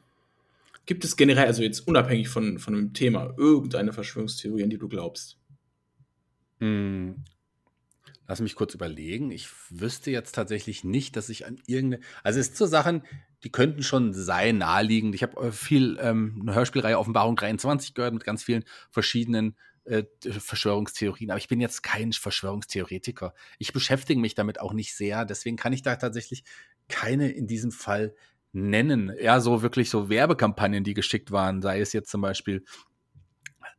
Gibt 0.86 1.04
es 1.04 1.16
generell, 1.16 1.46
also 1.46 1.62
jetzt 1.62 1.86
unabhängig 1.86 2.28
von, 2.28 2.58
von 2.58 2.74
dem 2.74 2.92
Thema, 2.92 3.34
irgendeine 3.36 3.92
Verschwörungstheorie, 3.92 4.64
an 4.64 4.70
die 4.70 4.78
du 4.78 4.88
glaubst? 4.88 5.38
Hm, 6.58 7.24
Lass 8.32 8.40
mich 8.40 8.54
kurz 8.54 8.72
überlegen. 8.72 9.30
Ich 9.30 9.48
wüsste 9.68 10.10
jetzt 10.10 10.34
tatsächlich 10.34 10.84
nicht, 10.84 11.16
dass 11.16 11.28
ich 11.28 11.44
an 11.44 11.60
irgendeine. 11.66 12.02
Also 12.22 12.40
es 12.40 12.46
sind 12.46 12.56
so 12.56 12.66
Sachen, 12.66 13.02
die 13.44 13.50
könnten 13.50 13.82
schon 13.82 14.14
sein, 14.14 14.56
naheliegend. 14.58 15.14
Ich 15.14 15.22
habe 15.22 15.48
äh, 15.48 15.52
viel 15.52 15.98
ähm, 16.00 16.38
eine 16.40 16.54
Hörspielreihe 16.54 16.98
Offenbarung 16.98 17.36
23 17.36 17.92
gehört 17.92 18.14
mit 18.14 18.24
ganz 18.24 18.42
vielen 18.42 18.64
verschiedenen 18.90 19.56
äh, 19.84 20.04
Verschwörungstheorien. 20.26 21.30
Aber 21.30 21.38
ich 21.38 21.48
bin 21.48 21.60
jetzt 21.60 21.82
kein 21.82 22.12
Verschwörungstheoretiker. 22.12 23.34
Ich 23.58 23.74
beschäftige 23.74 24.20
mich 24.20 24.34
damit 24.34 24.60
auch 24.60 24.72
nicht 24.72 24.94
sehr. 24.94 25.24
Deswegen 25.24 25.56
kann 25.56 25.72
ich 25.72 25.82
da 25.82 25.96
tatsächlich 25.96 26.44
keine 26.88 27.30
in 27.30 27.46
diesem 27.46 27.72
Fall 27.72 28.14
nennen. 28.52 29.12
Ja, 29.20 29.40
so 29.40 29.62
wirklich 29.62 29.90
so 29.90 30.08
Werbekampagnen, 30.08 30.84
die 30.84 30.94
geschickt 30.94 31.32
waren, 31.32 31.62
sei 31.62 31.80
es 31.80 31.92
jetzt 31.92 32.10
zum 32.10 32.20
Beispiel 32.20 32.64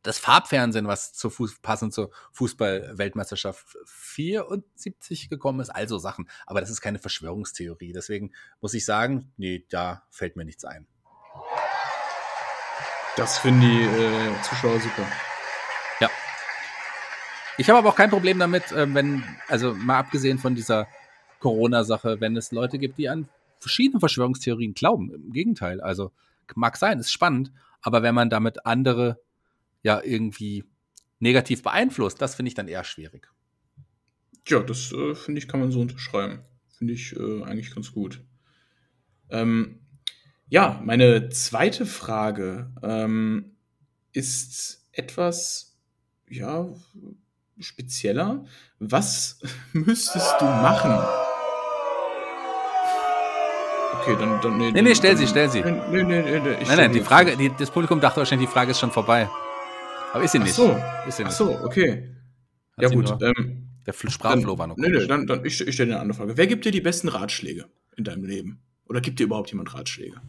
das 0.01 0.19
Farbfernsehen, 0.19 0.85
was 0.87 1.13
zu 1.13 1.29
Fuß, 1.29 1.59
passend 1.61 1.93
zur 1.93 2.11
Fußball-Weltmeisterschaft 2.33 3.77
74 3.85 5.29
gekommen 5.29 5.61
ist, 5.61 5.69
also 5.69 5.97
Sachen. 5.97 6.29
Aber 6.45 6.59
das 6.59 6.69
ist 6.69 6.81
keine 6.81 6.99
Verschwörungstheorie. 6.99 7.93
Deswegen 7.93 8.33
muss 8.59 8.73
ich 8.73 8.83
sagen, 8.83 9.31
nee, 9.37 9.65
da 9.69 10.03
fällt 10.09 10.35
mir 10.35 10.43
nichts 10.43 10.65
ein. 10.65 10.87
Das 13.15 13.37
finden 13.37 13.61
die 13.61 13.81
äh, 13.83 14.41
Zuschauer 14.41 14.79
super. 14.79 15.07
Ja. 15.99 16.09
Ich 17.57 17.69
habe 17.69 17.79
aber 17.79 17.89
auch 17.89 17.95
kein 17.95 18.09
Problem 18.09 18.39
damit, 18.39 18.71
äh, 18.71 18.93
wenn, 18.93 19.23
also 19.47 19.73
mal 19.73 19.99
abgesehen 19.99 20.37
von 20.37 20.53
dieser 20.53 20.87
Corona-Sache, 21.39 22.19
wenn 22.19 22.35
es 22.35 22.51
Leute 22.51 22.77
gibt, 22.77 22.97
die 22.97 23.07
an 23.07 23.29
verschiedene 23.63 23.99
Verschwörungstheorien 23.99 24.73
glauben. 24.73 25.11
Im 25.13 25.31
Gegenteil, 25.31 25.81
also 25.81 26.11
mag 26.55 26.77
sein, 26.77 26.99
ist 26.99 27.11
spannend, 27.11 27.51
aber 27.81 28.03
wenn 28.03 28.13
man 28.13 28.29
damit 28.29 28.65
andere 28.65 29.19
ja 29.81 30.01
irgendwie 30.03 30.63
negativ 31.19 31.63
beeinflusst, 31.63 32.21
das 32.21 32.35
finde 32.35 32.49
ich 32.49 32.53
dann 32.53 32.67
eher 32.67 32.83
schwierig. 32.83 33.27
Ja, 34.47 34.59
das 34.59 34.91
äh, 34.91 35.15
finde 35.15 35.39
ich, 35.39 35.47
kann 35.47 35.59
man 35.59 35.71
so 35.71 35.79
unterschreiben. 35.81 36.41
Finde 36.77 36.93
ich 36.93 37.15
äh, 37.15 37.43
eigentlich 37.43 37.73
ganz 37.73 37.91
gut. 37.91 38.21
Ähm, 39.29 39.79
ja, 40.49 40.81
meine 40.83 41.29
zweite 41.29 41.85
Frage 41.85 42.71
ähm, 42.83 43.55
ist 44.11 44.87
etwas, 44.91 45.79
ja, 46.29 46.67
spezieller. 47.59 48.45
Was 48.79 49.39
müsstest 49.73 50.35
du 50.39 50.45
machen? 50.45 51.32
Okay, 54.01 54.15
dann, 54.19 54.41
dann 54.41 54.57
nee, 54.57 54.71
nee, 54.71 54.81
nee, 54.81 54.95
stell 54.95 55.15
sie, 55.15 55.27
stell 55.27 55.49
sie. 55.49 55.61
Nee, 55.61 55.71
nee, 55.91 56.03
nee, 56.03 56.21
nee, 56.21 56.39
nein, 56.39 56.77
nein, 56.77 56.93
die 56.93 57.01
Frage, 57.01 57.37
die, 57.37 57.51
das 57.57 57.71
Publikum 57.71 57.99
dachte 58.01 58.17
wahrscheinlich, 58.17 58.49
die 58.49 58.53
Frage 58.53 58.71
ist 58.71 58.79
schon 58.79 58.91
vorbei. 58.91 59.29
Aber 60.13 60.23
ist 60.23 60.31
sie 60.31 60.39
nicht. 60.39 60.51
Ach 60.51 60.55
so, 60.55 60.77
ist 61.07 61.17
sie 61.17 61.23
nicht. 61.23 61.33
Ach 61.33 61.37
so 61.37 61.59
okay. 61.63 62.09
Hat 62.77 62.83
ja 62.83 62.89
gut. 62.89 63.15
Ähm, 63.21 63.69
der 63.85 63.93
Sprachflow 63.93 64.57
war 64.57 64.67
noch 64.67 64.77
Nee, 64.77 64.89
nee, 64.89 65.05
dann, 65.07 65.27
dann 65.27 65.43
ich, 65.45 65.59
ich 65.65 65.73
stelle 65.73 65.89
dir 65.89 65.95
eine 65.95 66.01
andere 66.01 66.17
Frage. 66.17 66.37
Wer 66.37 66.47
gibt 66.47 66.65
dir 66.65 66.71
die 66.71 66.81
besten 66.81 67.09
Ratschläge 67.09 67.65
in 67.95 68.03
deinem 68.03 68.23
Leben? 68.23 68.61
Oder 68.85 69.01
gibt 69.01 69.19
dir 69.19 69.25
überhaupt 69.25 69.51
jemand 69.51 69.73
Ratschläge? 69.73 70.21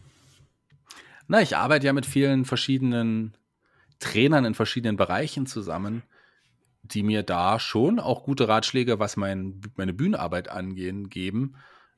Na, 1.27 1.41
ich 1.41 1.55
arbeite 1.55 1.85
ja 1.85 1.93
mit 1.93 2.05
vielen 2.05 2.45
verschiedenen 2.45 3.35
Trainern 3.99 4.45
in 4.45 4.53
verschiedenen 4.53 4.97
Bereichen 4.97 5.45
zusammen, 5.45 6.03
die 6.83 7.03
mir 7.03 7.23
da 7.23 7.59
schon 7.59 7.99
auch 7.99 8.23
gute 8.23 8.47
Ratschläge, 8.47 8.99
was 8.99 9.17
mein, 9.17 9.61
meine 9.75 9.93
Bühnenarbeit 9.93 10.49
angehen, 10.49 11.09
geben. 11.09 11.55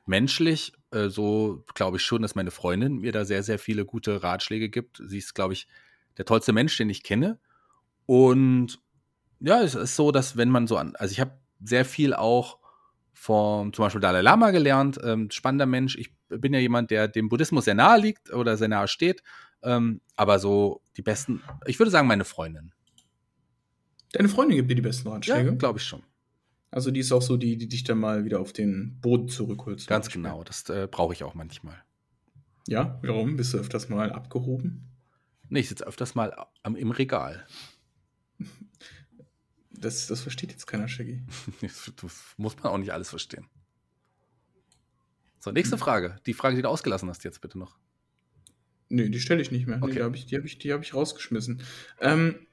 Menschlich, 0.07 0.73
äh, 0.91 1.09
so 1.09 1.63
glaube 1.75 1.97
ich 1.97 2.03
schon, 2.03 2.21
dass 2.21 2.35
meine 2.35 2.51
Freundin 2.51 2.99
mir 2.99 3.11
da 3.11 3.25
sehr, 3.25 3.43
sehr 3.43 3.59
viele 3.59 3.85
gute 3.85 4.23
Ratschläge 4.23 4.69
gibt. 4.69 5.01
Sie 5.05 5.17
ist, 5.17 5.35
glaube 5.35 5.53
ich, 5.53 5.67
der 6.17 6.25
tollste 6.25 6.53
Mensch, 6.53 6.75
den 6.77 6.89
ich 6.89 7.03
kenne. 7.03 7.39
Und 8.05 8.79
ja, 9.39 9.61
es 9.61 9.75
ist 9.75 9.95
so, 9.95 10.11
dass 10.11 10.37
wenn 10.37 10.49
man 10.49 10.65
so 10.65 10.77
an, 10.77 10.95
also 10.95 11.11
ich 11.11 11.19
habe 11.19 11.37
sehr 11.63 11.85
viel 11.85 12.13
auch 12.13 12.59
vom 13.13 13.73
zum 13.73 13.83
Beispiel 13.83 14.01
Dalai 14.01 14.21
Lama 14.21 14.51
gelernt, 14.51 14.99
ähm, 15.03 15.29
spannender 15.31 15.65
Mensch. 15.65 15.97
Ich 15.97 16.13
bin 16.29 16.53
ja 16.53 16.59
jemand, 16.59 16.91
der 16.91 17.07
dem 17.07 17.29
Buddhismus 17.29 17.65
sehr 17.65 17.75
nahe 17.75 17.99
liegt 17.99 18.31
oder 18.31 18.57
sehr 18.57 18.67
nahe 18.67 18.87
steht. 18.87 19.23
Ähm, 19.63 20.01
aber 20.15 20.39
so 20.39 20.81
die 20.95 21.01
besten, 21.01 21.41
ich 21.65 21.79
würde 21.79 21.91
sagen, 21.91 22.07
meine 22.07 22.25
Freundin. 22.25 22.71
Deine 24.13 24.29
Freundin 24.29 24.57
gibt 24.57 24.71
dir 24.71 24.75
die 24.75 24.81
besten 24.81 25.09
Ratschläge? 25.09 25.49
Ja, 25.49 25.55
glaube 25.55 25.79
ich 25.79 25.85
schon. 25.85 26.03
Also 26.71 26.91
die 26.91 26.99
ist 26.99 27.11
auch 27.11 27.21
so 27.21 27.37
die, 27.37 27.57
die 27.57 27.67
dich 27.67 27.83
dann 27.83 27.99
mal 27.99 28.25
wieder 28.25 28.39
auf 28.39 28.53
den 28.53 28.99
Boden 28.99 29.29
zurückholt. 29.29 29.87
Ganz 29.87 30.09
genau, 30.09 30.43
das 30.43 30.67
äh, 30.69 30.87
brauche 30.89 31.13
ich 31.13 31.23
auch 31.23 31.33
manchmal. 31.33 31.81
Ja, 32.67 32.99
warum? 33.01 33.37
Bist 33.37 33.53
du 33.53 33.57
öfters 33.57 33.87
mal 33.87 34.11
abgehoben? 34.11 34.89
Nee, 35.49 35.61
ich 35.61 35.69
sitze 35.69 35.87
öfters 35.87 36.15
mal 36.15 36.35
am, 36.63 36.75
im 36.75 36.91
Regal. 36.91 37.45
Das, 39.79 40.07
das 40.07 40.21
versteht 40.21 40.51
jetzt 40.51 40.65
keiner, 40.65 40.87
Shaggy. 40.87 41.21
das 41.61 41.93
muss 42.37 42.55
man 42.55 42.65
auch 42.65 42.79
nicht 42.79 42.91
alles 42.91 43.11
verstehen. 43.11 43.45
So, 45.37 45.51
nächste. 45.51 45.77
Frage. 45.77 46.15
Die 46.25 46.33
Frage, 46.33 46.55
die 46.55 46.63
du 46.63 46.67
ausgelassen 46.67 47.07
hast, 47.09 47.23
jetzt 47.23 47.41
bitte 47.41 47.59
noch. 47.59 47.77
Nee, 48.89 49.09
die 49.09 49.19
stelle 49.19 49.39
ich 49.39 49.51
nicht 49.51 49.67
mehr. 49.67 49.77
Okay. 49.77 49.87
Nee, 49.87 49.93
die 49.93 50.03
habe 50.03 50.17
ich, 50.17 50.33
hab 50.33 50.45
ich, 50.45 50.71
hab 50.71 50.81
ich 50.81 50.93
rausgeschmissen. 50.95 51.61
Ähm, 51.99 52.47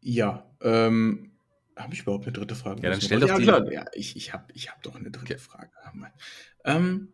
ja, 0.00 0.48
ähm, 0.60 1.32
habe 1.76 1.94
ich 1.94 2.02
überhaupt 2.02 2.24
eine 2.24 2.32
dritte 2.32 2.54
Frage? 2.54 2.82
Ja, 2.82 2.90
dann 2.90 3.00
stell 3.00 3.20
doch 3.20 3.28
ja, 3.28 3.38
die. 3.38 3.44
Klar. 3.44 3.72
Ja, 3.72 3.84
ich, 3.94 4.16
ich 4.16 4.32
habe 4.32 4.44
ich 4.54 4.70
hab 4.70 4.82
doch 4.82 4.94
eine 4.94 5.10
dritte 5.10 5.34
okay. 5.34 5.38
Frage. 5.38 5.70
Ähm, 6.64 7.12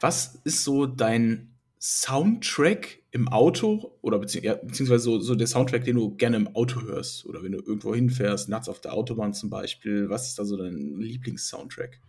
was 0.00 0.40
ist 0.44 0.64
so 0.64 0.86
dein 0.86 1.54
Soundtrack 1.78 3.02
im 3.12 3.28
Auto 3.28 3.96
oder 4.02 4.18
bezieh 4.18 4.40
ja, 4.40 4.54
beziehungsweise 4.54 5.04
so, 5.04 5.20
so, 5.20 5.34
der 5.34 5.46
Soundtrack, 5.46 5.84
den 5.84 5.96
du 5.96 6.16
gerne 6.16 6.36
im 6.36 6.54
Auto 6.54 6.82
hörst 6.82 7.24
oder 7.26 7.42
wenn 7.42 7.52
du 7.52 7.58
irgendwo 7.58 7.94
hinfährst, 7.94 8.48
nachts 8.48 8.68
auf 8.68 8.80
der 8.80 8.92
Autobahn 8.92 9.32
zum 9.32 9.50
Beispiel, 9.50 10.10
was 10.10 10.28
ist 10.28 10.38
da 10.38 10.44
so 10.44 10.56
dein 10.56 10.98
Lieblings-Soundtrack? 10.98 12.00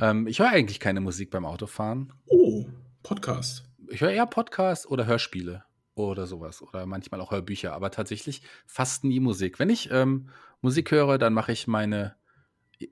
Ähm, 0.00 0.26
ich 0.26 0.38
höre 0.38 0.48
eigentlich 0.48 0.80
keine 0.80 1.00
Musik 1.00 1.30
beim 1.30 1.44
Autofahren. 1.44 2.12
Oh, 2.26 2.66
Podcast. 3.02 3.64
Ich 3.88 4.00
höre 4.00 4.12
eher 4.12 4.26
Podcast 4.26 4.86
oder 4.86 5.06
Hörspiele 5.06 5.64
oder 5.94 6.26
sowas 6.26 6.62
oder 6.62 6.86
manchmal 6.86 7.20
auch 7.20 7.30
Hörbücher, 7.30 7.72
aber 7.72 7.90
tatsächlich 7.90 8.42
fast 8.66 9.04
nie 9.04 9.20
Musik. 9.20 9.58
Wenn 9.58 9.70
ich 9.70 9.90
ähm, 9.90 10.28
Musik 10.60 10.90
höre, 10.90 11.18
dann 11.18 11.34
mache 11.34 11.52
ich 11.52 11.66
meine. 11.66 12.16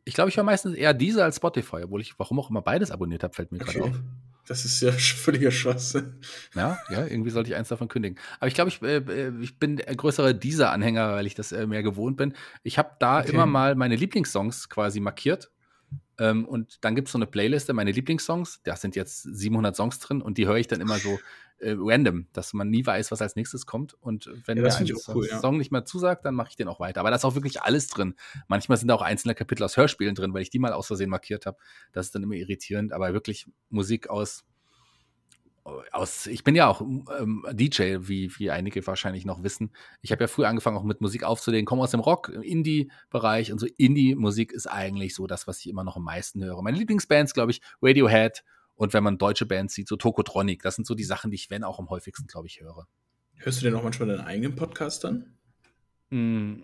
Ich 0.04 0.14
glaube, 0.14 0.30
ich 0.30 0.36
höre 0.36 0.44
meistens 0.44 0.76
eher 0.76 0.94
diese 0.94 1.24
als 1.24 1.36
Spotify, 1.36 1.82
obwohl 1.84 2.00
ich 2.00 2.16
warum 2.18 2.38
auch 2.38 2.50
immer 2.50 2.62
beides 2.62 2.90
abonniert 2.90 3.24
habe, 3.24 3.34
fällt 3.34 3.50
mir 3.50 3.60
okay. 3.60 3.78
gerade 3.78 3.90
auf. 3.90 4.00
Das 4.46 4.64
ist 4.64 4.80
ja 4.80 4.92
völliger 4.92 5.50
Schwachsinn. 5.50 6.20
Ja, 6.54 6.78
ja, 6.90 7.06
irgendwie 7.06 7.30
sollte 7.30 7.50
ich 7.50 7.56
eins 7.56 7.68
davon 7.68 7.88
kündigen. 7.88 8.18
Aber 8.38 8.48
ich 8.48 8.54
glaube, 8.54 8.68
ich, 8.68 8.82
äh, 8.82 9.32
ich 9.40 9.58
bin 9.58 9.76
der 9.76 9.94
größere 9.94 10.34
dieser 10.34 10.72
Anhänger, 10.72 11.12
weil 11.14 11.26
ich 11.26 11.34
das 11.34 11.52
äh, 11.52 11.66
mehr 11.66 11.82
gewohnt 11.82 12.16
bin. 12.16 12.34
Ich 12.62 12.78
habe 12.78 12.90
da 12.98 13.20
okay. 13.20 13.32
immer 13.32 13.46
mal 13.46 13.74
meine 13.74 13.96
Lieblingssongs 13.96 14.68
quasi 14.68 15.00
markiert. 15.00 15.50
Ähm, 16.20 16.44
und 16.44 16.84
dann 16.84 16.94
gibt 16.94 17.08
es 17.08 17.12
so 17.12 17.18
eine 17.18 17.26
Playliste, 17.26 17.72
meine 17.72 17.92
Lieblingssongs. 17.92 18.60
Da 18.62 18.76
sind 18.76 18.94
jetzt 18.94 19.22
700 19.22 19.74
Songs 19.74 19.98
drin 19.98 20.20
und 20.20 20.36
die 20.36 20.46
höre 20.46 20.56
ich 20.56 20.68
dann 20.68 20.82
immer 20.82 20.98
so 20.98 21.18
äh, 21.60 21.74
random, 21.76 22.26
dass 22.34 22.52
man 22.52 22.68
nie 22.68 22.84
weiß, 22.84 23.10
was 23.10 23.22
als 23.22 23.36
nächstes 23.36 23.64
kommt. 23.64 23.94
Und 23.94 24.30
wenn 24.46 24.58
Ja, 24.58 24.68
auch 24.68 25.14
cool, 25.14 25.26
ja. 25.28 25.40
Song 25.40 25.56
nicht 25.56 25.72
mehr 25.72 25.86
zusagt, 25.86 26.26
dann 26.26 26.34
mache 26.34 26.50
ich 26.50 26.56
den 26.56 26.68
auch 26.68 26.78
weiter. 26.78 27.00
Aber 27.00 27.08
da 27.08 27.16
ist 27.16 27.24
auch 27.24 27.34
wirklich 27.34 27.62
alles 27.62 27.88
drin. 27.88 28.14
Manchmal 28.48 28.76
sind 28.76 28.88
da 28.88 28.94
auch 28.94 29.02
einzelne 29.02 29.34
Kapitel 29.34 29.64
aus 29.64 29.78
Hörspielen 29.78 30.14
drin, 30.14 30.34
weil 30.34 30.42
ich 30.42 30.50
die 30.50 30.58
mal 30.58 30.74
aus 30.74 30.86
Versehen 30.86 31.08
markiert 31.08 31.46
habe. 31.46 31.56
Das 31.92 32.06
ist 32.06 32.14
dann 32.14 32.22
immer 32.22 32.34
irritierend. 32.34 32.92
Aber 32.92 33.14
wirklich 33.14 33.46
Musik 33.70 34.10
aus 34.10 34.44
aus, 35.92 36.26
ich 36.26 36.44
bin 36.44 36.54
ja 36.54 36.68
auch 36.68 36.80
ähm, 36.80 37.44
DJ, 37.52 37.98
wie, 38.00 38.30
wie 38.38 38.50
einige 38.50 38.86
wahrscheinlich 38.86 39.24
noch 39.24 39.42
wissen. 39.42 39.72
Ich 40.02 40.12
habe 40.12 40.24
ja 40.24 40.28
früh 40.28 40.44
angefangen, 40.44 40.76
auch 40.76 40.84
mit 40.84 41.00
Musik 41.00 41.24
aufzulegen, 41.24 41.66
komme 41.66 41.82
aus 41.82 41.90
dem 41.90 42.00
Rock, 42.00 42.28
im 42.28 42.42
Indie-Bereich 42.42 43.52
und 43.52 43.58
so 43.58 43.66
Indie-Musik 43.76 44.52
ist 44.52 44.66
eigentlich 44.66 45.14
so 45.14 45.26
das, 45.26 45.46
was 45.46 45.60
ich 45.60 45.68
immer 45.68 45.84
noch 45.84 45.96
am 45.96 46.04
meisten 46.04 46.42
höre. 46.44 46.62
Meine 46.62 46.78
Lieblingsbands, 46.78 47.34
glaube 47.34 47.52
ich, 47.52 47.60
Radiohead 47.82 48.44
und 48.74 48.94
wenn 48.94 49.04
man 49.04 49.18
deutsche 49.18 49.46
Bands 49.46 49.74
sieht, 49.74 49.88
so 49.88 49.96
Tokotronic. 49.96 50.62
Das 50.62 50.76
sind 50.76 50.86
so 50.86 50.94
die 50.94 51.04
Sachen, 51.04 51.30
die 51.30 51.34
ich, 51.34 51.50
wenn 51.50 51.64
auch 51.64 51.78
am 51.78 51.90
häufigsten, 51.90 52.26
glaube 52.26 52.46
ich, 52.46 52.60
höre. 52.60 52.86
Hörst 53.36 53.60
du 53.60 53.64
denn 53.66 53.74
auch 53.74 53.82
manchmal 53.82 54.08
deinen 54.08 54.20
eigenen 54.20 54.54
Podcast 54.54 55.04
dann? 55.04 55.36
Mm, 56.10 56.62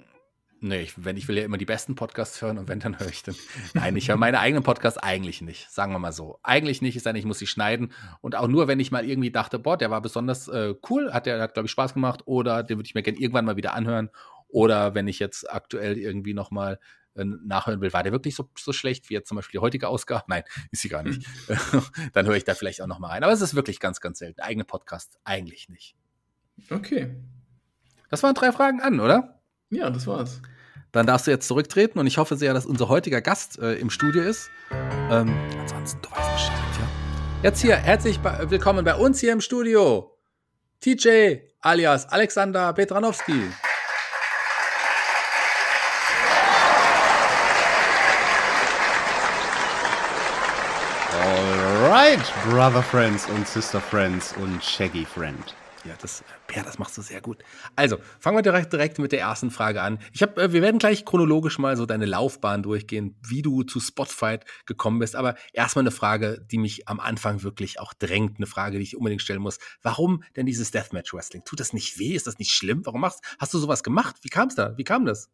nee, 0.69 0.83
ich, 0.83 1.05
wenn 1.05 1.17
ich 1.17 1.29
will 1.29 1.39
ja 1.39 1.45
immer 1.45 1.59
die 1.59 1.65
besten 1.65 1.95
Podcasts 1.95 2.41
hören 2.43 2.59
und 2.59 2.69
wenn, 2.69 2.81
dann 2.81 2.99
höre 2.99 3.09
ich 3.09 3.23
den. 3.23 3.35
Nein, 3.75 3.97
ich 3.97 4.09
höre 4.09 4.17
meine 4.17 4.41
eigenen 4.41 4.63
Podcasts 4.63 4.99
eigentlich 4.99 5.41
nicht, 5.41 5.71
sagen 5.71 5.93
wir 5.93 5.99
mal 5.99 6.13
so. 6.13 6.39
Eigentlich 6.43 6.83
nicht, 6.83 6.97
ist 6.97 7.07
dann, 7.07 7.17
ich 7.17 7.25
muss 7.25 7.39
sie 7.39 7.47
schneiden 7.47 7.93
und 8.21 8.35
auch 8.35 8.49
nur, 8.49 8.69
wenn 8.69 8.81
ich 8.81 8.91
mal 8.91 9.05
irgendwie 9.05 9.31
dachte, 9.31 9.59
boah, 9.59 9.77
der 9.77 9.91
war 9.91 10.01
besonders 10.01 10.49
äh, 10.49 10.75
cool, 10.91 11.13
hat 11.13 11.27
der 11.27 11.41
hat, 11.41 11.55
glaube 11.55 11.67
ich, 11.67 11.73
Spaß 11.73 11.95
gemacht 11.95 12.23
oder 12.27 12.63
den 12.63 12.79
würde 12.79 12.87
ich 12.87 12.95
mir 12.95 13.03
gerne 13.03 13.19
irgendwann 13.19 13.45
mal 13.45 13.57
wieder 13.57 13.75
anhören 13.75 14.11
oder 14.49 14.95
wenn 14.95 15.09
ich 15.09 15.19
jetzt 15.19 15.51
aktuell 15.51 15.99
irgendwie 15.99 16.35
noch 16.35 16.51
mal 16.51 16.79
äh, 17.15 17.25
nachhören 17.25 17.81
will, 17.81 17.93
war 17.93 18.03
der 18.03 18.13
wirklich 18.13 18.35
so, 18.35 18.49
so 18.59 18.73
schlecht 18.73 19.09
wie 19.09 19.15
jetzt 19.15 19.29
zum 19.29 19.37
Beispiel 19.37 19.59
die 19.59 19.63
heutige 19.63 19.89
Ausgabe? 19.89 20.25
Nein, 20.29 20.43
ist 20.71 20.83
sie 20.83 20.89
gar 20.89 21.03
nicht. 21.03 21.27
dann 22.13 22.27
höre 22.27 22.37
ich 22.37 22.45
da 22.45 22.55
vielleicht 22.55 22.83
auch 22.83 22.87
noch 22.87 22.99
mal 22.99 23.09
rein. 23.09 23.25
Aber 23.25 23.33
es 23.33 23.41
ist 23.41 23.55
wirklich 23.55 23.81
ganz, 23.81 24.01
ganz 24.01 24.19
selten. 24.19 24.41
Eigene 24.41 24.65
Podcast 24.65 25.19
eigentlich 25.25 25.69
nicht. 25.69 25.97
Okay. 26.71 27.15
Das 28.09 28.23
waren 28.23 28.35
drei 28.35 28.53
Fragen 28.53 28.81
an, 28.81 29.01
oder? 29.01 29.41
Ja, 29.71 29.91
das 29.91 30.07
war's. 30.07 30.43
Dann 30.97 31.07
darfst 31.07 31.27
du 31.27 31.31
jetzt 31.31 31.47
zurücktreten 31.47 31.99
und 31.99 32.07
ich 32.07 32.17
hoffe 32.17 32.37
sehr, 32.37 32.55
dass 32.55 32.65
unser 32.65 32.89
heutiger 32.89 33.21
Gast 33.21 33.59
äh, 33.59 33.75
im 33.75 33.91
Studio 33.91 34.23
ist. 34.23 34.49
Ähm, 35.11 35.31
ansonsten, 35.61 36.01
du 36.01 36.11
weißt 36.11 36.33
Bescheid, 36.33 36.53
ja. 36.81 36.89
Jetzt 37.43 37.61
hier, 37.61 37.77
herzlich 37.77 38.19
bei, 38.21 38.51
willkommen 38.51 38.83
bei 38.83 38.95
uns 38.95 39.21
hier 39.21 39.35
im 39.35 39.43
Studio. 39.43 40.17
TJ 40.81 41.41
alias 41.61 42.07
Alexander 42.07 42.73
Petranowski. 42.73 43.43
Alright, 51.23 52.33
Brother 52.49 52.83
Friends 52.83 53.29
und 53.29 53.47
Sister 53.47 53.83
Friends 53.83 54.35
und 54.39 54.65
Shaggy 54.65 55.05
Friend. 55.05 55.55
Ja, 55.87 55.95
das, 56.01 56.25
ja, 56.55 56.63
das 56.65 56.79
machst 56.79 56.99
du 56.99 57.03
sehr 57.03 57.21
gut. 57.21 57.45
Also, 57.77 57.99
fangen 58.19 58.37
wir 58.37 58.43
direkt, 58.43 58.73
direkt 58.73 58.99
mit 58.99 59.13
der 59.13 59.21
ersten 59.21 59.51
Frage 59.51 59.83
an. 59.83 59.99
Ich 60.13 60.23
hab, 60.23 60.37
äh, 60.37 60.53
wir 60.53 60.63
werden 60.63 60.79
gleich 60.79 61.05
chronologisch 61.05 61.59
mal 61.59 61.77
so 61.77 61.87
deine 61.87 62.07
Laufbahn 62.07 62.63
durchgehen, 62.63 63.17
wie 63.23 63.43
du 63.43 63.63
zu 63.63 63.79
Spotfight 63.79 64.45
gekommen 64.67 64.99
bist. 64.99 65.15
Aber 65.15 65.37
erstmal 65.53 65.85
eine 65.85 65.93
Frage, 65.93 66.45
die 66.51 66.59
mich 66.59 66.89
am 66.89 66.99
Anfang 66.99 67.43
wirklich 67.43 67.79
auch 67.79 67.95
drängt, 67.95 68.39
eine 68.39 68.47
Frage, 68.47 68.79
die 68.79 68.83
ich 68.83 68.97
unbedingt 68.97 69.23
stellen 69.23 69.41
muss. 69.41 69.59
Warum 69.83 70.25
denn 70.35 70.47
dieses 70.47 70.73
Deathmatch 70.73 71.15
Wrestling? 71.15 71.45
Tut 71.45 71.61
das 71.61 71.73
nicht 71.73 71.99
weh? 71.99 72.15
Ist 72.15 72.27
das 72.27 72.39
nicht 72.39 72.51
schlimm? 72.51 72.85
Warum 72.85 73.01
machst 73.01 73.23
Hast 73.39 73.55
du 73.55 73.59
sowas 73.59 73.85
gemacht? 73.85 74.17
Wie 74.23 74.29
kam 74.29 74.49
es 74.49 74.57
da? 74.57 74.77
Wie 74.77 74.85
kam 74.85 75.05
das? 75.05 75.31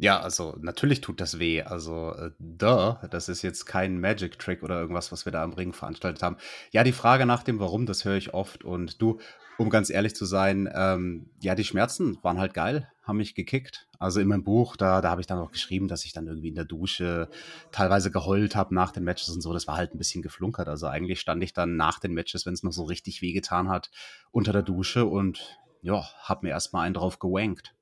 Ja, 0.00 0.20
also 0.20 0.56
natürlich 0.60 1.00
tut 1.00 1.20
das 1.20 1.40
weh. 1.40 1.62
Also, 1.62 2.14
äh, 2.14 2.30
duh, 2.38 2.94
das 3.10 3.28
ist 3.28 3.42
jetzt 3.42 3.66
kein 3.66 4.00
Magic 4.00 4.38
Trick 4.38 4.62
oder 4.62 4.80
irgendwas, 4.80 5.10
was 5.10 5.24
wir 5.24 5.32
da 5.32 5.42
am 5.42 5.52
Ring 5.52 5.72
veranstaltet 5.72 6.22
haben. 6.22 6.36
Ja, 6.70 6.84
die 6.84 6.92
Frage 6.92 7.26
nach 7.26 7.42
dem 7.42 7.58
Warum, 7.58 7.84
das 7.84 8.04
höre 8.04 8.16
ich 8.16 8.32
oft. 8.32 8.62
Und 8.62 9.02
du, 9.02 9.18
um 9.58 9.70
ganz 9.70 9.90
ehrlich 9.90 10.14
zu 10.14 10.24
sein, 10.24 10.70
ähm, 10.72 11.30
ja, 11.40 11.56
die 11.56 11.64
Schmerzen 11.64 12.16
waren 12.22 12.38
halt 12.38 12.54
geil, 12.54 12.88
haben 13.02 13.16
mich 13.16 13.34
gekickt. 13.34 13.88
Also 13.98 14.20
in 14.20 14.28
meinem 14.28 14.44
Buch, 14.44 14.76
da, 14.76 15.00
da 15.00 15.10
habe 15.10 15.20
ich 15.20 15.26
dann 15.26 15.38
auch 15.38 15.50
geschrieben, 15.50 15.88
dass 15.88 16.04
ich 16.04 16.12
dann 16.12 16.28
irgendwie 16.28 16.48
in 16.48 16.54
der 16.54 16.64
Dusche 16.64 17.28
teilweise 17.72 18.12
geheult 18.12 18.54
habe 18.54 18.72
nach 18.72 18.92
den 18.92 19.02
Matches 19.02 19.30
und 19.30 19.40
so. 19.40 19.52
Das 19.52 19.66
war 19.66 19.76
halt 19.76 19.92
ein 19.92 19.98
bisschen 19.98 20.22
geflunkert. 20.22 20.68
Also 20.68 20.86
eigentlich 20.86 21.18
stand 21.18 21.42
ich 21.42 21.52
dann 21.52 21.76
nach 21.76 21.98
den 21.98 22.14
Matches, 22.14 22.46
wenn 22.46 22.54
es 22.54 22.62
noch 22.62 22.72
so 22.72 22.84
richtig 22.84 23.20
wehgetan 23.20 23.68
hat, 23.68 23.90
unter 24.30 24.52
der 24.52 24.62
Dusche 24.62 25.04
und 25.06 25.58
ja, 25.82 26.04
habe 26.22 26.46
mir 26.46 26.50
erstmal 26.50 26.86
einen 26.86 26.94
drauf 26.94 27.18
gewankt. 27.18 27.74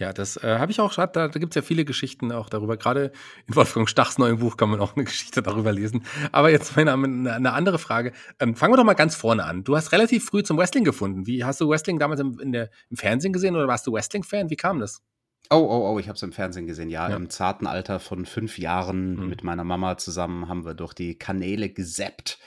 Ja, 0.00 0.12
das 0.14 0.36
äh, 0.38 0.56
habe 0.58 0.72
ich 0.72 0.80
auch, 0.80 0.94
da, 0.94 1.06
da 1.06 1.28
gibt 1.28 1.52
es 1.52 1.54
ja 1.56 1.62
viele 1.62 1.84
Geschichten 1.84 2.32
auch 2.32 2.48
darüber. 2.48 2.76
Gerade 2.78 3.12
in 3.46 3.54
Wolfgang 3.54 3.88
Stachs 3.88 4.16
neuem 4.18 4.38
Buch 4.38 4.56
kann 4.56 4.70
man 4.70 4.80
auch 4.80 4.96
eine 4.96 5.04
Geschichte 5.04 5.42
darüber 5.42 5.72
lesen. 5.72 6.04
Aber 6.32 6.50
jetzt 6.50 6.74
meine, 6.74 6.92
eine, 6.94 7.34
eine 7.34 7.52
andere 7.52 7.78
Frage. 7.78 8.12
Ähm, 8.40 8.56
fangen 8.56 8.72
wir 8.72 8.78
doch 8.78 8.84
mal 8.84 8.94
ganz 8.94 9.14
vorne 9.14 9.44
an. 9.44 9.62
Du 9.62 9.76
hast 9.76 9.92
relativ 9.92 10.24
früh 10.24 10.42
zum 10.42 10.56
Wrestling 10.56 10.84
gefunden. 10.84 11.26
Wie 11.26 11.44
hast 11.44 11.60
du 11.60 11.68
Wrestling 11.68 11.98
damals 11.98 12.18
im, 12.20 12.50
der, 12.50 12.70
im 12.88 12.96
Fernsehen 12.96 13.32
gesehen 13.34 13.54
oder 13.54 13.68
warst 13.68 13.86
du 13.86 13.92
Wrestling-Fan? 13.92 14.48
Wie 14.50 14.56
kam 14.56 14.80
das? 14.80 15.02
Oh, 15.50 15.56
oh, 15.56 15.92
oh, 15.92 15.98
ich 15.98 16.08
habe 16.08 16.16
es 16.16 16.22
im 16.22 16.32
Fernsehen 16.32 16.66
gesehen. 16.66 16.88
Ja, 16.88 17.10
Ja. 17.10 17.16
im 17.16 17.28
zarten 17.28 17.66
Alter 17.66 18.00
von 18.00 18.24
fünf 18.24 18.56
Jahren 18.58 19.16
Mhm. 19.16 19.28
mit 19.28 19.44
meiner 19.44 19.64
Mama 19.64 19.98
zusammen 19.98 20.48
haben 20.48 20.64
wir 20.64 20.74
durch 20.74 20.94
die 20.94 21.18
Kanäle 21.18 21.68
gesappt. 21.68 22.38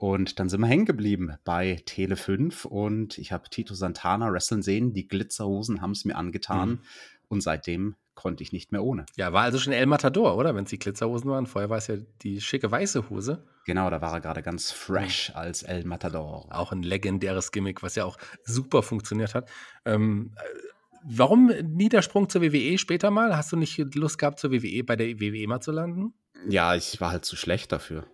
Und 0.00 0.40
dann 0.40 0.48
sind 0.48 0.62
wir 0.62 0.66
hängen 0.66 0.86
geblieben 0.86 1.34
bei 1.44 1.78
Tele 1.84 2.16
5 2.16 2.64
und 2.64 3.18
ich 3.18 3.32
habe 3.32 3.50
Tito 3.50 3.74
Santana 3.74 4.32
wrestlen 4.32 4.62
sehen. 4.62 4.94
Die 4.94 5.06
Glitzerhosen 5.06 5.82
haben 5.82 5.90
es 5.90 6.06
mir 6.06 6.16
angetan 6.16 6.70
Mhm. 6.70 6.78
und 7.28 7.42
seitdem 7.42 7.96
konnte 8.14 8.42
ich 8.42 8.50
nicht 8.50 8.72
mehr 8.72 8.82
ohne. 8.82 9.04
Ja, 9.16 9.34
war 9.34 9.42
also 9.42 9.58
schon 9.58 9.74
El 9.74 9.84
Matador, 9.84 10.38
oder? 10.38 10.54
Wenn 10.54 10.64
es 10.64 10.70
die 10.70 10.78
Glitzerhosen 10.78 11.30
waren. 11.30 11.44
Vorher 11.46 11.68
war 11.68 11.76
es 11.76 11.88
ja 11.88 11.96
die 12.22 12.40
schicke 12.40 12.70
weiße 12.70 13.10
Hose. 13.10 13.44
Genau, 13.66 13.90
da 13.90 14.00
war 14.00 14.14
er 14.14 14.20
gerade 14.22 14.42
ganz 14.42 14.70
fresh 14.70 15.32
als 15.34 15.62
El 15.62 15.84
Matador. 15.84 16.46
Auch 16.50 16.72
ein 16.72 16.82
legendäres 16.82 17.52
Gimmick, 17.52 17.82
was 17.82 17.94
ja 17.94 18.06
auch 18.06 18.16
super 18.42 18.82
funktioniert 18.82 19.34
hat. 19.34 19.50
Ähm, 19.84 20.32
äh, 20.36 20.40
warum 21.04 21.48
Niedersprung 21.62 22.30
zur 22.30 22.40
WWE 22.40 22.78
später 22.78 23.10
mal? 23.10 23.36
Hast 23.36 23.52
du 23.52 23.56
nicht 23.58 23.76
Lust 23.94 24.16
gehabt, 24.16 24.38
zur 24.38 24.50
WWE 24.50 24.82
bei 24.82 24.96
der 24.96 25.20
WWE 25.20 25.46
mal 25.46 25.60
zu 25.60 25.72
landen? 25.72 26.14
Ja, 26.48 26.74
ich 26.74 27.02
war 27.02 27.10
halt 27.10 27.26
zu 27.26 27.36
schlecht 27.36 27.70
dafür. 27.70 28.06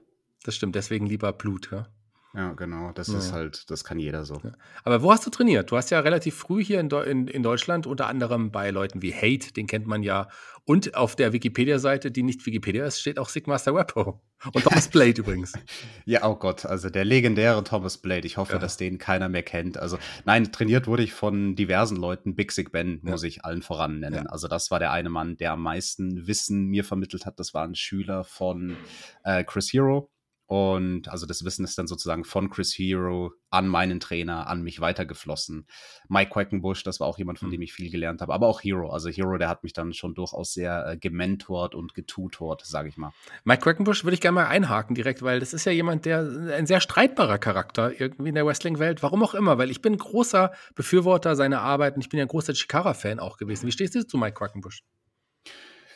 Das 0.46 0.54
stimmt, 0.54 0.74
deswegen 0.74 1.06
lieber 1.06 1.32
Blut, 1.32 1.70
ja. 1.72 1.88
Ja, 2.34 2.52
genau. 2.52 2.92
Das 2.92 3.08
Ja. 3.08 3.16
ist 3.18 3.32
halt, 3.32 3.70
das 3.70 3.82
kann 3.82 3.98
jeder 3.98 4.26
so. 4.26 4.34
Ja. 4.44 4.52
Aber 4.84 5.00
wo 5.02 5.10
hast 5.10 5.24
du 5.24 5.30
trainiert? 5.30 5.70
Du 5.70 5.76
hast 5.78 5.88
ja 5.90 6.00
relativ 6.00 6.34
früh 6.34 6.62
hier 6.62 6.80
in, 6.80 6.90
in, 6.90 7.28
in 7.28 7.42
Deutschland, 7.42 7.86
unter 7.86 8.08
anderem 8.08 8.50
bei 8.52 8.68
Leuten 8.70 9.00
wie 9.00 9.14
Hate, 9.14 9.54
den 9.54 9.66
kennt 9.66 9.86
man 9.86 10.02
ja. 10.02 10.28
Und 10.66 10.96
auf 10.96 11.16
der 11.16 11.32
Wikipedia-Seite, 11.32 12.10
die 12.10 12.22
nicht 12.22 12.44
Wikipedia 12.44 12.84
ist, 12.84 13.00
steht 13.00 13.18
auch 13.18 13.30
Sigmaster 13.30 13.74
Wepo. 13.74 14.20
Und 14.52 14.64
Thomas 14.64 14.88
Blade 14.88 15.18
übrigens. 15.18 15.54
Ja, 16.04 16.28
oh 16.28 16.36
Gott, 16.36 16.66
also 16.66 16.90
der 16.90 17.06
legendäre 17.06 17.64
Thomas 17.64 17.96
Blade. 17.96 18.26
Ich 18.26 18.36
hoffe, 18.36 18.54
Ja. 18.54 18.58
dass 18.58 18.76
den 18.76 18.98
keiner 18.98 19.30
mehr 19.30 19.42
kennt. 19.42 19.78
Also, 19.78 19.96
nein, 20.26 20.52
trainiert 20.52 20.86
wurde 20.86 21.04
ich 21.04 21.14
von 21.14 21.56
diversen 21.56 21.96
Leuten. 21.96 22.34
Big 22.36 22.52
Sick 22.52 22.70
Ben 22.70 23.00
muss 23.02 23.22
ich 23.22 23.46
allen 23.46 23.62
voran 23.62 23.98
nennen. 24.00 24.26
Also, 24.26 24.46
das 24.46 24.70
war 24.70 24.78
der 24.78 24.92
eine 24.92 25.08
Mann, 25.08 25.38
der 25.38 25.52
am 25.52 25.62
meisten 25.62 26.26
Wissen 26.26 26.66
mir 26.66 26.84
vermittelt 26.84 27.24
hat. 27.24 27.40
Das 27.40 27.54
war 27.54 27.64
ein 27.64 27.74
Schüler 27.74 28.24
von 28.24 28.76
äh, 29.24 29.42
Chris 29.42 29.72
Hero. 29.72 30.10
Und 30.48 31.08
also 31.08 31.26
das 31.26 31.44
Wissen 31.44 31.64
ist 31.64 31.76
dann 31.76 31.88
sozusagen 31.88 32.24
von 32.24 32.50
Chris 32.50 32.72
Hero 32.72 33.32
an 33.50 33.66
meinen 33.66 33.98
Trainer, 33.98 34.46
an 34.46 34.62
mich 34.62 34.80
weitergeflossen. 34.80 35.66
Mike 36.08 36.30
Quackenbush, 36.30 36.84
das 36.84 37.00
war 37.00 37.08
auch 37.08 37.18
jemand, 37.18 37.40
von 37.40 37.48
Mhm. 37.48 37.52
dem 37.52 37.62
ich 37.62 37.72
viel 37.72 37.90
gelernt 37.90 38.20
habe. 38.20 38.32
Aber 38.32 38.46
auch 38.46 38.62
Hero. 38.62 38.90
Also 38.90 39.08
Hero, 39.08 39.38
der 39.38 39.48
hat 39.48 39.64
mich 39.64 39.72
dann 39.72 39.92
schon 39.92 40.14
durchaus 40.14 40.52
sehr 40.52 40.86
äh, 40.86 40.96
gementort 40.96 41.74
und 41.74 41.94
getutort, 41.94 42.64
sage 42.64 42.88
ich 42.88 42.96
mal. 42.96 43.12
Mike 43.44 43.62
Quackenbush 43.62 44.04
würde 44.04 44.14
ich 44.14 44.20
gerne 44.20 44.36
mal 44.36 44.46
einhaken 44.46 44.94
direkt, 44.94 45.22
weil 45.22 45.40
das 45.40 45.52
ist 45.52 45.64
ja 45.64 45.72
jemand, 45.72 46.04
der 46.04 46.20
ein 46.56 46.66
sehr 46.66 46.80
streitbarer 46.80 47.38
Charakter 47.38 48.00
irgendwie 48.00 48.28
in 48.28 48.36
der 48.36 48.46
Wrestling-Welt, 48.46 49.02
warum 49.02 49.24
auch 49.24 49.34
immer, 49.34 49.58
weil 49.58 49.70
ich 49.72 49.82
bin 49.82 49.96
großer 49.96 50.52
Befürworter 50.76 51.34
seiner 51.34 51.60
Arbeit 51.60 51.96
und 51.96 52.02
ich 52.02 52.08
bin 52.08 52.18
ja 52.18 52.24
ein 52.24 52.28
großer 52.28 52.52
Chikara-Fan 52.52 53.18
auch 53.18 53.36
gewesen. 53.36 53.66
Wie 53.66 53.72
stehst 53.72 53.94
du 53.96 54.06
zu 54.06 54.16
Mike 54.16 54.34
Quackenbush? 54.36 54.82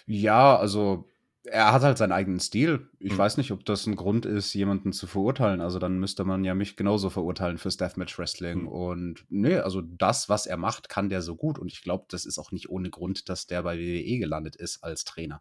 Ja, 0.06 0.56
also 0.56 1.09
er 1.44 1.72
hat 1.72 1.82
halt 1.82 1.96
seinen 1.98 2.12
eigenen 2.12 2.38
Stil. 2.38 2.88
Ich 2.98 3.12
Mhm. 3.12 3.18
weiß 3.18 3.36
nicht, 3.38 3.50
ob 3.50 3.64
das 3.64 3.86
ein 3.86 3.96
Grund 3.96 4.26
ist, 4.26 4.52
jemanden 4.52 4.92
zu 4.92 5.06
verurteilen. 5.06 5.60
Also 5.60 5.78
dann 5.78 5.98
müsste 5.98 6.24
man 6.24 6.44
ja 6.44 6.54
mich 6.54 6.76
genauso 6.76 7.08
verurteilen 7.08 7.56
fürs 7.56 7.78
Deathmatch 7.78 8.18
Wrestling. 8.18 8.62
Mhm. 8.62 8.68
Und 8.68 9.24
nee, 9.30 9.56
also 9.56 9.80
das, 9.80 10.28
was 10.28 10.46
er 10.46 10.58
macht, 10.58 10.88
kann 10.88 11.08
der 11.08 11.22
so 11.22 11.36
gut. 11.36 11.58
Und 11.58 11.72
ich 11.72 11.82
glaube, 11.82 12.04
das 12.08 12.26
ist 12.26 12.38
auch 12.38 12.52
nicht 12.52 12.68
ohne 12.68 12.90
Grund, 12.90 13.28
dass 13.28 13.46
der 13.46 13.62
bei 13.62 13.78
WWE 13.78 14.18
gelandet 14.18 14.54
ist 14.56 14.84
als 14.84 15.04
Trainer. 15.04 15.40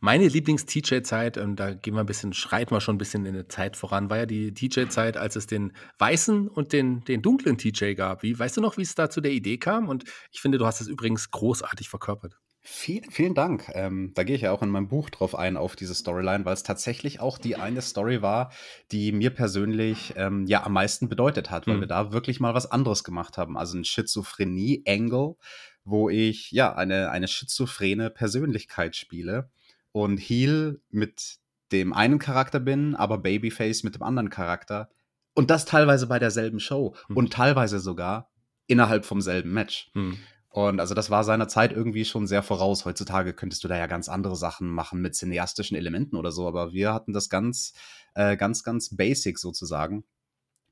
Meine 0.00 0.28
Lieblings-TJ-Zeit, 0.28 1.36
und 1.38 1.56
da 1.56 1.74
gehen 1.74 1.94
wir 1.94 2.00
ein 2.00 2.06
bisschen, 2.06 2.32
schreiten 2.32 2.70
wir 2.70 2.80
schon 2.80 2.94
ein 2.94 2.98
bisschen 2.98 3.26
in 3.26 3.34
der 3.34 3.48
Zeit 3.48 3.76
voran, 3.76 4.10
war 4.10 4.18
ja 4.18 4.26
die 4.26 4.54
TJ-Zeit, 4.54 5.16
als 5.16 5.36
es 5.36 5.46
den 5.46 5.72
weißen 5.98 6.48
und 6.48 6.72
den, 6.72 7.02
den 7.04 7.22
dunklen 7.22 7.58
TJ 7.58 7.94
gab. 7.94 8.22
Wie, 8.22 8.38
weißt 8.38 8.56
du 8.56 8.60
noch, 8.60 8.76
wie 8.76 8.82
es 8.82 8.94
da 8.94 9.10
zu 9.10 9.20
der 9.20 9.32
Idee 9.32 9.58
kam? 9.58 9.88
Und 9.88 10.04
ich 10.30 10.40
finde, 10.40 10.58
du 10.58 10.66
hast 10.66 10.80
es 10.80 10.86
übrigens 10.86 11.30
großartig 11.30 11.88
verkörpert. 11.88 12.38
Vielen, 12.66 13.10
vielen 13.10 13.34
Dank. 13.34 13.70
Ähm, 13.74 14.12
da 14.14 14.24
gehe 14.24 14.36
ich 14.36 14.42
ja 14.42 14.50
auch 14.50 14.62
in 14.62 14.70
meinem 14.70 14.88
Buch 14.88 15.10
drauf 15.10 15.34
ein, 15.34 15.58
auf 15.58 15.76
diese 15.76 15.94
Storyline, 15.94 16.46
weil 16.46 16.54
es 16.54 16.62
tatsächlich 16.62 17.20
auch 17.20 17.36
die 17.36 17.56
eine 17.56 17.82
Story 17.82 18.22
war, 18.22 18.50
die 18.90 19.12
mir 19.12 19.28
persönlich 19.28 20.14
ähm, 20.16 20.46
ja 20.46 20.64
am 20.64 20.72
meisten 20.72 21.10
bedeutet 21.10 21.50
hat, 21.50 21.66
weil 21.66 21.76
Mhm. 21.76 21.80
wir 21.80 21.86
da 21.88 22.12
wirklich 22.12 22.40
mal 22.40 22.54
was 22.54 22.64
anderes 22.70 23.04
gemacht 23.04 23.36
haben. 23.36 23.58
Also 23.58 23.76
ein 23.76 23.84
Schizophrenie-Angle, 23.84 25.36
wo 25.84 26.08
ich 26.08 26.50
ja 26.52 26.74
eine, 26.74 27.10
eine 27.10 27.28
schizophrene 27.28 28.08
Persönlichkeit 28.08 28.96
spiele 28.96 29.50
und 29.92 30.16
Heal 30.18 30.80
mit 30.88 31.36
dem 31.70 31.92
einen 31.92 32.18
Charakter 32.18 32.60
bin, 32.60 32.94
aber 32.94 33.18
Babyface 33.18 33.82
mit 33.82 33.94
dem 33.94 34.02
anderen 34.02 34.30
Charakter. 34.30 34.88
Und 35.34 35.50
das 35.50 35.66
teilweise 35.66 36.06
bei 36.06 36.18
derselben 36.18 36.60
Show 36.60 36.94
Hm. 37.08 37.16
und 37.16 37.32
teilweise 37.32 37.78
sogar 37.78 38.30
innerhalb 38.66 39.04
vom 39.04 39.20
selben 39.20 39.52
Match. 39.52 39.90
Hm. 39.92 40.16
Und 40.54 40.78
also 40.78 40.94
das 40.94 41.10
war 41.10 41.24
seiner 41.24 41.48
Zeit 41.48 41.72
irgendwie 41.72 42.04
schon 42.04 42.28
sehr 42.28 42.44
voraus. 42.44 42.84
Heutzutage 42.84 43.34
könntest 43.34 43.64
du 43.64 43.68
da 43.68 43.76
ja 43.76 43.88
ganz 43.88 44.08
andere 44.08 44.36
Sachen 44.36 44.68
machen 44.68 45.00
mit 45.00 45.16
cineastischen 45.16 45.76
Elementen 45.76 46.14
oder 46.14 46.30
so, 46.30 46.46
aber 46.46 46.72
wir 46.72 46.94
hatten 46.94 47.12
das 47.12 47.28
ganz, 47.28 47.72
äh, 48.14 48.36
ganz, 48.36 48.62
ganz 48.62 48.94
basic 48.94 49.40
sozusagen. 49.40 50.04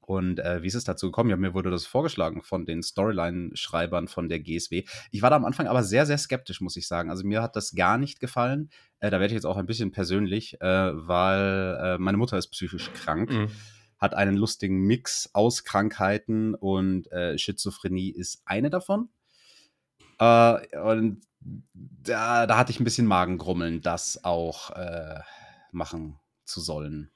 Und 0.00 0.38
äh, 0.38 0.62
wie 0.62 0.68
ist 0.68 0.76
es 0.76 0.84
dazu 0.84 1.06
gekommen? 1.06 1.30
Ja, 1.30 1.36
mir 1.36 1.52
wurde 1.52 1.72
das 1.72 1.84
vorgeschlagen 1.84 2.42
von 2.44 2.64
den 2.64 2.84
Storyline-Schreibern 2.84 4.06
von 4.06 4.28
der 4.28 4.38
GSW. 4.38 4.84
Ich 5.10 5.20
war 5.20 5.30
da 5.30 5.36
am 5.36 5.44
Anfang 5.44 5.66
aber 5.66 5.82
sehr, 5.82 6.06
sehr 6.06 6.18
skeptisch, 6.18 6.60
muss 6.60 6.76
ich 6.76 6.86
sagen. 6.86 7.10
Also 7.10 7.26
mir 7.26 7.42
hat 7.42 7.56
das 7.56 7.74
gar 7.74 7.98
nicht 7.98 8.20
gefallen. 8.20 8.70
Äh, 9.00 9.10
da 9.10 9.18
werde 9.18 9.32
ich 9.34 9.36
jetzt 9.36 9.46
auch 9.46 9.56
ein 9.56 9.66
bisschen 9.66 9.90
persönlich, 9.90 10.60
äh, 10.60 10.92
weil 10.94 11.76
äh, 11.82 11.98
meine 11.98 12.18
Mutter 12.18 12.38
ist 12.38 12.52
psychisch 12.52 12.92
krank 12.92 13.30
Hm. 13.32 13.48
hat 13.98 14.14
einen 14.14 14.36
lustigen 14.36 14.78
Mix 14.82 15.28
aus 15.32 15.64
Krankheiten 15.64 16.54
und 16.54 17.10
äh, 17.10 17.36
Schizophrenie 17.36 18.10
ist 18.12 18.42
eine 18.44 18.70
davon. 18.70 19.08
Äh, 20.22 20.78
und 20.78 21.20
da, 21.74 22.46
da 22.46 22.56
hatte 22.56 22.70
ich 22.70 22.80
ein 22.80 22.84
bisschen 22.84 23.06
Magengrummeln, 23.06 23.80
das 23.80 24.22
auch 24.22 24.70
äh, 24.70 25.20
machen 25.72 26.18
zu 26.44 26.60
sollen. 26.60 27.10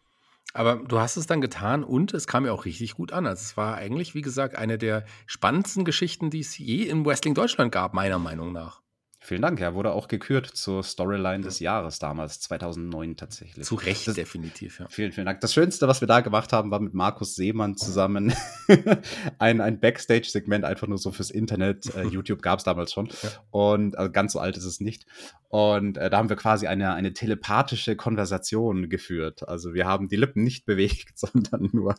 Aber 0.54 0.76
du 0.76 0.98
hast 0.98 1.16
es 1.16 1.26
dann 1.26 1.40
getan 1.40 1.84
und 1.84 2.14
es 2.14 2.26
kam 2.26 2.46
ja 2.46 2.52
auch 2.52 2.64
richtig 2.64 2.94
gut 2.94 3.12
an. 3.12 3.26
Also 3.26 3.42
es 3.42 3.56
war 3.56 3.76
eigentlich, 3.76 4.14
wie 4.14 4.22
gesagt, 4.22 4.56
eine 4.56 4.78
der 4.78 5.04
spannendsten 5.26 5.84
Geschichten, 5.84 6.30
die 6.30 6.40
es 6.40 6.56
je 6.56 6.84
im 6.84 7.04
Wrestling 7.04 7.34
Deutschland 7.34 7.72
gab, 7.72 7.92
meiner 7.92 8.18
Meinung 8.18 8.52
nach. 8.52 8.80
Vielen 9.26 9.42
Dank. 9.42 9.60
Er 9.60 9.74
wurde 9.74 9.90
auch 9.90 10.06
gekürt 10.06 10.46
zur 10.46 10.84
Storyline 10.84 11.42
des 11.42 11.58
Jahres 11.58 11.98
damals, 11.98 12.38
2009 12.38 13.16
tatsächlich. 13.16 13.66
Zu 13.66 13.74
Recht, 13.74 14.06
Das- 14.06 14.14
definitiv, 14.14 14.78
ja. 14.78 14.86
Vielen, 14.88 15.10
vielen 15.10 15.26
Dank. 15.26 15.40
Das 15.40 15.52
Schönste, 15.52 15.88
was 15.88 16.00
wir 16.00 16.06
da 16.06 16.20
gemacht 16.20 16.52
haben, 16.52 16.70
war 16.70 16.78
mit 16.78 16.94
Markus 16.94 17.34
Seemann 17.34 17.76
zusammen 17.76 18.32
ein, 19.40 19.60
ein 19.60 19.80
Backstage-Segment, 19.80 20.64
einfach 20.64 20.86
nur 20.86 20.98
so 20.98 21.10
fürs 21.10 21.32
Internet. 21.32 21.92
Äh, 21.96 22.04
YouTube 22.06 22.40
gab 22.40 22.60
es 22.60 22.64
damals 22.64 22.92
schon. 22.92 23.08
Ja. 23.08 23.30
Und 23.50 23.98
also 23.98 24.12
ganz 24.12 24.32
so 24.32 24.38
alt 24.38 24.56
ist 24.56 24.64
es 24.64 24.78
nicht. 24.78 25.06
Und 25.48 25.96
äh, 25.96 26.08
da 26.10 26.18
haben 26.18 26.28
wir 26.28 26.36
quasi 26.36 26.68
eine, 26.68 26.94
eine 26.94 27.12
telepathische 27.12 27.96
Konversation 27.96 28.88
geführt. 28.88 29.48
Also 29.48 29.74
wir 29.74 29.86
haben 29.86 30.06
die 30.08 30.16
Lippen 30.16 30.44
nicht 30.44 30.64
bewegt, 30.66 31.18
sondern 31.18 31.68
nur 31.72 31.96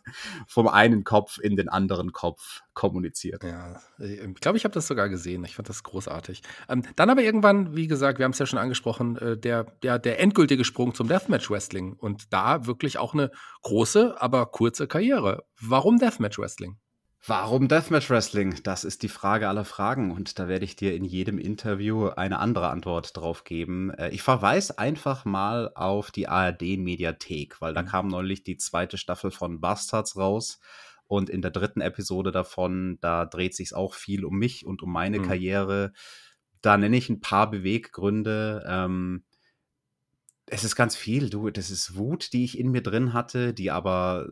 vom 0.48 0.70
einen 0.70 1.04
Kopf 1.04 1.40
in 1.40 1.58
den 1.58 1.68
anderen 1.68 2.14
Kopf 2.14 2.62
kommuniziert. 2.74 3.44
Ja, 3.44 3.82
ich 4.00 4.22
glaube, 4.36 4.58
ich 4.58 4.64
habe 4.64 4.74
das 4.74 4.88
sogar 4.88 5.10
gesehen. 5.10 5.44
Ich 5.44 5.56
fand 5.56 5.68
das 5.68 5.82
großartig. 5.84 6.44
Ähm, 6.70 6.84
dann 6.96 7.17
aber 7.18 7.26
irgendwann, 7.26 7.76
wie 7.76 7.88
gesagt, 7.88 8.20
wir 8.20 8.26
haben 8.26 8.32
es 8.34 8.40
ja 8.40 8.46
schon 8.46 8.60
angesprochen, 8.60 9.18
äh, 9.18 9.38
der, 9.38 9.64
der, 9.82 9.98
der 9.98 10.20
endgültige 10.20 10.64
Sprung 10.64 10.94
zum 10.94 11.08
Deathmatch 11.08 11.50
Wrestling. 11.50 11.94
Und 11.94 12.32
da 12.32 12.66
wirklich 12.68 12.98
auch 13.00 13.14
eine 13.14 13.32
große, 13.64 14.16
aber 14.22 14.46
kurze 14.48 14.88
Karriere. 14.88 15.44
Warum 15.60 15.98
Deathmatch 15.98 16.38
Wrestling? 16.38 16.78
Warum 17.26 17.68
Deathmatch 17.68 18.10
Wrestling? 18.12 18.60
Das 18.64 18.84
ist 18.84 19.02
die 19.02 19.10
Frage 19.10 19.50
aller 19.50 19.66
Fragen 19.66 20.12
und 20.12 20.38
da 20.38 20.48
werde 20.48 20.64
ich 20.66 20.76
dir 20.76 20.96
in 20.96 21.04
jedem 21.04 21.40
Interview 21.40 22.08
eine 22.10 22.38
andere 22.40 22.70
Antwort 22.70 23.18
drauf 23.18 23.44
geben. 23.44 23.90
Äh, 23.96 24.10
Ich 24.12 24.22
verweise 24.22 24.78
einfach 24.78 25.26
mal 25.26 25.72
auf 25.74 26.12
die 26.12 26.28
ARD-Mediathek, 26.28 27.60
weil 27.60 27.74
da 27.74 27.82
Mhm. 27.82 27.88
kam 27.88 28.08
neulich 28.08 28.44
die 28.44 28.58
zweite 28.58 28.98
Staffel 28.98 29.32
von 29.32 29.60
Bastards 29.60 30.16
raus 30.16 30.60
und 31.08 31.30
in 31.30 31.42
der 31.42 31.52
dritten 31.52 31.82
Episode 31.82 32.32
davon, 32.32 32.98
da 33.02 33.26
dreht 33.26 33.56
sich 33.56 33.74
auch 33.74 33.94
viel 33.96 34.24
um 34.24 34.38
mich 34.38 34.66
und 34.66 34.84
um 34.84 34.92
meine 34.94 35.20
Mhm. 35.20 35.24
Karriere. 35.24 35.94
Da 36.62 36.78
nenne 36.78 36.98
ich 36.98 37.10
ein 37.10 37.22
paar 37.22 37.50
Beweggründe. 37.50 38.66
Ähm, 38.68 39.24
es 40.46 40.64
ist 40.64 40.76
ganz 40.76 40.96
viel, 40.96 41.30
du. 41.30 41.50
Das 41.50 41.70
ist 41.70 41.96
Wut, 41.96 42.34
die 42.34 42.44
ich 42.44 42.58
in 42.58 42.72
mir 42.72 42.82
drin 42.82 43.14
hatte, 43.14 43.54
die 43.54 43.72
aber 43.72 44.30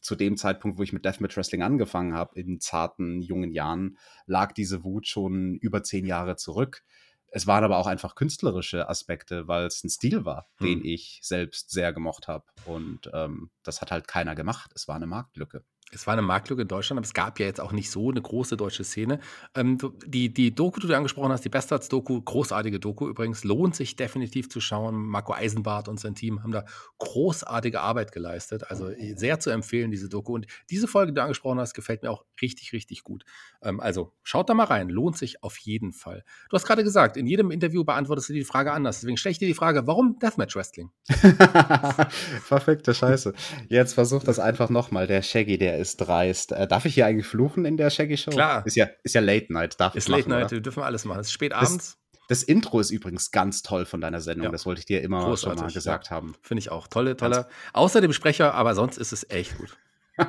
zu 0.00 0.14
dem 0.14 0.36
Zeitpunkt, 0.36 0.78
wo 0.78 0.82
ich 0.82 0.92
mit 0.92 1.04
Deathmatch 1.04 1.36
Wrestling 1.36 1.62
angefangen 1.62 2.14
habe, 2.14 2.38
in 2.38 2.60
zarten 2.60 3.20
jungen 3.20 3.52
Jahren, 3.52 3.98
lag 4.26 4.52
diese 4.52 4.84
Wut 4.84 5.06
schon 5.06 5.56
über 5.56 5.82
zehn 5.82 6.06
Jahre 6.06 6.36
zurück. 6.36 6.84
Es 7.32 7.46
waren 7.46 7.62
aber 7.64 7.78
auch 7.78 7.86
einfach 7.86 8.14
künstlerische 8.14 8.88
Aspekte, 8.88 9.46
weil 9.46 9.66
es 9.66 9.84
ein 9.84 9.90
Stil 9.90 10.24
war, 10.24 10.48
Hm. 10.56 10.66
den 10.66 10.84
ich 10.84 11.20
selbst 11.22 11.70
sehr 11.70 11.92
gemocht 11.92 12.26
habe. 12.28 12.44
Und 12.64 13.10
ähm, 13.12 13.50
das 13.62 13.80
hat 13.80 13.90
halt 13.90 14.08
keiner 14.08 14.34
gemacht. 14.34 14.72
Es 14.74 14.88
war 14.88 14.96
eine 14.96 15.06
Marktlücke. 15.06 15.64
Es 15.92 16.06
war 16.06 16.12
eine 16.12 16.22
Marktlücke 16.22 16.62
in 16.62 16.68
Deutschland, 16.68 16.98
aber 16.98 17.04
es 17.04 17.14
gab 17.14 17.38
ja 17.40 17.46
jetzt 17.46 17.60
auch 17.60 17.72
nicht 17.72 17.90
so 17.90 18.10
eine 18.10 18.22
große 18.22 18.56
deutsche 18.56 18.84
Szene. 18.84 19.20
Ähm, 19.54 19.78
die, 20.06 20.32
die 20.32 20.54
Doku, 20.54 20.80
die 20.80 20.86
du 20.86 20.96
angesprochen 20.96 21.32
hast, 21.32 21.44
die 21.44 21.48
Bastards-Doku, 21.48 22.22
großartige 22.22 22.78
Doku 22.78 23.08
übrigens, 23.08 23.44
lohnt 23.44 23.74
sich 23.74 23.96
definitiv 23.96 24.48
zu 24.48 24.60
schauen. 24.60 24.94
Marco 24.94 25.32
Eisenbart 25.32 25.88
und 25.88 25.98
sein 25.98 26.14
Team 26.14 26.42
haben 26.42 26.52
da 26.52 26.64
großartige 26.98 27.80
Arbeit 27.80 28.12
geleistet. 28.12 28.70
Also 28.70 28.88
äh, 28.88 29.14
sehr 29.16 29.40
zu 29.40 29.50
empfehlen, 29.50 29.90
diese 29.90 30.08
Doku. 30.08 30.34
Und 30.34 30.46
diese 30.70 30.86
Folge, 30.86 31.12
die 31.12 31.16
du 31.16 31.22
angesprochen 31.22 31.58
hast, 31.58 31.74
gefällt 31.74 32.02
mir 32.02 32.10
auch 32.10 32.24
richtig, 32.42 32.72
richtig 32.72 33.02
gut. 33.04 33.24
Ähm, 33.62 33.80
also 33.80 34.12
schaut 34.22 34.48
da 34.48 34.54
mal 34.54 34.64
rein, 34.64 34.88
lohnt 34.88 35.16
sich 35.16 35.42
auf 35.42 35.56
jeden 35.58 35.92
Fall. 35.92 36.24
Du 36.48 36.54
hast 36.54 36.66
gerade 36.66 36.84
gesagt, 36.84 37.16
in 37.16 37.26
jedem 37.26 37.50
Interview 37.50 37.84
beantwortest 37.84 38.28
du 38.28 38.32
die 38.32 38.44
Frage 38.44 38.72
anders. 38.72 39.00
Deswegen 39.00 39.16
stelle 39.16 39.32
ich 39.32 39.38
dir 39.38 39.48
die 39.48 39.54
Frage, 39.54 39.86
warum 39.86 40.18
Deathmatch 40.18 40.56
Wrestling? 40.56 40.90
Verfickte 42.42 42.94
Scheiße. 42.94 43.34
Jetzt 43.68 43.94
versuch 43.94 44.22
das 44.22 44.38
einfach 44.38 44.70
nochmal. 44.70 45.06
Der 45.06 45.22
Shaggy, 45.22 45.58
der 45.58 45.78
ist 45.78 45.96
dreist. 45.96 46.52
Äh, 46.52 46.66
darf 46.66 46.84
ich 46.84 46.94
hier 46.94 47.06
eigentlich 47.06 47.26
fluchen 47.26 47.64
in 47.64 47.76
der 47.76 47.90
Shaggy 47.90 48.16
Show? 48.16 48.30
Klar. 48.30 48.66
Ist 48.66 48.76
ja, 48.76 48.88
ist 49.02 49.14
ja 49.14 49.20
Late 49.20 49.52
Night. 49.52 49.80
Darf 49.80 49.94
Ist 49.94 50.08
Late 50.08 50.22
machen, 50.22 50.30
Night, 50.30 50.44
oder? 50.46 50.52
wir 50.52 50.60
dürfen 50.60 50.82
alles 50.82 51.04
machen. 51.04 51.20
Es 51.20 51.28
ist 51.28 51.32
spät 51.32 51.52
abends. 51.52 52.00
Das 52.30 52.44
Intro 52.44 52.78
ist 52.78 52.92
übrigens 52.92 53.32
ganz 53.32 53.62
toll 53.62 53.84
von 53.86 54.00
deiner 54.00 54.20
Sendung. 54.20 54.44
Ja. 54.44 54.50
Das 54.52 54.64
wollte 54.64 54.78
ich 54.78 54.86
dir 54.86 55.02
immer 55.02 55.20
schon 55.20 55.30
Großartig, 55.30 55.62
mal 55.62 55.72
gesagt 55.72 56.06
ja. 56.06 56.10
haben. 56.12 56.34
Finde 56.42 56.60
ich 56.60 56.70
auch. 56.70 56.86
Tolle, 56.86 57.16
toller. 57.16 57.48
Außer 57.72 58.00
dem 58.00 58.12
Sprecher, 58.12 58.54
aber 58.54 58.76
sonst 58.76 58.98
ist 58.98 59.12
es 59.12 59.28
echt 59.30 59.58
gut. 59.58 59.76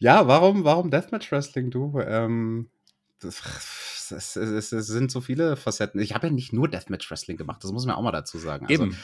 Ja, 0.00 0.26
warum, 0.26 0.64
warum 0.64 0.90
Deathmatch 0.90 1.30
Wrestling, 1.30 1.70
du? 1.70 2.00
Ähm, 2.00 2.70
das, 3.20 3.42
es, 4.12 4.34
es, 4.34 4.72
es 4.72 4.86
sind 4.86 5.10
so 5.10 5.20
viele 5.20 5.56
Facetten. 5.56 6.00
Ich 6.00 6.14
habe 6.14 6.28
ja 6.28 6.32
nicht 6.32 6.54
nur 6.54 6.68
Deathmatch 6.68 7.10
Wrestling 7.10 7.36
gemacht, 7.36 7.62
das 7.62 7.70
muss 7.70 7.84
man 7.84 7.94
auch 7.94 8.02
mal 8.02 8.10
dazu 8.10 8.38
sagen. 8.38 8.64
Also, 8.66 8.84
Eben. 8.84 8.96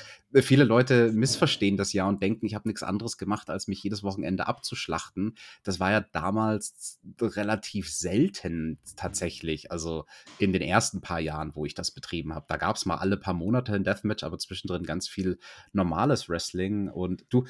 viele 0.42 0.64
Leute 0.64 1.12
missverstehen 1.12 1.76
das 1.76 1.92
ja 1.92 2.08
und 2.08 2.22
denken, 2.22 2.46
ich 2.46 2.54
habe 2.54 2.66
nichts 2.66 2.82
anderes 2.82 3.18
gemacht, 3.18 3.50
als 3.50 3.68
mich 3.68 3.82
jedes 3.82 4.02
Wochenende 4.04 4.46
abzuschlachten. 4.46 5.34
Das 5.64 5.80
war 5.80 5.90
ja 5.90 6.00
damals 6.00 6.98
relativ 7.20 7.92
selten 7.92 8.78
tatsächlich. 8.96 9.70
Also 9.70 10.06
in 10.38 10.54
den 10.54 10.62
ersten 10.62 11.02
paar 11.02 11.20
Jahren, 11.20 11.54
wo 11.54 11.66
ich 11.66 11.74
das 11.74 11.90
betrieben 11.90 12.34
habe. 12.34 12.46
Da 12.48 12.56
gab 12.56 12.76
es 12.76 12.86
mal 12.86 12.96
alle 12.96 13.18
paar 13.18 13.34
Monate 13.34 13.74
ein 13.74 13.84
Deathmatch, 13.84 14.24
aber 14.24 14.38
zwischendrin 14.38 14.84
ganz 14.84 15.08
viel 15.08 15.38
normales 15.72 16.30
Wrestling. 16.30 16.88
Und 16.88 17.26
du, 17.28 17.44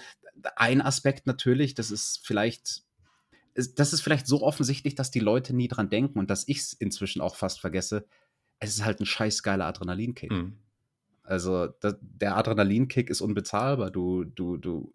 ein 0.57 0.83
Aspekt 0.83 1.29
natürlich, 1.29 1.75
das 1.75 1.93
ist 1.93 2.27
vielleicht. 2.27 2.83
Das 3.77 3.93
ist 3.93 4.03
vielleicht 4.03 4.27
so 4.27 4.43
offensichtlich, 4.43 4.95
dass 4.95 5.11
die 5.11 5.21
Leute 5.21 5.55
nie 5.55 5.69
dran 5.69 5.89
denken 5.89 6.19
und 6.19 6.31
dass 6.31 6.47
ich 6.47 6.59
es 6.59 6.73
inzwischen 6.73 7.21
auch 7.21 7.37
fast 7.37 7.61
vergesse. 7.61 8.07
Es 8.59 8.71
ist 8.71 8.85
halt 8.85 9.01
ein 9.01 9.07
scheißgeiler 9.07 9.67
Adrenalinkick. 9.67 10.31
Mhm. 10.31 10.59
Also 11.23 11.69
da, 11.81 11.95
der 12.01 12.37
Adrenalinkick 12.37 13.11
ist 13.11 13.21
unbezahlbar. 13.21 13.91
Du, 13.91 14.25
du, 14.25 14.57
du 14.57 14.95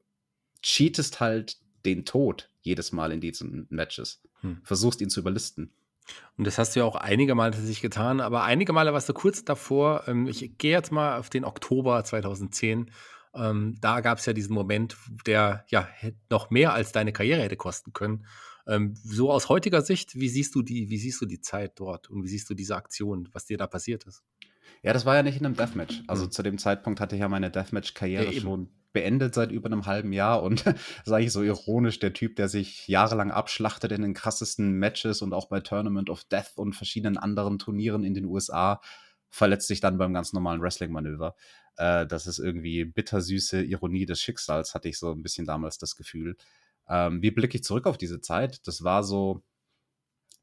cheatest 0.62 1.20
halt 1.20 1.58
den 1.86 2.06
Tod 2.06 2.50
jedes 2.62 2.92
Mal 2.92 3.12
in 3.12 3.22
diesen 3.22 3.68
Matches. 3.70 4.22
Hm. 4.42 4.62
Versuchst 4.64 5.02
ihn 5.02 5.10
zu 5.10 5.20
überlisten. 5.20 5.74
Und 6.38 6.48
das 6.48 6.58
hast 6.58 6.76
du 6.76 6.82
ja 6.82 6.86
auch 6.86 6.96
einige 6.96 7.36
Male 7.36 7.52
tatsächlich 7.52 7.82
getan, 7.82 8.20
aber 8.20 8.44
einige 8.44 8.74
Male 8.74 8.94
warst 8.94 9.10
du 9.10 9.14
kurz 9.14 9.46
davor. 9.46 10.04
Ähm, 10.08 10.28
ich 10.28 10.58
gehe 10.58 10.72
jetzt 10.72 10.92
mal 10.92 11.18
auf 11.18 11.30
den 11.30 11.46
Oktober 11.46 12.04
2010. 12.04 12.92
Ähm, 13.34 13.78
da 13.80 14.02
gab 14.02 14.18
es 14.18 14.26
ja 14.26 14.34
diesen 14.34 14.54
Moment, 14.54 14.98
der 15.26 15.66
ja 15.70 15.88
noch 16.30 16.50
mehr 16.50 16.74
als 16.74 16.92
deine 16.92 17.14
Karriere 17.14 17.42
hätte 17.42 17.56
kosten 17.56 17.94
können. 17.94 18.26
Ähm, 18.68 18.94
so 19.04 19.32
aus 19.32 19.50
heutiger 19.50 19.82
Sicht, 19.82 20.16
wie 20.16 20.30
siehst 20.30 20.56
du 20.56 20.62
die, 20.62 20.90
wie 20.90 20.98
siehst 20.98 21.22
du 21.22 21.26
die 21.26 21.42
Zeit 21.42 21.80
dort 21.80 22.10
und 22.10 22.24
wie 22.24 22.28
siehst 22.28 22.50
du 22.50 22.54
diese 22.54 22.76
Aktion, 22.76 23.30
was 23.34 23.46
dir 23.46 23.58
da 23.58 23.68
passiert 23.68 24.06
ist? 24.06 24.24
Ja, 24.84 24.94
das 24.94 25.06
war 25.06 25.16
ja 25.16 25.24
nicht 25.24 25.40
in 25.40 25.46
einem 25.46 25.56
Deathmatch. 25.56 26.04
Also 26.08 26.24
Hm. 26.26 26.32
zu 26.32 26.44
dem 26.44 26.58
Zeitpunkt 26.58 27.00
hatte 27.00 27.16
ich 27.16 27.22
ja 27.22 27.30
meine 27.30 27.52
Deathmatch-Karriere 27.52 28.26
Ja, 28.26 28.32
schon 28.32 28.70
beendet 28.94 29.34
seit 29.36 29.52
über 29.52 29.68
einem 29.68 29.86
halben 29.86 30.12
Jahr 30.12 30.44
und 30.44 30.64
sage 31.06 31.24
ich 31.24 31.32
so 31.32 31.44
ironisch, 31.44 32.00
der 32.00 32.14
Typ, 32.14 32.36
der 32.36 32.50
sich 32.50 32.88
jahrelang 32.88 33.32
abschlachtet 33.32 33.92
in 33.92 34.02
den 34.02 34.14
krassesten 34.14 34.74
Matches 34.74 35.22
und 35.22 35.34
auch 35.34 35.48
bei 35.48 35.62
Tournament 35.62 36.10
of 36.10 36.24
Death 36.26 36.54
und 36.58 36.74
verschiedenen 36.74 37.18
anderen 37.18 37.60
Turnieren 37.60 38.04
in 38.04 38.14
den 38.14 38.26
USA, 38.26 38.82
verletzt 39.30 39.68
sich 39.68 39.80
dann 39.80 39.98
beim 39.98 40.14
ganz 40.14 40.34
normalen 40.34 40.62
Wrestling-Manöver. 40.62 41.36
Äh, 41.78 42.06
das 42.06 42.28
ist 42.28 42.40
irgendwie 42.40 42.84
bittersüße 42.84 43.64
Ironie 43.64 44.06
des 44.06 44.20
Schicksals, 44.22 44.76
hatte 44.76 44.90
ich 44.90 44.98
so 45.00 45.12
ein 45.12 45.22
bisschen 45.22 45.46
damals 45.46 45.78
das 45.78 45.96
Gefühl. 45.96 46.36
Ähm, 46.92 47.22
wie 47.22 47.32
blicke 47.32 47.58
ich 47.58 47.64
zurück 47.64 47.88
auf 47.88 47.98
diese 47.98 48.20
Zeit? 48.20 48.68
Das 48.68 48.84
war 48.84 49.04
so, 49.04 49.42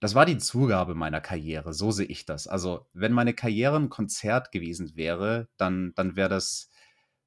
das 0.00 0.14
war 0.14 0.24
die 0.24 0.38
Zugabe 0.38 0.94
meiner 0.94 1.20
Karriere, 1.20 1.74
so 1.74 1.90
sehe 1.90 2.06
ich 2.06 2.24
das. 2.24 2.46
Also, 2.46 2.86
wenn 2.94 3.12
meine 3.12 3.34
Karriere 3.34 3.76
ein 3.76 3.90
Konzert 3.90 4.50
gewesen 4.50 4.96
wäre, 4.96 5.48
dann, 5.58 5.92
dann 5.94 6.16
wäre 6.16 6.30
das 6.30 6.70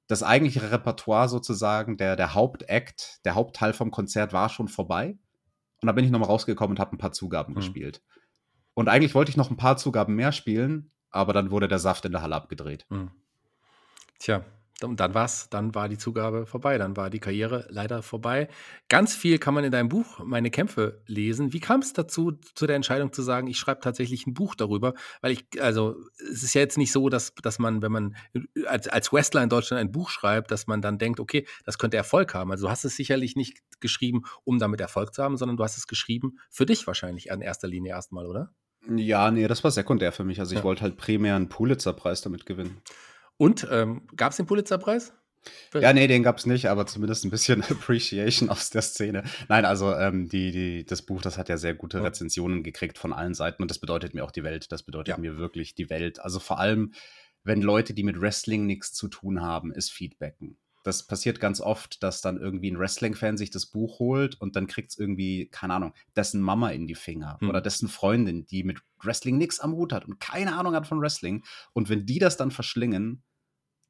das 0.07 0.23
eigentliche 0.23 0.71
Repertoire 0.71 1.29
sozusagen, 1.29 1.95
der, 1.95 2.17
der 2.17 2.33
Hauptakt, 2.33 3.21
der 3.23 3.35
Hauptteil 3.35 3.71
vom 3.71 3.91
Konzert 3.91 4.33
war 4.33 4.49
schon 4.49 4.67
vorbei. 4.67 5.17
Und 5.81 5.87
dann 5.87 5.95
bin 5.95 6.03
ich 6.03 6.11
nochmal 6.11 6.27
rausgekommen 6.27 6.75
und 6.75 6.79
habe 6.81 6.95
ein 6.95 6.97
paar 6.97 7.13
Zugaben 7.13 7.53
Hm. 7.53 7.61
gespielt. 7.61 8.01
Und 8.73 8.89
eigentlich 8.89 9.15
wollte 9.15 9.29
ich 9.29 9.37
noch 9.37 9.49
ein 9.49 9.57
paar 9.57 9.77
Zugaben 9.77 10.15
mehr 10.15 10.33
spielen, 10.33 10.91
aber 11.11 11.31
dann 11.31 11.49
wurde 11.49 11.69
der 11.69 11.79
Saft 11.79 12.03
in 12.03 12.11
der 12.11 12.21
Halle 12.21 12.35
abgedreht. 12.35 12.85
Hm. 12.89 13.11
Tja, 14.19 14.43
Und 14.81 14.99
dann 14.99 15.13
war's, 15.13 15.47
dann 15.49 15.75
war 15.75 15.89
die 15.89 15.97
Zugabe 15.97 16.45
vorbei, 16.45 16.77
dann 16.77 16.97
war 16.97 17.09
die 17.09 17.19
Karriere 17.19 17.67
leider 17.69 18.01
vorbei. 18.01 18.47
Ganz 18.89 19.15
viel 19.15 19.37
kann 19.37 19.53
man 19.53 19.63
in 19.63 19.71
deinem 19.71 19.89
Buch 19.89 20.19
Meine 20.23 20.49
Kämpfe 20.49 21.03
lesen. 21.05 21.53
Wie 21.53 21.59
kam 21.59 21.81
es 21.81 21.93
dazu, 21.93 22.31
zu 22.55 22.65
der 22.65 22.75
Entscheidung 22.75 23.13
zu 23.13 23.21
sagen, 23.21 23.47
ich 23.47 23.57
schreibe 23.57 23.81
tatsächlich 23.81 24.25
ein 24.25 24.33
Buch 24.33 24.55
darüber? 24.55 24.93
Weil 25.21 25.33
ich, 25.33 25.45
also 25.61 25.97
es 26.31 26.43
ist 26.43 26.53
ja 26.53 26.61
jetzt 26.61 26.77
nicht 26.77 26.91
so, 26.91 27.09
dass, 27.09 27.35
dass 27.35 27.59
man, 27.59 27.81
wenn 27.81 27.91
man 27.91 28.15
als, 28.65 28.87
als 28.87 29.13
Wrestler 29.13 29.43
in 29.43 29.49
Deutschland 29.49 29.79
ein 29.79 29.91
Buch 29.91 30.09
schreibt, 30.09 30.51
dass 30.51 30.67
man 30.67 30.81
dann 30.81 30.97
denkt, 30.97 31.19
okay, 31.19 31.45
das 31.63 31.77
könnte 31.77 31.97
Erfolg 31.97 32.33
haben. 32.33 32.51
Also 32.51 32.65
du 32.65 32.71
hast 32.71 32.83
es 32.83 32.95
sicherlich 32.95 33.35
nicht 33.35 33.59
geschrieben, 33.79 34.23
um 34.43 34.57
damit 34.57 34.81
Erfolg 34.81 35.13
zu 35.13 35.21
haben, 35.21 35.37
sondern 35.37 35.57
du 35.57 35.63
hast 35.63 35.77
es 35.77 35.87
geschrieben 35.87 36.39
für 36.49 36.65
dich 36.65 36.87
wahrscheinlich 36.87 37.27
in 37.27 37.41
erster 37.41 37.67
Linie 37.67 37.91
erstmal, 37.91 38.25
oder? 38.25 38.51
Ja, 38.89 39.29
nee, 39.29 39.47
das 39.47 39.63
war 39.63 39.69
sekundär 39.69 40.11
für 40.11 40.23
mich. 40.23 40.39
Also 40.39 40.53
ich 40.53 40.59
ja. 40.59 40.63
wollte 40.63 40.81
halt 40.81 40.97
primär 40.97 41.35
einen 41.35 41.49
Pulitzer-Preis 41.49 42.21
damit 42.21 42.45
gewinnen. 42.47 42.81
Und 43.41 43.67
ähm, 43.71 44.03
gab 44.15 44.33
es 44.33 44.37
den 44.37 44.45
Pulitzer-Preis? 44.45 45.13
Ja, 45.73 45.93
nee, 45.93 46.05
den 46.05 46.21
gab 46.21 46.37
es 46.37 46.45
nicht, 46.45 46.67
aber 46.67 46.85
zumindest 46.85 47.25
ein 47.25 47.31
bisschen 47.31 47.63
Appreciation 47.71 48.49
aus 48.49 48.69
der 48.69 48.83
Szene. 48.83 49.23
Nein, 49.49 49.65
also 49.65 49.95
ähm, 49.95 50.29
die, 50.29 50.51
die, 50.51 50.85
das 50.85 51.01
Buch, 51.01 51.23
das 51.23 51.39
hat 51.39 51.49
ja 51.49 51.57
sehr 51.57 51.73
gute 51.73 52.03
Rezensionen 52.03 52.61
gekriegt 52.61 52.99
von 52.99 53.13
allen 53.13 53.33
Seiten 53.33 53.63
und 53.63 53.71
das 53.71 53.79
bedeutet 53.79 54.13
mir 54.13 54.23
auch 54.23 54.29
die 54.29 54.43
Welt. 54.43 54.71
Das 54.71 54.83
bedeutet 54.83 55.15
ja. 55.15 55.17
mir 55.17 55.37
wirklich 55.37 55.73
die 55.73 55.89
Welt. 55.89 56.19
Also 56.19 56.37
vor 56.37 56.59
allem, 56.59 56.93
wenn 57.43 57.63
Leute, 57.63 57.95
die 57.95 58.03
mit 58.03 58.21
Wrestling 58.21 58.67
nichts 58.67 58.93
zu 58.93 59.07
tun 59.07 59.41
haben, 59.41 59.71
es 59.71 59.89
feedbacken. 59.89 60.59
Das 60.83 61.07
passiert 61.07 61.39
ganz 61.39 61.61
oft, 61.61 62.03
dass 62.03 62.21
dann 62.21 62.37
irgendwie 62.37 62.69
ein 62.69 62.77
Wrestling-Fan 62.77 63.37
sich 63.37 63.49
das 63.49 63.65
Buch 63.65 63.97
holt 63.97 64.39
und 64.39 64.55
dann 64.55 64.67
kriegt 64.67 64.91
es 64.91 64.99
irgendwie, 64.99 65.47
keine 65.47 65.73
Ahnung, 65.73 65.93
dessen 66.15 66.41
Mama 66.41 66.69
in 66.69 66.85
die 66.85 66.93
Finger 66.95 67.37
hm. 67.39 67.49
oder 67.49 67.61
dessen 67.61 67.87
Freundin, 67.87 68.45
die 68.45 68.63
mit 68.63 68.81
Wrestling 69.01 69.39
nichts 69.39 69.59
am 69.59 69.73
Hut 69.73 69.93
hat 69.93 70.05
und 70.05 70.19
keine 70.19 70.55
Ahnung 70.55 70.75
hat 70.75 70.85
von 70.85 71.01
Wrestling. 71.01 71.43
Und 71.73 71.89
wenn 71.89 72.05
die 72.05 72.19
das 72.19 72.37
dann 72.37 72.51
verschlingen, 72.51 73.23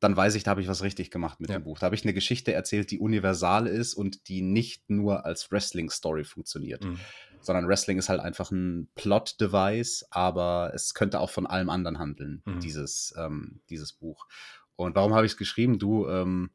dann 0.01 0.17
weiß 0.17 0.33
ich, 0.33 0.43
da 0.43 0.51
habe 0.51 0.61
ich 0.61 0.67
was 0.67 0.81
richtig 0.81 1.11
gemacht 1.11 1.39
mit 1.39 1.51
ja. 1.51 1.59
dem 1.59 1.63
Buch. 1.63 1.77
Da 1.77 1.85
habe 1.85 1.95
ich 1.95 2.03
eine 2.03 2.13
Geschichte 2.13 2.51
erzählt, 2.51 2.89
die 2.89 2.99
universal 2.99 3.67
ist 3.67 3.93
und 3.93 4.27
die 4.27 4.41
nicht 4.41 4.89
nur 4.89 5.25
als 5.25 5.51
Wrestling-Story 5.51 6.23
funktioniert. 6.23 6.83
Mhm. 6.83 6.99
Sondern 7.39 7.67
Wrestling 7.67 7.99
ist 7.99 8.09
halt 8.09 8.19
einfach 8.19 8.49
ein 8.49 8.89
Plot-Device, 8.95 10.07
aber 10.09 10.71
es 10.73 10.95
könnte 10.95 11.19
auch 11.19 11.29
von 11.29 11.45
allem 11.45 11.69
anderen 11.69 11.99
handeln, 11.99 12.41
mhm. 12.45 12.59
dieses, 12.59 13.13
ähm, 13.15 13.61
dieses 13.69 13.93
Buch. 13.93 14.25
Und 14.75 14.95
warum 14.95 15.13
habe 15.13 15.27
ich 15.27 15.33
es 15.33 15.37
geschrieben? 15.37 15.77
Du, 15.77 16.07
ähm, 16.07 16.49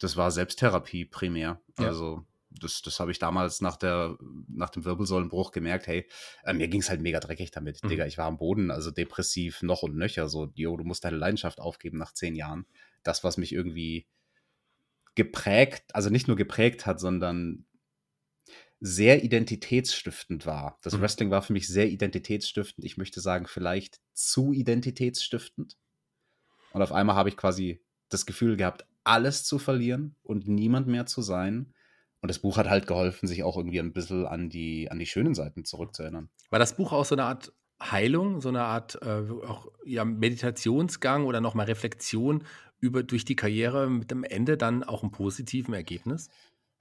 das 0.00 0.16
war 0.16 0.32
Selbsttherapie 0.32 1.04
primär. 1.04 1.60
Ja. 1.78 1.86
Also 1.86 2.24
das, 2.50 2.82
das 2.82 2.98
habe 3.00 3.10
ich 3.10 3.18
damals 3.18 3.60
nach, 3.60 3.76
der, 3.76 4.16
nach 4.48 4.70
dem 4.70 4.84
Wirbelsäulenbruch 4.84 5.52
gemerkt, 5.52 5.86
hey, 5.86 6.06
äh, 6.44 6.52
mir 6.52 6.68
ging 6.68 6.80
es 6.80 6.90
halt 6.90 7.00
mega 7.00 7.20
dreckig 7.20 7.50
damit. 7.50 7.82
Mhm. 7.82 7.88
Digga, 7.88 8.06
ich 8.06 8.18
war 8.18 8.26
am 8.26 8.38
Boden, 8.38 8.70
also 8.70 8.90
depressiv 8.90 9.62
noch 9.62 9.82
und 9.82 9.96
nöcher. 9.96 10.28
So, 10.28 10.50
yo, 10.54 10.76
du 10.76 10.84
musst 10.84 11.04
deine 11.04 11.16
Leidenschaft 11.16 11.60
aufgeben 11.60 11.98
nach 11.98 12.12
zehn 12.12 12.34
Jahren. 12.34 12.66
Das, 13.02 13.24
was 13.24 13.36
mich 13.36 13.52
irgendwie 13.52 14.06
geprägt, 15.14 15.94
also 15.94 16.10
nicht 16.10 16.28
nur 16.28 16.36
geprägt 16.36 16.86
hat, 16.86 17.00
sondern 17.00 17.64
sehr 18.80 19.22
identitätsstiftend 19.22 20.46
war. 20.46 20.78
Das 20.82 20.96
mhm. 20.96 21.02
Wrestling 21.02 21.30
war 21.30 21.42
für 21.42 21.52
mich 21.52 21.68
sehr 21.68 21.88
identitätsstiftend. 21.88 22.84
Ich 22.84 22.96
möchte 22.96 23.20
sagen, 23.20 23.46
vielleicht 23.46 24.00
zu 24.12 24.52
identitätsstiftend. 24.52 25.76
Und 26.72 26.82
auf 26.82 26.92
einmal 26.92 27.16
habe 27.16 27.28
ich 27.28 27.36
quasi 27.36 27.84
das 28.08 28.26
Gefühl 28.26 28.56
gehabt, 28.56 28.86
alles 29.04 29.44
zu 29.44 29.58
verlieren 29.58 30.16
und 30.22 30.48
niemand 30.48 30.86
mehr 30.86 31.06
zu 31.06 31.22
sein 31.22 31.74
und 32.20 32.28
das 32.28 32.38
Buch 32.38 32.56
hat 32.56 32.68
halt 32.68 32.86
geholfen, 32.86 33.26
sich 33.26 33.42
auch 33.42 33.56
irgendwie 33.56 33.80
ein 33.80 33.92
bisschen 33.92 34.26
an 34.26 34.50
die, 34.50 34.90
an 34.90 34.98
die 34.98 35.06
schönen 35.06 35.34
Seiten 35.34 35.64
zurückzuerinnern. 35.64 36.28
War 36.50 36.58
das 36.58 36.76
Buch 36.76 36.92
auch 36.92 37.04
so 37.04 37.14
eine 37.14 37.24
Art 37.24 37.52
Heilung, 37.82 38.40
so 38.40 38.50
eine 38.50 38.62
Art 38.62 38.98
äh, 39.02 39.22
auch 39.46 39.68
ja, 39.84 40.04
Meditationsgang 40.04 41.24
oder 41.24 41.40
nochmal 41.40 41.66
Reflexion 41.66 42.44
über, 42.78 43.02
durch 43.02 43.24
die 43.24 43.36
Karriere 43.36 43.88
mit 43.88 44.10
dem 44.10 44.24
Ende 44.24 44.56
dann 44.56 44.82
auch 44.82 45.02
einem 45.02 45.12
positiven 45.12 45.72
Ergebnis? 45.72 46.28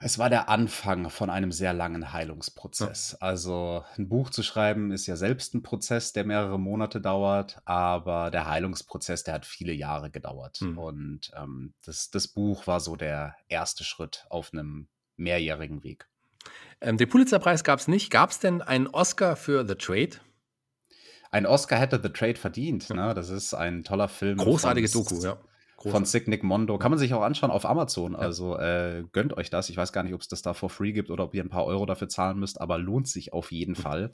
Es 0.01 0.17
war 0.17 0.29
der 0.29 0.47
Anfang 0.47 1.09
von 1.09 1.29
einem 1.29 1.51
sehr 1.51 1.73
langen 1.73 2.13
Heilungsprozess. 2.13 3.17
Ja. 3.19 3.27
Also 3.27 3.83
ein 3.97 4.07
Buch 4.07 4.29
zu 4.29 4.43
schreiben 4.43 4.91
ist 4.91 5.07
ja 5.07 5.17
selbst 5.17 5.53
ein 5.53 5.61
Prozess, 5.61 6.13
der 6.13 6.23
mehrere 6.23 6.57
Monate 6.57 7.01
dauert, 7.01 7.61
aber 7.65 8.31
der 8.31 8.47
Heilungsprozess, 8.47 9.25
der 9.25 9.33
hat 9.33 9.45
viele 9.45 9.73
Jahre 9.73 10.09
gedauert. 10.09 10.61
Mhm. 10.61 10.77
Und 10.77 11.31
ähm, 11.35 11.73
das, 11.83 12.09
das 12.11 12.29
Buch 12.29 12.65
war 12.65 12.79
so 12.79 12.95
der 12.95 13.35
erste 13.49 13.83
Schritt 13.83 14.25
auf 14.29 14.53
einem 14.53 14.87
mehrjährigen 15.19 15.83
Weg. 15.83 16.07
Ähm, 16.81 16.97
den 16.97 17.09
Pulitzerpreis 17.09 17.63
gab 17.63 17.79
es 17.79 17.87
nicht. 17.87 18.09
Gab 18.09 18.31
es 18.31 18.39
denn 18.39 18.61
einen 18.61 18.87
Oscar 18.87 19.35
für 19.35 19.67
The 19.67 19.75
Trade? 19.75 20.11
Ein 21.31 21.45
Oscar 21.45 21.77
hätte 21.77 21.99
The 22.01 22.09
Trade 22.09 22.35
verdient. 22.35 22.89
Ne? 22.89 23.13
Das 23.13 23.29
ist 23.29 23.53
ein 23.53 23.83
toller 23.83 24.07
Film. 24.07 24.37
Großartige 24.37 24.87
von, 24.87 25.03
Doku, 25.03 25.21
ja. 25.21 25.37
Großartig. 25.77 25.91
Von 25.91 26.05
Sick 26.05 26.27
Nick 26.27 26.43
Mondo. 26.43 26.77
Kann 26.77 26.91
man 26.91 26.97
sich 26.97 27.13
auch 27.13 27.21
anschauen 27.21 27.51
auf 27.51 27.65
Amazon. 27.65 28.13
Ja. 28.13 28.19
Also 28.19 28.57
äh, 28.57 29.03
gönnt 29.11 29.37
euch 29.37 29.49
das. 29.49 29.69
Ich 29.69 29.77
weiß 29.77 29.93
gar 29.93 30.03
nicht, 30.03 30.13
ob 30.13 30.21
es 30.21 30.27
das 30.27 30.41
da 30.41 30.53
for 30.53 30.69
free 30.69 30.91
gibt 30.91 31.11
oder 31.11 31.25
ob 31.25 31.35
ihr 31.35 31.43
ein 31.43 31.49
paar 31.49 31.65
Euro 31.65 31.85
dafür 31.85 32.09
zahlen 32.09 32.39
müsst, 32.39 32.59
aber 32.59 32.77
lohnt 32.77 33.07
sich 33.07 33.31
auf 33.33 33.51
jeden 33.51 33.73
mhm. 33.73 33.81
Fall. 33.81 34.13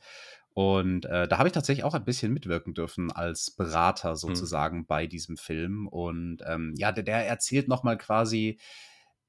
Und 0.53 1.06
äh, 1.06 1.28
da 1.28 1.38
habe 1.38 1.49
ich 1.49 1.53
tatsächlich 1.53 1.84
auch 1.84 1.93
ein 1.93 2.06
bisschen 2.06 2.32
mitwirken 2.34 2.74
dürfen 2.74 3.12
als 3.12 3.51
Berater 3.51 4.12
mhm. 4.12 4.16
sozusagen 4.16 4.78
mhm. 4.80 4.86
bei 4.86 5.08
diesem 5.08 5.38
Film. 5.38 5.88
Und 5.88 6.43
ähm, 6.45 6.74
ja, 6.78 6.91
der, 6.91 7.03
der 7.03 7.28
erzählt 7.28 7.68
nochmal 7.68 7.97
quasi 7.97 8.60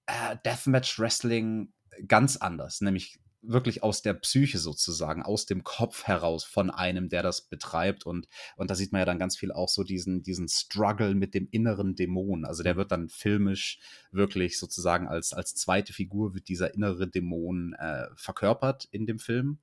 äh, 0.07 0.37
Deathmatch 0.45 0.99
Wrestling 0.99 1.73
ganz 2.07 2.37
anders, 2.37 2.81
nämlich 2.81 3.19
wirklich 3.49 3.83
aus 3.83 4.03
der 4.03 4.15
Psyche 4.15 4.59
sozusagen, 4.59 5.23
aus 5.23 5.47
dem 5.47 5.65
Kopf 5.65 6.05
heraus 6.05 6.45
von 6.45 6.71
einem, 6.71 7.09
der 7.09 7.23
das 7.23 7.43
betreibt. 7.43 8.05
Und, 8.07 8.29
und 8.57 8.71
da 8.71 8.75
sieht 8.75 8.93
man 8.93 9.01
ja 9.01 9.05
dann 9.05 9.19
ganz 9.19 9.37
viel 9.37 9.53
auch 9.53 9.69
so 9.69 9.85
diesen, 9.85 10.23
diesen 10.23 10.49
Struggle 10.49 11.15
mit 11.15 11.35
dem 11.35 11.49
inneren 11.51 11.95
Dämon. 11.95 12.45
Also 12.45 12.63
der 12.63 12.75
mhm. 12.75 12.79
wird 12.79 12.93
dann 12.93 13.09
filmisch 13.09 13.79
wirklich 14.11 14.59
sozusagen 14.59 15.07
als, 15.07 15.33
als 15.33 15.55
zweite 15.55 15.93
Figur 15.93 16.35
wird 16.35 16.49
dieser 16.49 16.75
innere 16.75 17.09
Dämon 17.09 17.75
äh, 17.79 18.07
verkörpert 18.17 18.89
in 18.91 19.07
dem 19.07 19.19
Film. 19.19 19.59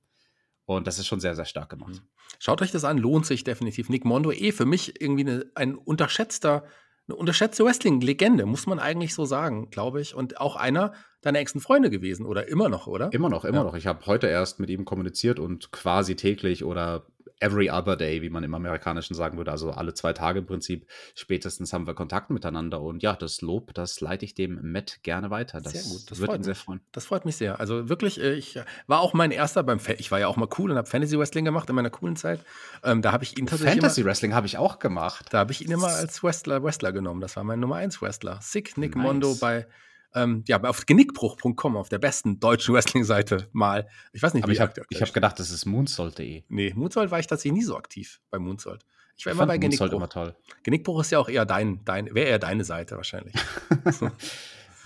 Und 0.66 0.86
das 0.86 0.98
ist 0.98 1.06
schon 1.06 1.20
sehr, 1.20 1.34
sehr 1.34 1.44
stark 1.44 1.68
gemacht. 1.68 1.94
Mhm. 1.94 2.08
Schaut 2.38 2.62
euch 2.62 2.72
das 2.72 2.84
an, 2.84 2.98
lohnt 2.98 3.26
sich 3.26 3.44
definitiv. 3.44 3.90
Nick 3.90 4.04
Mondo 4.04 4.32
eh 4.32 4.52
für 4.52 4.64
mich 4.64 5.00
irgendwie 5.00 5.26
eine, 5.26 5.44
ein 5.54 5.74
unterschätzter 5.74 6.64
eine 7.06 7.16
unterschätzte 7.16 7.64
Wrestling-Legende, 7.64 8.46
muss 8.46 8.66
man 8.66 8.78
eigentlich 8.78 9.14
so 9.14 9.24
sagen, 9.24 9.70
glaube 9.70 10.00
ich. 10.00 10.14
Und 10.14 10.40
auch 10.40 10.56
einer 10.56 10.92
deiner 11.24 11.38
engsten 11.38 11.60
Freunde 11.60 11.90
gewesen 11.90 12.26
oder 12.26 12.48
immer 12.48 12.68
noch, 12.68 12.86
oder? 12.86 13.12
Immer 13.12 13.28
noch, 13.28 13.44
immer 13.44 13.58
ja. 13.58 13.64
noch. 13.64 13.74
Ich 13.74 13.86
habe 13.86 14.04
heute 14.06 14.26
erst 14.26 14.60
mit 14.60 14.70
ihm 14.70 14.84
kommuniziert 14.84 15.38
und 15.38 15.72
quasi 15.72 16.16
täglich 16.16 16.64
oder 16.64 17.06
every 17.40 17.70
other 17.70 17.96
day, 17.96 18.22
wie 18.22 18.30
man 18.30 18.42
im 18.44 18.54
Amerikanischen 18.54 19.14
sagen 19.14 19.36
würde, 19.36 19.50
also 19.50 19.70
alle 19.70 19.94
zwei 19.94 20.12
Tage 20.12 20.40
im 20.40 20.46
Prinzip, 20.46 20.86
spätestens 21.14 21.72
haben 21.72 21.86
wir 21.86 21.94
Kontakt 21.94 22.30
miteinander. 22.30 22.80
Und 22.80 23.02
ja, 23.02 23.14
das 23.14 23.42
Lob, 23.42 23.74
das 23.74 24.00
leite 24.00 24.24
ich 24.24 24.34
dem 24.34 24.72
Matt 24.72 25.00
gerne 25.02 25.30
weiter. 25.30 25.60
Das, 25.60 25.72
sehr 25.72 25.82
gut, 25.82 26.10
das 26.10 26.20
wird 26.20 26.34
ihn 26.34 26.42
sehr 26.42 26.54
freuen. 26.54 26.80
Das 26.92 27.06
freut 27.06 27.24
mich 27.24 27.36
sehr. 27.36 27.60
Also 27.60 27.88
wirklich, 27.88 28.20
äh, 28.20 28.34
ich 28.34 28.58
war 28.86 29.00
auch 29.00 29.14
mein 29.14 29.30
erster 29.30 29.62
beim, 29.62 29.78
Fa 29.78 29.92
ich 29.98 30.10
war 30.10 30.20
ja 30.20 30.28
auch 30.28 30.36
mal 30.36 30.48
cool 30.58 30.70
und 30.70 30.76
habe 30.76 30.88
Fantasy 30.88 31.18
Wrestling 31.18 31.44
gemacht 31.44 31.68
in 31.68 31.74
meiner 31.74 31.90
coolen 31.90 32.16
Zeit. 32.16 32.40
Ähm, 32.82 33.02
da 33.02 33.12
habe 33.12 33.24
ich 33.24 33.38
ihn 33.38 33.46
tatsächlich 33.46 33.80
Fantasy 33.80 34.04
Wrestling 34.04 34.34
habe 34.34 34.46
ich 34.46 34.58
auch 34.58 34.78
gemacht. 34.78 35.26
Da 35.30 35.38
habe 35.38 35.52
ich 35.52 35.64
ihn 35.64 35.70
immer 35.70 35.88
als 35.88 36.22
Wrestler, 36.22 36.62
Wrestler 36.62 36.92
genommen. 36.92 37.20
Das 37.20 37.36
war 37.36 37.44
mein 37.44 37.60
Nummer 37.60 37.76
1 37.76 38.00
Wrestler. 38.00 38.38
Sick 38.40 38.76
Nick 38.78 38.96
nice. 38.96 39.04
Mondo 39.04 39.34
bei 39.40 39.66
ähm, 40.14 40.44
ja, 40.46 40.62
auf 40.62 40.86
genickbruch.com, 40.86 41.76
auf 41.76 41.88
der 41.88 41.98
besten 41.98 42.40
deutschen 42.40 42.74
Wrestling-Seite 42.74 43.48
mal. 43.52 43.88
Ich 44.12 44.22
weiß 44.22 44.34
nicht, 44.34 44.44
Aber 44.44 44.50
wie 44.50 44.54
ich 44.54 44.60
habe 44.60 44.72
hab 44.80 45.12
gedacht, 45.12 45.38
das 45.38 45.50
ist 45.50 45.66
moonsault.de. 45.66 46.44
Nee, 46.48 46.72
Moonsault 46.74 47.10
war 47.10 47.18
ich 47.18 47.26
tatsächlich 47.26 47.60
nie 47.60 47.64
so 47.64 47.76
aktiv 47.76 48.20
bei 48.30 48.38
Moonsault. 48.38 48.84
Ich 49.16 49.26
war 49.26 49.32
ich 49.32 49.38
immer 49.38 49.46
bei 49.46 49.58
Genickbruch. 49.58 49.92
Immer 49.92 50.08
toll. 50.08 50.34
Genickbruch 50.62 51.00
ist 51.00 51.10
ja 51.10 51.18
auch 51.18 51.28
eher 51.28 51.44
dein, 51.44 51.84
dein 51.84 52.14
wäre 52.14 52.28
eher 52.28 52.38
deine 52.38 52.64
Seite 52.64 52.96
wahrscheinlich. 52.96 53.34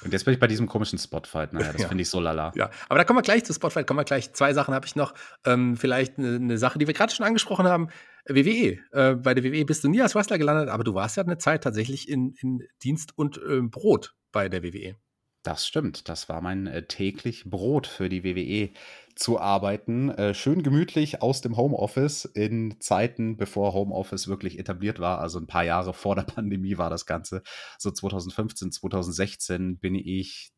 Und 0.05 0.12
jetzt 0.12 0.24
bin 0.24 0.35
ich 0.35 0.39
bei 0.39 0.47
diesem 0.47 0.68
komischen 0.68 0.99
Spotfight. 0.99 1.53
Naja, 1.53 1.72
das 1.72 1.83
ja. 1.83 1.89
finde 1.89 2.03
ich 2.03 2.09
so 2.09 2.20
lala. 2.20 2.53
Ja, 2.55 2.70
aber 2.89 2.99
da 2.99 3.05
kommen 3.05 3.18
wir 3.18 3.22
gleich 3.22 3.45
zu 3.45 3.53
Spotfight. 3.53 3.87
Kommen 3.87 3.99
wir 3.99 4.05
gleich. 4.05 4.33
Zwei 4.33 4.55
Sachen 4.55 4.72
habe 4.72 4.87
ich 4.87 4.95
noch. 4.95 5.12
Ähm, 5.45 5.76
vielleicht 5.76 6.18
eine, 6.18 6.37
eine, 6.37 6.59
Sache, 6.59 6.79
die 6.79 6.87
wir 6.87 6.95
gerade 6.95 7.12
schon 7.12 7.26
angesprochen 7.26 7.66
haben. 7.66 7.89
WWE. 8.26 8.79
Äh, 8.93 9.14
bei 9.16 9.35
der 9.35 9.43
WWE 9.43 9.64
bist 9.64 9.83
du 9.83 9.89
nie 9.89 10.01
als 10.01 10.14
Wrestler 10.14 10.39
gelandet, 10.39 10.68
aber 10.68 10.85
du 10.85 10.95
warst 10.95 11.16
ja 11.16 11.24
eine 11.24 11.39
Zeit 11.39 11.64
tatsächlich 11.64 12.09
in, 12.09 12.35
in 12.41 12.62
Dienst 12.83 13.18
und 13.18 13.39
äh, 13.39 13.61
Brot 13.62 14.14
bei 14.31 14.49
der 14.49 14.62
WWE. 14.62 14.95
Das 15.43 15.66
stimmt. 15.66 16.09
Das 16.09 16.28
war 16.28 16.41
mein 16.41 16.66
äh, 16.66 16.86
täglich 16.86 17.45
Brot 17.49 17.86
für 17.86 18.09
die 18.09 18.24
WWE 18.24 18.70
zu 19.14 19.39
arbeiten. 19.39 20.11
Äh, 20.11 20.34
schön 20.34 20.62
gemütlich 20.62 21.22
aus 21.22 21.41
dem 21.41 21.57
Homeoffice 21.57 22.24
in 22.24 22.80
Zeiten, 22.80 23.36
bevor 23.36 23.72
Homeoffice 23.72 24.28
wirklich 24.28 24.59
etabliert 24.59 25.01
war. 25.01 25.20
Also 25.20 25.39
ein 25.39 25.47
paar 25.47 25.64
Jahre 25.64 25.95
vor 25.95 26.16
der 26.16 26.22
Pandemie 26.34 26.78
war 26.78 26.91
das 26.91 27.07
Ganze. 27.07 27.43
So 27.78 27.91
2015, 27.91 28.72
2016 28.72 29.78
bin 29.78 29.95
ich 29.95 30.53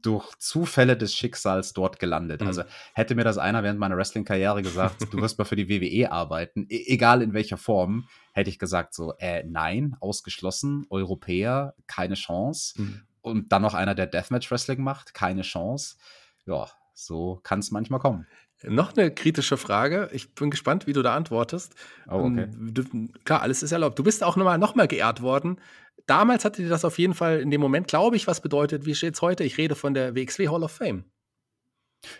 durch 0.00 0.34
Zufälle 0.38 0.96
des 0.96 1.14
Schicksals 1.14 1.72
dort 1.72 1.98
gelandet. 1.98 2.40
Mhm. 2.40 2.46
Also 2.46 2.62
hätte 2.94 3.14
mir 3.14 3.24
das 3.24 3.38
einer 3.38 3.62
während 3.62 3.78
meiner 3.78 3.96
Wrestling-Karriere 3.96 4.62
gesagt, 4.62 5.12
du 5.12 5.20
wirst 5.20 5.38
mal 5.38 5.44
für 5.44 5.56
die 5.56 5.68
WWE 5.68 6.10
arbeiten, 6.10 6.66
e 6.68 6.84
egal 6.86 7.22
in 7.22 7.34
welcher 7.34 7.58
Form, 7.58 8.08
hätte 8.32 8.50
ich 8.50 8.58
gesagt 8.58 8.94
so, 8.94 9.14
äh, 9.18 9.44
nein, 9.46 9.94
ausgeschlossen, 10.00 10.86
Europäer, 10.90 11.74
keine 11.86 12.14
Chance. 12.14 12.80
Mhm 12.80 13.02
und 13.22 13.52
dann 13.52 13.62
noch 13.62 13.74
einer, 13.74 13.94
der 13.94 14.06
Deathmatch 14.06 14.50
Wrestling 14.50 14.82
macht, 14.82 15.14
keine 15.14 15.42
Chance. 15.42 15.96
Ja, 16.44 16.68
so 16.92 17.40
kann 17.42 17.60
es 17.60 17.70
manchmal 17.70 18.00
kommen. 18.00 18.26
Noch 18.64 18.96
eine 18.96 19.12
kritische 19.12 19.56
Frage. 19.56 20.08
Ich 20.12 20.34
bin 20.34 20.50
gespannt, 20.50 20.86
wie 20.86 20.92
du 20.92 21.02
da 21.02 21.16
antwortest. 21.16 21.74
Oh, 22.08 22.26
okay. 22.26 22.48
Ähm, 22.52 23.12
klar, 23.24 23.42
alles 23.42 23.62
ist 23.62 23.72
erlaubt. 23.72 23.98
Du 23.98 24.04
bist 24.04 24.22
auch 24.22 24.36
nochmal 24.36 24.58
noch 24.58 24.74
mal 24.74 24.86
geehrt 24.86 25.22
worden. 25.22 25.60
damals 26.06 26.44
hatte 26.44 26.62
dir 26.62 26.68
das 26.68 26.84
auf 26.84 26.98
jeden 26.98 27.14
Fall 27.14 27.40
in 27.40 27.50
dem 27.50 27.60
Moment, 27.60 27.88
glaube 27.88 28.16
ich, 28.16 28.26
was 28.26 28.40
bedeutet. 28.40 28.86
Wie 28.86 28.94
steht 28.94 29.14
es 29.14 29.22
heute? 29.22 29.42
Ich 29.44 29.58
rede 29.58 29.74
von 29.74 29.94
der 29.94 30.14
WXW 30.14 30.48
Hall 30.48 30.62
of 30.62 30.72
Fame. 30.72 31.04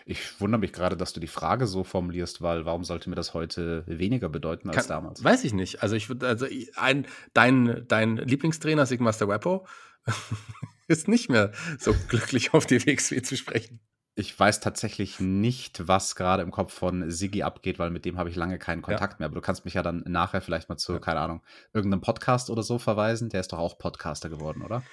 Ich 0.05 0.39
wundere 0.39 0.59
mich 0.59 0.73
gerade, 0.73 0.97
dass 0.97 1.13
du 1.13 1.19
die 1.19 1.27
Frage 1.27 1.67
so 1.67 1.83
formulierst, 1.83 2.41
weil 2.41 2.65
warum 2.65 2.83
sollte 2.83 3.09
mir 3.09 3.15
das 3.15 3.33
heute 3.33 3.83
weniger 3.87 4.29
bedeuten 4.29 4.69
als 4.69 4.77
Kann, 4.77 4.87
damals? 4.87 5.23
Weiß 5.23 5.43
ich 5.43 5.53
nicht. 5.53 5.83
Also 5.83 5.95
ich 5.95 6.09
würde, 6.09 6.27
also 6.27 6.45
ein, 6.75 7.05
dein, 7.33 7.85
dein 7.87 8.17
Lieblingstrainer 8.17 8.85
Sigmaster 8.85 9.27
Wepo 9.27 9.67
ist 10.87 11.07
nicht 11.07 11.29
mehr 11.29 11.51
so 11.79 11.93
glücklich 12.07 12.53
auf 12.53 12.65
die 12.65 12.85
WXW 12.85 13.21
zu 13.21 13.37
sprechen. 13.37 13.79
Ich 14.15 14.39
weiß 14.39 14.59
tatsächlich 14.59 15.19
nicht, 15.19 15.87
was 15.87 16.15
gerade 16.15 16.43
im 16.43 16.51
Kopf 16.51 16.71
von 16.71 17.09
Siggi 17.09 17.41
abgeht, 17.41 17.79
weil 17.79 17.89
mit 17.89 18.05
dem 18.05 18.19
habe 18.19 18.29
ich 18.29 18.35
lange 18.35 18.59
keinen 18.59 18.83
Kontakt 18.83 19.13
ja. 19.13 19.19
mehr. 19.19 19.25
Aber 19.25 19.35
du 19.35 19.41
kannst 19.41 19.65
mich 19.65 19.73
ja 19.73 19.81
dann 19.81 20.03
nachher 20.05 20.41
vielleicht 20.41 20.69
mal 20.69 20.77
zu, 20.77 20.93
ja. 20.93 20.99
keine 20.99 21.19
Ahnung, 21.19 21.41
irgendeinem 21.73 22.01
Podcast 22.01 22.51
oder 22.51 22.61
so 22.61 22.77
verweisen. 22.77 23.29
Der 23.29 23.39
ist 23.39 23.53
doch 23.53 23.57
auch 23.57 23.79
Podcaster 23.79 24.29
geworden, 24.29 24.61
oder? 24.61 24.83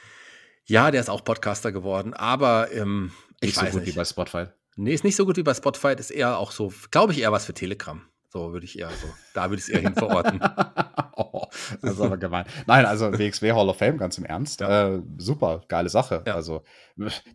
Ja, 0.65 0.91
der 0.91 1.01
ist 1.01 1.11
auch 1.11 1.23
Podcaster 1.23 1.71
geworden, 1.71 2.15
aber 2.15 2.73
ähm, 2.73 3.13
ich 3.41 3.49
nicht 3.49 3.59
so 3.59 3.67
gut 3.67 3.81
nicht. 3.81 3.93
wie 3.93 3.97
bei 3.97 4.05
Spotify. 4.05 4.47
Nee, 4.77 4.95
ist 4.95 5.05
nicht 5.05 5.17
so 5.17 5.27
gut 5.27 5.37
wie 5.37 5.43
bei 5.43 5.55
Spotify, 5.55 5.95
ist 5.99 6.11
eher 6.11 6.39
auch 6.39 6.53
so, 6.53 6.73
glaube 6.91 7.13
ich, 7.13 7.21
eher 7.21 7.33
was 7.33 7.45
für 7.45 7.55
Telegram. 7.55 8.10
So 8.33 8.53
würde 8.53 8.65
ich 8.65 8.79
eher 8.79 8.91
so, 8.91 9.09
da 9.35 9.51
würde 9.51 9.57
ich 9.57 9.63
es 9.63 9.69
eher 9.69 9.81
hin 9.81 9.95
verorten. 9.95 10.41
oh, 11.17 11.47
das 11.83 11.95
ist 11.95 12.01
aber 12.01 12.17
gemein. 12.17 12.45
Nein, 12.67 12.87
also 12.87 13.13
WXW 13.13 13.53
Hall 13.53 13.69
of 13.69 13.77
Fame, 13.77 13.99
ganz 13.99 14.19
im 14.19 14.25
Ernst. 14.25 14.61
Ja. 14.61 14.95
Äh, 14.95 15.03
super, 15.19 15.63
geile 15.67 15.89
Sache. 15.89 16.23
Ja. 16.27 16.37
Also 16.37 16.63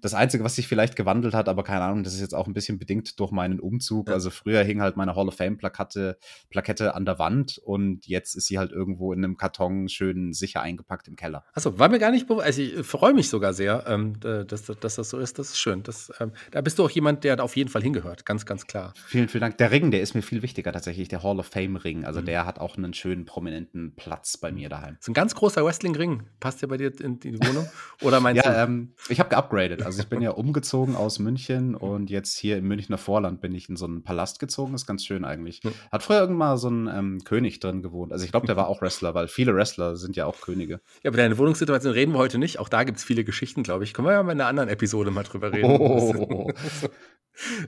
das 0.02 0.14
Einzige, 0.14 0.43
was 0.43 0.56
sich 0.56 0.68
vielleicht 0.68 0.96
gewandelt 0.96 1.34
hat, 1.34 1.50
aber 1.50 1.64
keine 1.64 1.82
Ahnung, 1.82 2.04
das 2.04 2.14
ist 2.14 2.22
jetzt 2.22 2.34
auch 2.34 2.48
ein 2.48 2.54
bisschen 2.54 2.80
bedingt 2.80 3.20
durch 3.20 3.32
meinen 3.32 3.60
Umzug. 3.60 4.08
Ja. 4.08 4.14
Also 4.14 4.30
früher 4.30 4.64
hing 4.64 4.82
halt 4.82 4.96
meine 4.96 5.16
Hall 5.16 5.28
of 5.28 5.36
Fame-Plakette 5.36 6.18
Plakette 6.50 6.96
an 6.96 7.06
der 7.06 7.20
Wand 7.20 7.58
und 7.58 8.08
jetzt 8.08 8.36
ist 8.36 8.48
sie 8.48 8.58
halt 8.58 8.72
irgendwo 8.72 9.12
in 9.12 9.24
einem 9.24 9.38
Karton 9.38 9.89
schön 9.89 10.34
sicher 10.34 10.62
eingepackt 10.62 11.08
im 11.08 11.16
Keller. 11.16 11.43
Achso, 11.54 11.78
war 11.78 11.89
mir 11.89 12.00
gar 12.00 12.12
nicht 12.12 12.28
bewusst. 12.28 12.46
Also 12.46 12.62
ich 12.62 12.86
freue 12.86 13.14
mich 13.14 13.30
sogar 13.30 13.54
sehr, 13.54 13.84
ähm, 13.88 14.20
dass, 14.20 14.66
dass, 14.66 14.96
das 14.96 15.10
so 15.10 15.20
ist. 15.20 15.39
Das 15.39 15.50
ist 15.50 15.60
schön. 15.60 15.84
Das, 15.84 16.12
ähm, 16.20 16.32
da 16.52 16.62
bist 16.62 16.80
du 16.80 16.86
auch 16.86 16.89
jemand, 16.89 17.24
der 17.24 17.43
auf 17.43 17.56
jeden 17.56 17.70
Fall 17.70 17.82
hingehört. 17.82 18.26
Ganz, 18.26 18.46
ganz 18.46 18.68
klar. 18.68 18.93
Vielen, 19.08 19.28
vielen 19.28 19.41
Dank. 19.41 19.58
Der 19.58 19.72
Ring, 19.72 19.91
der 19.91 20.02
ist 20.02 20.16
mir 20.16 20.22
viel 20.22 20.41
wichtiger 20.41 20.72
tatsächlich, 20.86 21.08
der 21.08 21.24
Hall 21.24 21.40
of 21.40 21.48
Fame-Ring. 21.48 22.06
Also 22.06 22.22
mhm. 22.22 22.26
der 22.26 22.46
hat 22.46 22.60
auch 22.60 22.78
einen 22.78 22.94
schönen, 22.94 23.26
prominenten 23.26 23.96
Platz 23.96 24.38
bei 24.38 24.52
mir 24.52 24.70
daheim. 24.70 24.98
So 25.00 25.12
ein 25.12 25.16
ganz 25.16 25.34
großer 25.34 25.66
Wrestling-Ring. 25.66 26.24
Passt 26.40 26.62
der 26.62 26.68
bei 26.68 26.78
dir 26.78 26.92
in 27.02 27.20
die 27.20 27.40
Wohnung? 27.40 27.68
Oder 28.02 28.20
meinst 28.20 28.46
ja, 28.46 28.52
du? 28.52 28.72
Ähm, 28.72 28.94
ich 29.10 29.20
habe 29.20 29.30
geupgradet. 29.30 29.82
Also 29.82 30.02
ich 30.02 30.08
bin 30.08 30.22
ja 30.22 30.30
umgezogen 30.30 30.96
aus 30.96 31.18
München 31.18 31.74
und 31.74 32.12
jetzt 32.12 32.38
hier 32.38 32.58
im 32.58 32.68
Münchner 32.68 33.00
Vorland 33.00 33.42
bin 33.42 33.56
ich 33.56 33.68
in 33.68 33.78
so 33.78 33.86
einen 33.86 34.04
Palast 34.04 34.40
gezogen. 34.40 34.76
ist 34.76 34.86
ganz 34.86 35.04
schön 35.04 35.26
eigentlich. 35.26 35.62
Hat 35.92 36.04
früher 36.04 36.20
irgendwann 36.20 36.50
mal 36.50 36.58
so 36.58 36.70
ein 36.70 36.88
ähm, 36.88 37.24
König 37.24 37.60
drin 37.60 37.82
gewohnt. 37.82 38.14
Also 38.14 38.24
ich 38.24 38.32
glaube, 38.32 38.46
der 38.46 38.56
war 38.56 38.68
auch 38.68 38.82
Wrestler, 38.82 39.16
weil 39.16 39.28
viele 39.28 39.56
Wrestler 39.56 39.96
sind 39.96 40.16
ja 40.16 40.28
auch 40.28 40.40
Könige. 40.40 40.82
Ja, 41.02 41.10
aber 41.10 41.18
deine 41.18 41.38
Wohnungssituation 41.40 41.94
reden 41.94 42.14
wir 42.14 42.20
heute 42.20 42.38
nicht. 42.38 42.60
Auch 42.60 42.70
da 42.70 42.84
gibt 42.84 43.00
es 43.00 43.04
viele 43.04 43.24
Geschichten, 43.24 43.64
glaube 43.64 43.84
ich. 43.84 43.96
Können 43.96 44.08
wir 44.08 44.14
ja 44.14 44.22
mal 44.22 44.34
in 44.34 44.42
einer 44.42 44.50
anderen 44.50 44.70
Episode 44.70 45.10
mal 45.10 45.24
drüber 45.24 45.52
reden. 45.52 45.66
Oh. 45.66 46.52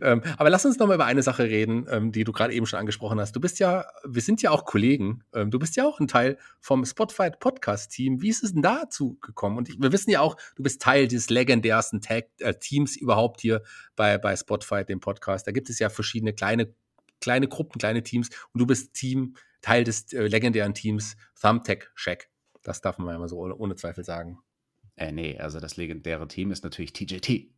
ähm, 0.01 0.21
aber 0.37 0.49
lass 0.49 0.65
uns 0.65 0.77
noch 0.79 0.87
mal 0.87 0.95
über 0.95 1.05
eine 1.05 1.23
Sache 1.23 1.43
reden, 1.43 1.85
ähm, 1.89 2.11
die 2.11 2.23
du 2.23 2.31
gerade 2.31 2.53
eben 2.53 2.65
schon 2.65 2.79
angesprochen 2.79 3.19
hast. 3.19 3.35
Du 3.35 3.39
bist 3.39 3.59
ja, 3.59 3.85
wir 4.05 4.21
sind 4.21 4.41
ja 4.41 4.51
auch 4.51 4.65
Kollegen. 4.65 5.23
Ähm, 5.33 5.51
du 5.51 5.59
bist 5.59 5.75
ja 5.75 5.85
auch 5.85 5.99
ein 5.99 6.07
Teil 6.07 6.37
vom 6.59 6.85
Spotify 6.85 7.29
Podcast 7.31 7.91
Team. 7.91 8.21
Wie 8.21 8.29
ist 8.29 8.43
es 8.43 8.53
denn 8.53 8.61
dazu 8.61 9.17
gekommen? 9.21 9.57
Und 9.57 9.69
ich, 9.69 9.79
wir 9.79 9.91
wissen 9.91 10.11
ja 10.11 10.21
auch, 10.21 10.37
du 10.55 10.63
bist 10.63 10.81
Teil 10.81 11.07
des 11.07 11.29
legendärsten 11.29 12.01
Tag 12.01 12.25
äh, 12.39 12.53
Teams 12.53 12.95
überhaupt 12.95 13.41
hier 13.41 13.61
bei, 13.95 14.17
bei 14.17 14.35
Spotify, 14.35 14.83
dem 14.85 14.99
Podcast. 14.99 15.47
Da 15.47 15.51
gibt 15.51 15.69
es 15.69 15.79
ja 15.79 15.89
verschiedene 15.89 16.33
kleine, 16.33 16.73
kleine 17.21 17.47
Gruppen, 17.47 17.79
kleine 17.79 18.03
Teams. 18.03 18.29
Und 18.53 18.59
du 18.59 18.65
bist 18.65 18.93
Team, 18.93 19.35
Teil 19.61 19.83
des 19.83 20.13
äh, 20.13 20.27
legendären 20.27 20.73
Teams 20.73 21.17
Thumbtack 21.39 21.91
Shack. 21.95 22.29
Das 22.63 22.81
darf 22.81 22.97
man 22.97 23.13
ja 23.13 23.19
mal 23.19 23.29
so 23.29 23.37
ohne, 23.37 23.55
ohne 23.55 23.75
Zweifel 23.75 24.03
sagen. 24.03 24.39
Äh, 24.95 25.11
nee, 25.11 25.37
also 25.37 25.59
das 25.59 25.77
legendäre 25.77 26.27
Team 26.27 26.51
ist 26.51 26.63
natürlich 26.63 26.91
TJT. 26.91 27.49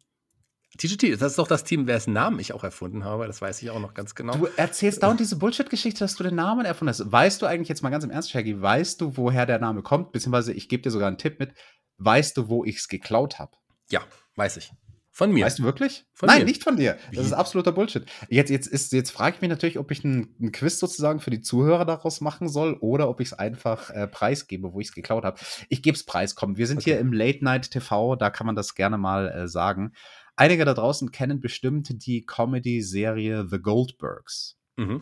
TGT, 0.77 1.19
das 1.19 1.31
ist 1.31 1.39
doch 1.39 1.47
das 1.47 1.63
Team, 1.63 1.87
dessen 1.87 2.13
Namen 2.13 2.39
ich 2.39 2.53
auch 2.53 2.63
erfunden 2.63 3.03
habe. 3.03 3.25
Das 3.25 3.41
weiß 3.41 3.61
ich 3.63 3.71
auch 3.71 3.79
noch 3.79 3.93
ganz 3.95 4.13
genau. 4.13 4.35
Du 4.35 4.47
erzählst 4.55 5.01
dauernd 5.01 5.19
diese 5.19 5.37
Bullshit-Geschichte, 5.37 5.99
dass 5.99 6.15
du 6.15 6.23
den 6.23 6.35
Namen 6.35 6.65
erfunden 6.65 6.89
hast. 6.89 7.11
Weißt 7.11 7.41
du 7.41 7.47
eigentlich 7.47 7.69
jetzt 7.69 7.81
mal 7.81 7.89
ganz 7.89 8.03
im 8.03 8.11
Ernst, 8.11 8.29
Shaggy, 8.29 8.61
weißt 8.61 9.01
du, 9.01 9.17
woher 9.17 9.45
der 9.45 9.59
Name 9.59 9.81
kommt? 9.81 10.11
Beziehungsweise, 10.11 10.53
ich 10.53 10.69
gebe 10.69 10.83
dir 10.83 10.91
sogar 10.91 11.07
einen 11.07 11.17
Tipp 11.17 11.39
mit. 11.39 11.53
Weißt 11.97 12.37
du, 12.37 12.49
wo 12.49 12.63
ich 12.63 12.77
es 12.77 12.87
geklaut 12.87 13.39
habe? 13.39 13.51
Ja, 13.89 14.01
weiß 14.35 14.57
ich. 14.57 14.71
Von 15.19 15.33
mir. 15.33 15.45
Weißt 15.45 15.59
du 15.59 15.63
wirklich? 15.63 16.05
Von 16.13 16.27
Nein, 16.27 16.39
mir. 16.39 16.45
nicht 16.45 16.63
von 16.63 16.77
dir. 16.77 16.97
Das 17.11 17.25
ist 17.25 17.33
absoluter 17.33 17.73
Bullshit. 17.73 18.05
Jetzt, 18.29 18.49
jetzt, 18.49 18.67
ist, 18.67 18.93
jetzt 18.93 19.11
frage 19.11 19.35
ich 19.35 19.41
mich 19.41 19.49
natürlich, 19.49 19.77
ob 19.77 19.91
ich 19.91 20.05
einen 20.05 20.53
Quiz 20.53 20.79
sozusagen 20.79 21.19
für 21.19 21.29
die 21.29 21.41
Zuhörer 21.41 21.83
daraus 21.83 22.21
machen 22.21 22.47
soll 22.47 22.77
oder 22.79 23.09
ob 23.09 23.19
ich 23.19 23.29
es 23.29 23.33
einfach 23.33 23.89
äh, 23.89 24.07
preisgebe, 24.07 24.71
wo 24.71 24.79
ich 24.79 24.87
es 24.87 24.93
geklaut 24.93 25.25
habe. 25.25 25.37
Ich 25.67 25.83
gebe 25.83 25.97
es 25.97 26.05
preis. 26.05 26.35
Komm, 26.35 26.55
wir 26.55 26.67
sind 26.67 26.77
okay. 26.77 26.91
hier 26.91 26.99
im 26.99 27.11
Late 27.11 27.43
Night 27.43 27.69
TV, 27.69 28.15
da 28.15 28.29
kann 28.29 28.45
man 28.45 28.55
das 28.55 28.75
gerne 28.75 28.97
mal 28.97 29.27
äh, 29.27 29.47
sagen. 29.49 29.91
Einige 30.39 30.63
da 30.63 30.73
draußen 30.73 31.11
kennen 31.11 31.41
bestimmt 31.41 32.05
die 32.07 32.25
Comedy-Serie 32.25 33.49
The 33.49 33.59
Goldbergs. 33.59 34.57
Mhm. 34.77 35.01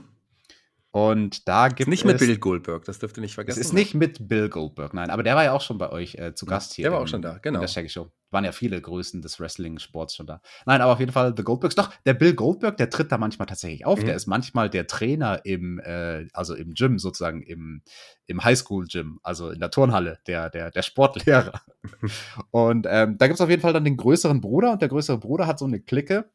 Und 0.98 1.48
da 1.48 1.68
gibt 1.68 1.82
es. 1.82 1.88
Nicht 1.88 2.06
mit 2.06 2.18
Bill 2.18 2.40
Goldberg, 2.40 2.84
das 2.86 2.98
dürft 2.98 3.18
ihr 3.18 3.22
nicht 3.22 3.36
vergessen. 3.36 3.60
Es 3.60 3.68
ist 3.68 3.74
nicht 3.74 3.94
mit 3.94 4.28
Bill 4.28 4.50
Goldberg, 4.50 4.96
nein, 4.96 5.12
aber 5.12 5.22
der 5.22 5.36
war 5.36 5.44
ja 5.44 5.52
auch 5.52 5.62
schon 5.62 5.78
bei 5.78 5.92
euch 5.92 6.16
äh, 6.16 6.34
zu 6.34 6.48
Gast 6.48 6.74
hier. 6.74 6.86
Der 6.86 6.92
war 6.94 7.02
auch 7.02 7.08
schon 7.08 7.22
da, 7.22 7.38
genau. 7.38 7.60
In 7.60 7.62
der 7.62 7.68
Shaggy 7.68 7.88
Show. 7.88 8.12
Waren 8.32 8.46
ja 8.46 8.52
viele 8.52 8.82
Größen 8.82 9.22
des 9.22 9.40
Wrestling-Sports 9.40 10.16
schon 10.16 10.26
da. 10.26 10.42
Nein, 10.66 10.82
aber 10.82 10.94
auf 10.94 11.00
jeden 11.00 11.12
Fall 11.12 11.36
The 11.38 11.44
Goldbergs. 11.44 11.76
Doch, 11.76 11.94
der 12.08 12.16
Bill 12.16 12.34
Goldberg, 12.34 12.78
der 12.78 12.90
tritt 12.90 13.12
da 13.12 13.20
manchmal 13.20 13.46
tatsächlich 13.46 13.86
auf. 13.86 14.02
Mhm. 14.02 14.08
Der 14.08 14.16
ist 14.16 14.26
manchmal 14.26 14.72
der 14.72 14.88
Trainer 14.88 15.46
im, 15.46 15.78
äh, 15.82 16.26
also 16.34 16.56
im 16.56 16.74
Gym 16.74 16.98
sozusagen, 16.98 17.44
im, 17.44 17.84
im 18.26 18.44
Highschool-Gym, 18.44 19.20
also 19.22 19.52
in 19.52 19.60
der 19.60 19.70
Turnhalle, 19.70 20.18
der, 20.26 20.50
der, 20.50 20.72
der 20.72 20.82
Sportlehrer. 20.82 21.62
und 22.50 22.88
ähm, 22.90 23.20
da 23.20 23.28
gibt 23.28 23.36
es 23.36 23.42
auf 23.42 23.52
jeden 23.52 23.62
Fall 23.62 23.74
dann 23.74 23.86
den 23.86 23.98
größeren 23.98 24.42
Bruder 24.42 24.72
und 24.72 24.82
der 24.82 24.90
größere 24.90 25.20
Bruder 25.20 25.46
hat 25.46 25.60
so 25.60 25.66
eine 25.66 25.80
Clique. 25.80 26.32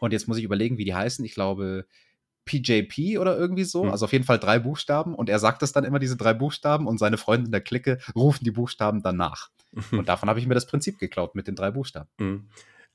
Und 0.00 0.12
jetzt 0.12 0.28
muss 0.28 0.36
ich 0.36 0.44
überlegen, 0.44 0.76
wie 0.76 0.84
die 0.84 0.94
heißen. 0.94 1.24
Ich 1.24 1.32
glaube, 1.32 1.86
PJP 2.46 3.18
oder 3.18 3.36
irgendwie 3.36 3.64
so. 3.64 3.84
Mhm. 3.84 3.90
Also 3.90 4.06
auf 4.06 4.12
jeden 4.12 4.24
Fall 4.24 4.38
drei 4.38 4.58
Buchstaben. 4.58 5.14
Und 5.14 5.28
er 5.28 5.38
sagt 5.38 5.62
es 5.62 5.72
dann 5.72 5.84
immer, 5.84 5.98
diese 5.98 6.16
drei 6.16 6.32
Buchstaben. 6.32 6.86
Und 6.86 6.98
seine 6.98 7.18
Freunde 7.18 7.46
in 7.46 7.52
der 7.52 7.60
Clique 7.60 7.98
rufen 8.14 8.44
die 8.44 8.50
Buchstaben 8.50 9.02
dann 9.02 9.16
nach. 9.16 9.50
Mhm. 9.72 9.98
Und 9.98 10.08
davon 10.08 10.28
habe 10.30 10.40
ich 10.40 10.46
mir 10.46 10.54
das 10.54 10.66
Prinzip 10.66 10.98
geklaut 10.98 11.34
mit 11.34 11.46
den 11.46 11.56
drei 11.56 11.70
Buchstaben. 11.70 12.08
Mhm. 12.18 12.48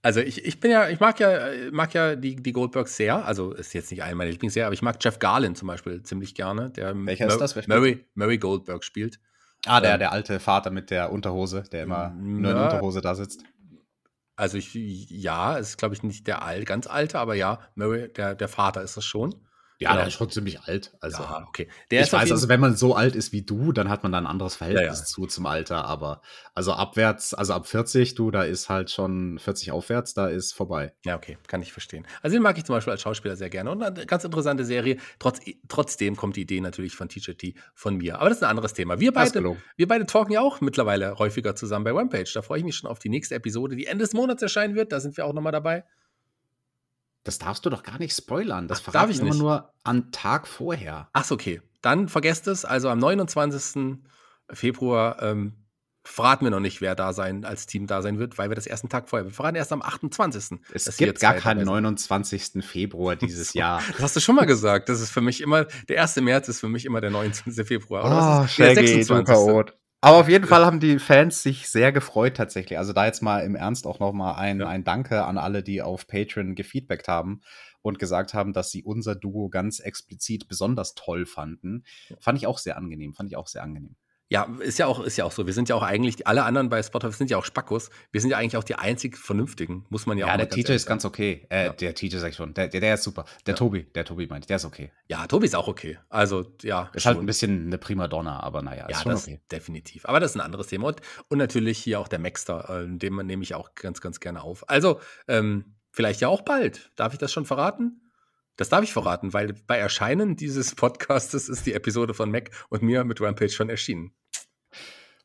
Also 0.04 0.20
ich, 0.20 0.44
ich 0.44 0.60
bin 0.60 0.72
ja, 0.72 0.90
ich 0.90 1.00
mag 1.00 1.20
ja, 1.20 1.38
mag 1.72 1.94
ja 1.94 2.16
die, 2.16 2.36
die 2.36 2.54
Goldbergs 2.54 2.98
sehr. 2.98 3.24
Also 3.24 3.54
ist 3.54 3.74
jetzt 3.74 3.92
nicht 3.92 4.02
einer 4.02 4.16
meiner 4.16 4.32
Lieblingsserie, 4.32 4.66
aber 4.66 4.74
ich 4.74 4.82
mag 4.82 4.98
Jeff 5.00 5.20
Garlin 5.20 5.54
zum 5.54 5.68
Beispiel 5.68 6.02
ziemlich 6.02 6.34
gerne. 6.34 6.72
Der 6.72 6.96
Welcher 7.06 7.26
Mur 7.26 7.34
ist 7.34 7.56
das? 7.56 7.68
Murray, 7.68 8.04
Murray 8.16 8.40
Goldberg 8.40 8.84
spielt. 8.84 9.20
Ah, 9.68 9.80
der, 9.80 9.94
ähm, 9.94 10.00
der 10.00 10.12
alte 10.12 10.40
Vater 10.40 10.72
mit 10.72 10.90
der 10.90 11.12
Unterhose, 11.12 11.64
der 11.72 11.84
immer 11.84 12.10
nur 12.10 12.52
in 12.52 12.58
Unterhose 12.58 13.02
da 13.02 13.14
sitzt. 13.14 13.44
Also 14.42 14.58
ich, 14.58 14.74
ja, 14.74 15.56
ist 15.58 15.78
glaube 15.78 15.94
ich 15.94 16.02
nicht 16.02 16.26
der 16.26 16.42
alt, 16.42 16.66
ganz 16.66 16.88
alte, 16.88 17.20
aber 17.20 17.36
ja, 17.36 17.60
Murray, 17.76 18.12
der, 18.12 18.34
der 18.34 18.48
Vater 18.48 18.82
ist 18.82 18.98
das 18.98 19.06
schon. 19.06 19.36
Ja, 19.82 19.90
genau. 19.90 20.02
der 20.02 20.08
ist 20.10 20.14
schon 20.14 20.30
ziemlich 20.30 20.62
alt. 20.62 20.92
Also, 21.02 21.24
ja, 21.24 21.44
okay. 21.48 21.68
Der 21.90 22.04
ich 22.04 22.14
weiß, 22.14 22.32
also 22.32 22.50
wenn 22.50 22.60
man 22.60 22.76
so 22.76 22.94
alt 22.96 23.16
ist 23.16 23.32
wie 23.32 23.42
du, 23.42 23.72
dann 23.72 23.90
hat 23.90 24.04
man 24.04 24.12
da 24.12 24.20
ein 24.20 24.28
anderes 24.28 24.56
Verhältnis 24.56 24.86
ja, 24.86 24.94
ja. 24.94 25.06
zu 25.06 25.26
zum 25.26 25.48
Alter. 25.48 25.86
Aber 25.86 26.22
also 26.54 26.74
abwärts, 26.74 27.34
also 27.34 27.54
ab 27.54 27.66
40, 27.66 28.14
du, 28.14 28.30
da 28.30 28.44
ist 28.44 28.70
halt 28.70 28.92
schon 28.92 29.40
40 29.40 29.72
aufwärts, 29.72 30.14
da 30.14 30.28
ist 30.28 30.54
vorbei. 30.54 30.94
Ja, 31.04 31.16
okay, 31.16 31.40
kann 31.48 31.64
ich 31.64 31.74
verstehen. 31.74 32.06
Also 32.22 32.36
den 32.36 32.44
mag 32.44 32.60
ich 32.60 32.66
zum 32.66 32.76
Beispiel 32.76 32.92
als 32.92 33.02
Schauspieler 33.02 33.36
sehr 33.36 33.50
gerne. 33.50 33.72
Und 33.72 33.82
eine 33.82 34.06
ganz 34.06 34.24
interessante 34.24 34.66
Serie. 34.66 34.98
Trotz, 35.18 35.40
trotzdem 35.68 36.16
kommt 36.16 36.36
die 36.36 36.42
Idee 36.42 36.62
natürlich 36.62 36.96
von 36.96 37.10
TJT 37.10 37.56
von 37.74 37.98
mir. 37.98 38.20
Aber 38.20 38.30
das 38.30 38.38
ist 38.38 38.44
ein 38.44 38.52
anderes 38.52 38.74
Thema. 38.74 39.00
Wir 39.00 39.12
beide, 39.12 39.58
wir 39.78 39.88
beide 39.88 40.06
talken 40.06 40.34
ja 40.34 40.42
auch 40.42 40.62
mittlerweile 40.62 41.18
häufiger 41.18 41.56
zusammen 41.56 41.86
bei 41.86 41.92
Rampage. 41.92 42.30
Da 42.36 42.44
freue 42.44 42.60
ich 42.60 42.66
mich 42.66 42.76
schon 42.76 42.88
auf 42.88 43.00
die 43.00 43.10
nächste 43.10 43.34
Episode, 43.34 43.76
die 43.76 43.88
Ende 43.88 44.04
des 44.04 44.14
Monats 44.14 44.44
erscheinen 44.44 44.76
wird. 44.76 44.92
Da 44.92 45.00
sind 45.00 45.18
wir 45.18 45.26
auch 45.26 45.34
nochmal 45.34 45.52
dabei. 45.52 45.86
Das 47.24 47.38
darfst 47.38 47.66
du 47.66 47.70
doch 47.70 47.84
gar 47.84 48.00
nicht 48.00 48.16
spoilern. 48.16 48.68
Das 48.68 48.84
Ach, 48.88 48.92
darf 48.92 49.10
ich 49.10 49.20
immer 49.20 49.36
nur 49.36 49.74
am 49.84 50.12
Tag 50.12 50.48
vorher. 50.48 51.10
Ach, 51.14 51.30
okay. 51.30 51.62
Dann 51.82 52.10
vergesst 52.10 52.48
es. 52.48 52.66
Also 52.66 52.90
am 52.90 53.00
29. 53.00 54.00
Februar 54.52 55.22
ähm, 55.22 55.62
verraten 56.04 56.46
wir 56.46 56.52
noch 56.52 56.60
nicht, 56.60 56.82
wer 56.82 56.96
da 56.96 57.14
sein, 57.14 57.46
als 57.46 57.68
Team 57.68 57.86
da 57.86 58.02
sein 58.02 58.18
wird, 58.18 58.38
weil 58.38 58.50
wir 58.50 58.56
das 58.56 58.66
ersten 58.66 58.90
Tag 58.90 59.08
vorher. 59.08 59.26
Wir 59.26 59.34
verraten 59.34 59.56
erst 59.56 59.72
am 59.72 59.82
28. 59.82 60.60
Es 60.74 60.98
gibt 60.98 61.20
gar 61.20 61.36
keinen 61.36 61.66
29. 61.66 62.66
Februar 62.66 63.16
dieses 63.16 63.54
Jahr. 63.54 63.84
Das 63.92 64.02
hast 64.02 64.16
du 64.16 64.20
schon 64.20 64.36
mal 64.36 64.46
gesagt. 64.46 64.90
Das 64.90 65.00
ist 65.00 65.12
für 65.12 65.22
mich 65.22 65.42
immer, 65.42 65.66
der 65.90 66.02
1. 66.02 66.16
März 66.18 66.48
ist 66.50 66.60
für 66.60 66.70
mich 66.70 66.86
immer 66.86 67.02
der 67.02 67.12
19. 67.12 67.54
Februar. 67.66 68.06
Oder 68.06 68.44
oh, 68.44 68.48
Shaggy, 68.48 68.76
der 68.76 69.06
26. 69.06 69.76
Aber 70.04 70.18
auf 70.18 70.30
jeden 70.30 70.48
Fall 70.48 70.66
haben 70.66 70.80
die 70.80 70.98
Fans 70.98 71.44
sich 71.44 71.70
sehr 71.70 71.92
gefreut 71.92 72.36
tatsächlich. 72.36 72.80
Also 72.80 72.92
da 72.92 73.06
jetzt 73.06 73.22
mal 73.22 73.46
im 73.46 73.56
Ernst 73.56 73.86
auch 73.86 74.00
noch 74.00 74.14
mal 74.14 74.34
ein, 74.34 74.60
ja. 74.60 74.68
ein 74.68 74.84
Danke 74.84 75.24
an 75.26 75.38
alle, 75.38 75.62
die 75.62 75.84
auf 75.84 76.08
Patreon 76.08 76.56
gefeedbackt 76.56 77.08
haben 77.08 77.42
und 77.84 78.00
gesagt 78.00 78.34
haben, 78.34 78.52
dass 78.52 78.72
sie 78.72 78.84
unser 78.84 79.16
Duo 79.16 79.50
ganz 79.50 79.80
explizit 79.80 80.48
besonders 80.48 80.96
toll 80.96 81.28
fanden. 81.28 81.84
Fand 82.20 82.40
ich 82.40 82.48
auch 82.48 82.58
sehr 82.58 82.78
angenehm. 82.78 83.14
Fand 83.14 83.30
ich 83.30 83.38
auch 83.38 83.48
sehr 83.48 83.62
angenehm. 83.62 83.96
Ja, 84.32 84.48
ist 84.60 84.80
ja 84.80 84.88
auch, 84.88 85.04
ist 85.04 85.18
ja 85.18 85.26
auch 85.26 85.34
so. 85.34 85.46
Wir 85.46 85.52
sind 85.52 85.68
ja 85.68 85.76
auch 85.76 85.84
eigentlich, 85.84 86.26
alle 86.26 86.44
anderen 86.44 86.70
bei 86.70 86.82
Spotify 86.82 87.12
sind 87.12 87.30
ja 87.30 87.36
auch 87.36 87.44
Spackos. 87.44 87.90
Wir 88.14 88.22
sind 88.22 88.30
ja 88.30 88.38
eigentlich 88.38 88.56
auch 88.56 88.64
die 88.64 88.76
einzig 88.76 89.18
Vernünftigen, 89.18 89.86
muss 89.90 90.06
man 90.06 90.18
ja, 90.18 90.28
Ja, 90.28 90.32
auch 90.32 90.38
der 90.38 90.46
ganz 90.46 90.56
TJ 90.56 90.60
ehrlich 90.62 90.76
ist 90.78 90.86
ganz 90.86 91.04
okay. 91.04 91.46
Äh, 91.50 91.66
Ja. 91.66 91.74
Der 91.74 91.94
TJ 91.94 92.16
sag 92.16 92.30
ich 92.30 92.38
schon. 92.38 92.54
Der, 92.54 92.70
der, 92.70 92.80
der 92.80 92.94
ist 92.94 93.04
super. 93.04 93.26
Der 93.46 93.56
Tobi, 93.56 93.84
der 93.94 94.06
Tobi 94.06 94.28
meint, 94.28 94.50
der 94.50 94.56
ist 94.56 94.64
okay. 94.64 94.90
Ja, 95.10 95.28
Tobi 95.28 95.48
ist 95.48 95.56
auch 95.56 95.68
okay. 95.68 95.98
Also, 96.08 96.46
ja. 96.62 96.90
Ist 96.94 97.06
halt 97.06 97.18
schon. 97.18 97.24
ein 97.24 97.26
bisschen 97.26 97.66
eine 97.66 97.78
Primadonna, 97.78 98.40
aber 98.40 98.62
naja, 98.62 98.86
ist 98.86 98.92
Ja, 98.96 99.04
schon 99.04 99.12
das 99.12 99.24
okay. 99.28 99.42
definitiv. 99.52 100.06
Aber 100.06 100.22
das 100.22 100.32
ist 100.32 100.38
ein 100.38 100.42
anderes 100.42 100.68
Thema. 100.68 100.88
Und, 100.88 101.02
und 101.28 101.38
natürlich 101.38 101.80
hier 101.80 102.00
auch 102.00 102.08
der 102.08 102.20
Maxter, 102.20 102.84
äh, 102.84 102.88
den 102.88 103.14
nehme 103.28 103.44
ich 103.44 103.54
auch 103.54 103.76
ganz, 103.76 104.00
ganz 104.00 104.22
gerne 104.22 104.44
auf. 104.44 104.70
Also, 104.70 105.02
ähm, 105.28 105.76
vielleicht 105.92 106.22
ja 106.22 106.30
auch 106.30 106.44
bald. 106.44 106.90
Darf 106.96 107.12
ich 107.12 107.20
das 107.20 107.34
schon 107.34 107.44
verraten? 107.44 107.98
Das 108.56 108.70
darf 108.70 108.84
ich 108.84 108.94
verraten, 108.94 109.34
weil 109.34 109.54
bei 109.68 109.78
Erscheinen 109.78 110.36
dieses 110.38 110.74
Podcastes 110.76 111.50
ist 111.50 111.66
die 111.66 111.74
Episode 111.74 112.14
von 112.14 112.32
Mac 112.32 112.52
und 112.70 112.82
mir 112.82 113.04
mit 113.04 113.20
Rampage 113.20 113.52
schon 113.52 113.70
erschienen. 113.70 114.14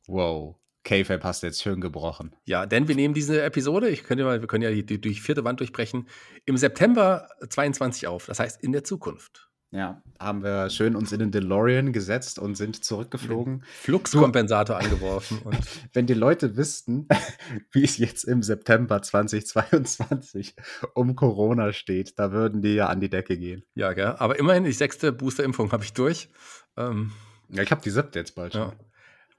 Wow. 0.06 0.56
K-Fab 0.84 1.24
hast 1.24 1.42
du 1.42 1.48
jetzt 1.48 1.62
schön 1.62 1.80
gebrochen. 1.80 2.36
Ja, 2.44 2.64
denn 2.64 2.86
wir 2.86 2.94
nehmen 2.94 3.12
diese 3.12 3.42
Episode, 3.42 3.88
ich 3.88 4.04
könnte 4.04 4.22
mal, 4.22 4.40
wir 4.40 4.46
können 4.46 4.62
ja 4.62 4.70
die, 4.70 4.86
die 4.86 5.00
durch 5.00 5.20
vierte 5.20 5.42
Wand 5.42 5.58
durchbrechen, 5.58 6.08
im 6.44 6.56
September 6.56 7.28
22 7.48 8.06
auf. 8.06 8.26
Das 8.26 8.38
heißt 8.38 8.62
in 8.62 8.70
der 8.70 8.84
Zukunft. 8.84 9.50
Ja, 9.72 10.00
haben 10.20 10.44
wir 10.44 10.70
schön 10.70 10.94
uns 10.94 11.10
in 11.10 11.18
den 11.18 11.32
DeLorean 11.32 11.92
gesetzt 11.92 12.38
und 12.38 12.54
sind 12.54 12.84
zurückgeflogen. 12.84 13.64
Fluxkompensator 13.64 14.78
angeworfen 14.78 15.40
und 15.42 15.58
Wenn 15.92 16.06
die 16.06 16.14
Leute 16.14 16.56
wüssten, 16.56 17.08
wie 17.72 17.82
es 17.82 17.98
jetzt 17.98 18.22
im 18.22 18.44
September 18.44 19.02
2022 19.02 20.54
um 20.94 21.16
Corona 21.16 21.72
steht, 21.72 22.16
da 22.16 22.30
würden 22.30 22.62
die 22.62 22.74
ja 22.74 22.86
an 22.86 23.00
die 23.00 23.10
Decke 23.10 23.36
gehen. 23.36 23.64
ja, 23.74 23.92
gell? 23.92 24.14
aber 24.18 24.38
immerhin 24.38 24.62
die 24.62 24.72
sechste 24.72 25.10
Boosterimpfung 25.10 25.72
habe 25.72 25.82
ich 25.82 25.92
durch. 25.92 26.28
Ähm, 26.76 27.12
Ja, 27.48 27.64
ich 27.64 27.70
habe 27.72 27.82
die 27.82 27.90
siebte 27.90 28.20
jetzt 28.20 28.36
bald 28.36 28.52
schon. 28.52 28.62
ja. 28.62 28.72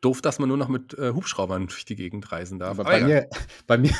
Doof, 0.01 0.21
dass 0.21 0.37
man 0.37 0.47
nur 0.47 0.57
noch 0.57 0.67
mit 0.67 0.93
äh, 0.93 1.13
Hubschraubern 1.13 1.67
durch 1.67 1.83
die 1.83 1.95
Gegend 1.95 2.31
reisen 2.31 2.59
darf. 2.59 2.71
Aber 2.71 2.83
bei, 2.83 2.99
ja. 2.99 3.07
mir, 3.07 3.29
bei, 3.67 3.77
mir, 3.77 3.93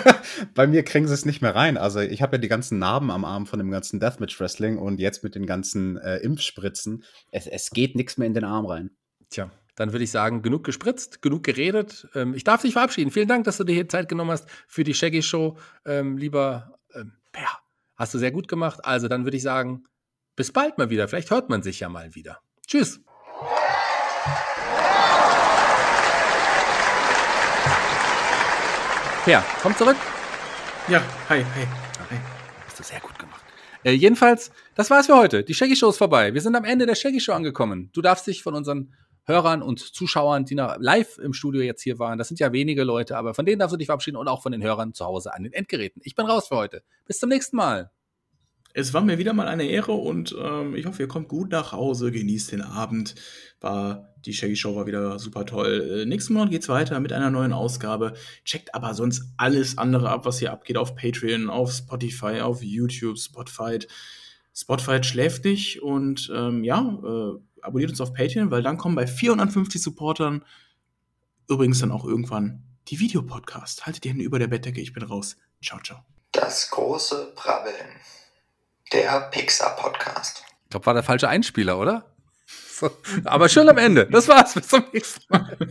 bei 0.54 0.66
mir 0.66 0.82
kriegen 0.82 1.06
sie 1.06 1.14
es 1.14 1.24
nicht 1.24 1.42
mehr 1.42 1.54
rein. 1.54 1.76
Also 1.76 2.00
ich 2.00 2.22
habe 2.22 2.36
ja 2.36 2.40
die 2.40 2.48
ganzen 2.48 2.78
Narben 2.78 3.10
am 3.10 3.24
Arm 3.24 3.46
von 3.46 3.58
dem 3.58 3.70
ganzen 3.70 4.00
Deathmatch 4.00 4.38
Wrestling 4.40 4.78
und 4.78 4.98
jetzt 4.98 5.22
mit 5.22 5.34
den 5.36 5.46
ganzen 5.46 5.96
äh, 5.98 6.16
Impfspritzen. 6.18 7.04
Es, 7.30 7.46
es 7.46 7.70
geht 7.70 7.94
nichts 7.94 8.18
mehr 8.18 8.26
in 8.26 8.34
den 8.34 8.44
Arm 8.44 8.66
rein. 8.66 8.90
Tja, 9.30 9.50
dann 9.76 9.92
würde 9.92 10.04
ich 10.04 10.10
sagen, 10.10 10.42
genug 10.42 10.64
gespritzt, 10.64 11.22
genug 11.22 11.44
geredet. 11.44 12.08
Ähm, 12.14 12.34
ich 12.34 12.44
darf 12.44 12.62
dich 12.62 12.72
verabschieden. 12.72 13.10
Vielen 13.10 13.28
Dank, 13.28 13.44
dass 13.44 13.56
du 13.56 13.64
dir 13.64 13.74
hier 13.74 13.88
Zeit 13.88 14.08
genommen 14.08 14.30
hast 14.30 14.48
für 14.66 14.84
die 14.84 14.94
Shaggy 14.94 15.22
Show. 15.22 15.56
Ähm, 15.84 16.16
lieber 16.16 16.78
ähm, 16.94 17.12
Per, 17.32 17.48
hast 17.96 18.14
du 18.14 18.18
sehr 18.18 18.32
gut 18.32 18.48
gemacht. 18.48 18.80
Also 18.84 19.08
dann 19.08 19.24
würde 19.24 19.36
ich 19.36 19.42
sagen, 19.42 19.84
bis 20.36 20.52
bald 20.52 20.78
mal 20.78 20.90
wieder. 20.90 21.06
Vielleicht 21.06 21.30
hört 21.30 21.48
man 21.48 21.62
sich 21.62 21.80
ja 21.80 21.88
mal 21.88 22.14
wieder. 22.14 22.40
Tschüss. 22.66 23.00
Per, 29.24 29.42
komm 29.62 29.74
zurück. 29.74 29.96
Ja, 30.86 31.02
hi, 31.30 31.42
hi, 31.42 31.66
hi. 32.10 32.16
Hast 32.66 32.78
du 32.78 32.82
sehr 32.82 33.00
gut 33.00 33.18
gemacht. 33.18 33.42
Äh, 33.82 33.92
jedenfalls, 33.92 34.50
das 34.74 34.90
war's 34.90 35.06
für 35.06 35.16
heute. 35.16 35.42
Die 35.42 35.54
Shaggy 35.54 35.76
Show 35.76 35.88
ist 35.88 35.96
vorbei. 35.96 36.34
Wir 36.34 36.42
sind 36.42 36.54
am 36.54 36.64
Ende 36.64 36.84
der 36.84 36.94
Shaggy 36.94 37.20
Show 37.20 37.32
angekommen. 37.32 37.88
Du 37.94 38.02
darfst 38.02 38.26
dich 38.26 38.42
von 38.42 38.54
unseren 38.54 38.92
Hörern 39.24 39.62
und 39.62 39.80
Zuschauern, 39.80 40.44
die 40.44 40.54
noch 40.54 40.76
live 40.78 41.16
im 41.16 41.32
Studio 41.32 41.62
jetzt 41.62 41.82
hier 41.82 41.98
waren, 41.98 42.18
das 42.18 42.28
sind 42.28 42.38
ja 42.38 42.52
wenige 42.52 42.84
Leute, 42.84 43.16
aber 43.16 43.32
von 43.32 43.46
denen 43.46 43.58
darfst 43.58 43.72
du 43.72 43.78
dich 43.78 43.86
verabschieden 43.86 44.18
und 44.18 44.28
auch 44.28 44.42
von 44.42 44.52
den 44.52 44.62
Hörern 44.62 44.92
zu 44.92 45.06
Hause 45.06 45.32
an 45.32 45.44
den 45.44 45.54
Endgeräten. 45.54 46.02
Ich 46.04 46.14
bin 46.14 46.26
raus 46.26 46.48
für 46.48 46.56
heute. 46.56 46.82
Bis 47.06 47.18
zum 47.18 47.30
nächsten 47.30 47.56
Mal. 47.56 47.90
Es 48.76 48.92
war 48.92 49.02
mir 49.02 49.18
wieder 49.18 49.32
mal 49.32 49.46
eine 49.46 49.68
Ehre 49.68 49.92
und 49.92 50.34
ähm, 50.36 50.74
ich 50.74 50.84
hoffe, 50.84 51.00
ihr 51.00 51.08
kommt 51.08 51.28
gut 51.28 51.52
nach 51.52 51.70
Hause, 51.70 52.10
genießt 52.10 52.50
den 52.50 52.60
Abend. 52.60 53.14
War, 53.60 54.12
die 54.26 54.34
Shaggy 54.34 54.56
Show 54.56 54.74
war 54.74 54.86
wieder 54.86 55.16
super 55.20 55.46
toll. 55.46 56.02
Äh, 56.02 56.06
nächsten 56.06 56.32
Monat 56.32 56.50
geht's 56.50 56.68
weiter 56.68 56.98
mit 56.98 57.12
einer 57.12 57.30
neuen 57.30 57.52
Ausgabe. 57.52 58.14
Checkt 58.44 58.74
aber 58.74 58.94
sonst 58.94 59.32
alles 59.36 59.78
andere 59.78 60.10
ab, 60.10 60.26
was 60.26 60.40
hier 60.40 60.52
abgeht 60.52 60.76
auf 60.76 60.96
Patreon, 60.96 61.48
auf 61.48 61.70
Spotify, 61.72 62.40
auf 62.40 62.64
YouTube, 62.64 63.16
Spotify. 63.16 63.78
Spotify 64.52 65.02
schläft 65.04 65.44
nicht 65.44 65.80
und 65.80 66.32
ähm, 66.34 66.64
ja, 66.64 66.80
äh, 66.80 67.38
abonniert 67.62 67.90
uns 67.90 68.00
auf 68.00 68.12
Patreon, 68.12 68.50
weil 68.50 68.64
dann 68.64 68.76
kommen 68.76 68.96
bei 68.96 69.06
450 69.06 69.80
Supportern 69.80 70.44
übrigens 71.48 71.78
dann 71.78 71.92
auch 71.92 72.04
irgendwann 72.04 72.64
die 72.88 72.98
Videopodcast. 72.98 73.86
Haltet 73.86 74.02
die 74.02 74.08
Hände 74.08 74.24
über 74.24 74.40
der 74.40 74.48
Bettdecke, 74.48 74.80
ich 74.80 74.92
bin 74.92 75.04
raus. 75.04 75.36
Ciao, 75.62 75.78
ciao. 75.80 76.00
Das 76.32 76.70
große 76.70 77.34
Brabbeln. 77.36 78.00
Der 78.92 79.20
Pixar-Podcast. 79.30 80.44
Ich 80.64 80.70
glaube, 80.70 80.86
war 80.86 80.94
der 80.94 81.02
falsche 81.02 81.28
Einspieler, 81.28 81.78
oder? 81.78 82.04
So, 82.46 82.90
aber 83.24 83.48
schön 83.48 83.68
am 83.68 83.78
Ende. 83.78 84.06
Das 84.06 84.28
war's. 84.28 84.54
Bis 84.54 84.68
zum 84.68 84.84
nächsten 84.92 85.24
Mal. 85.28 85.56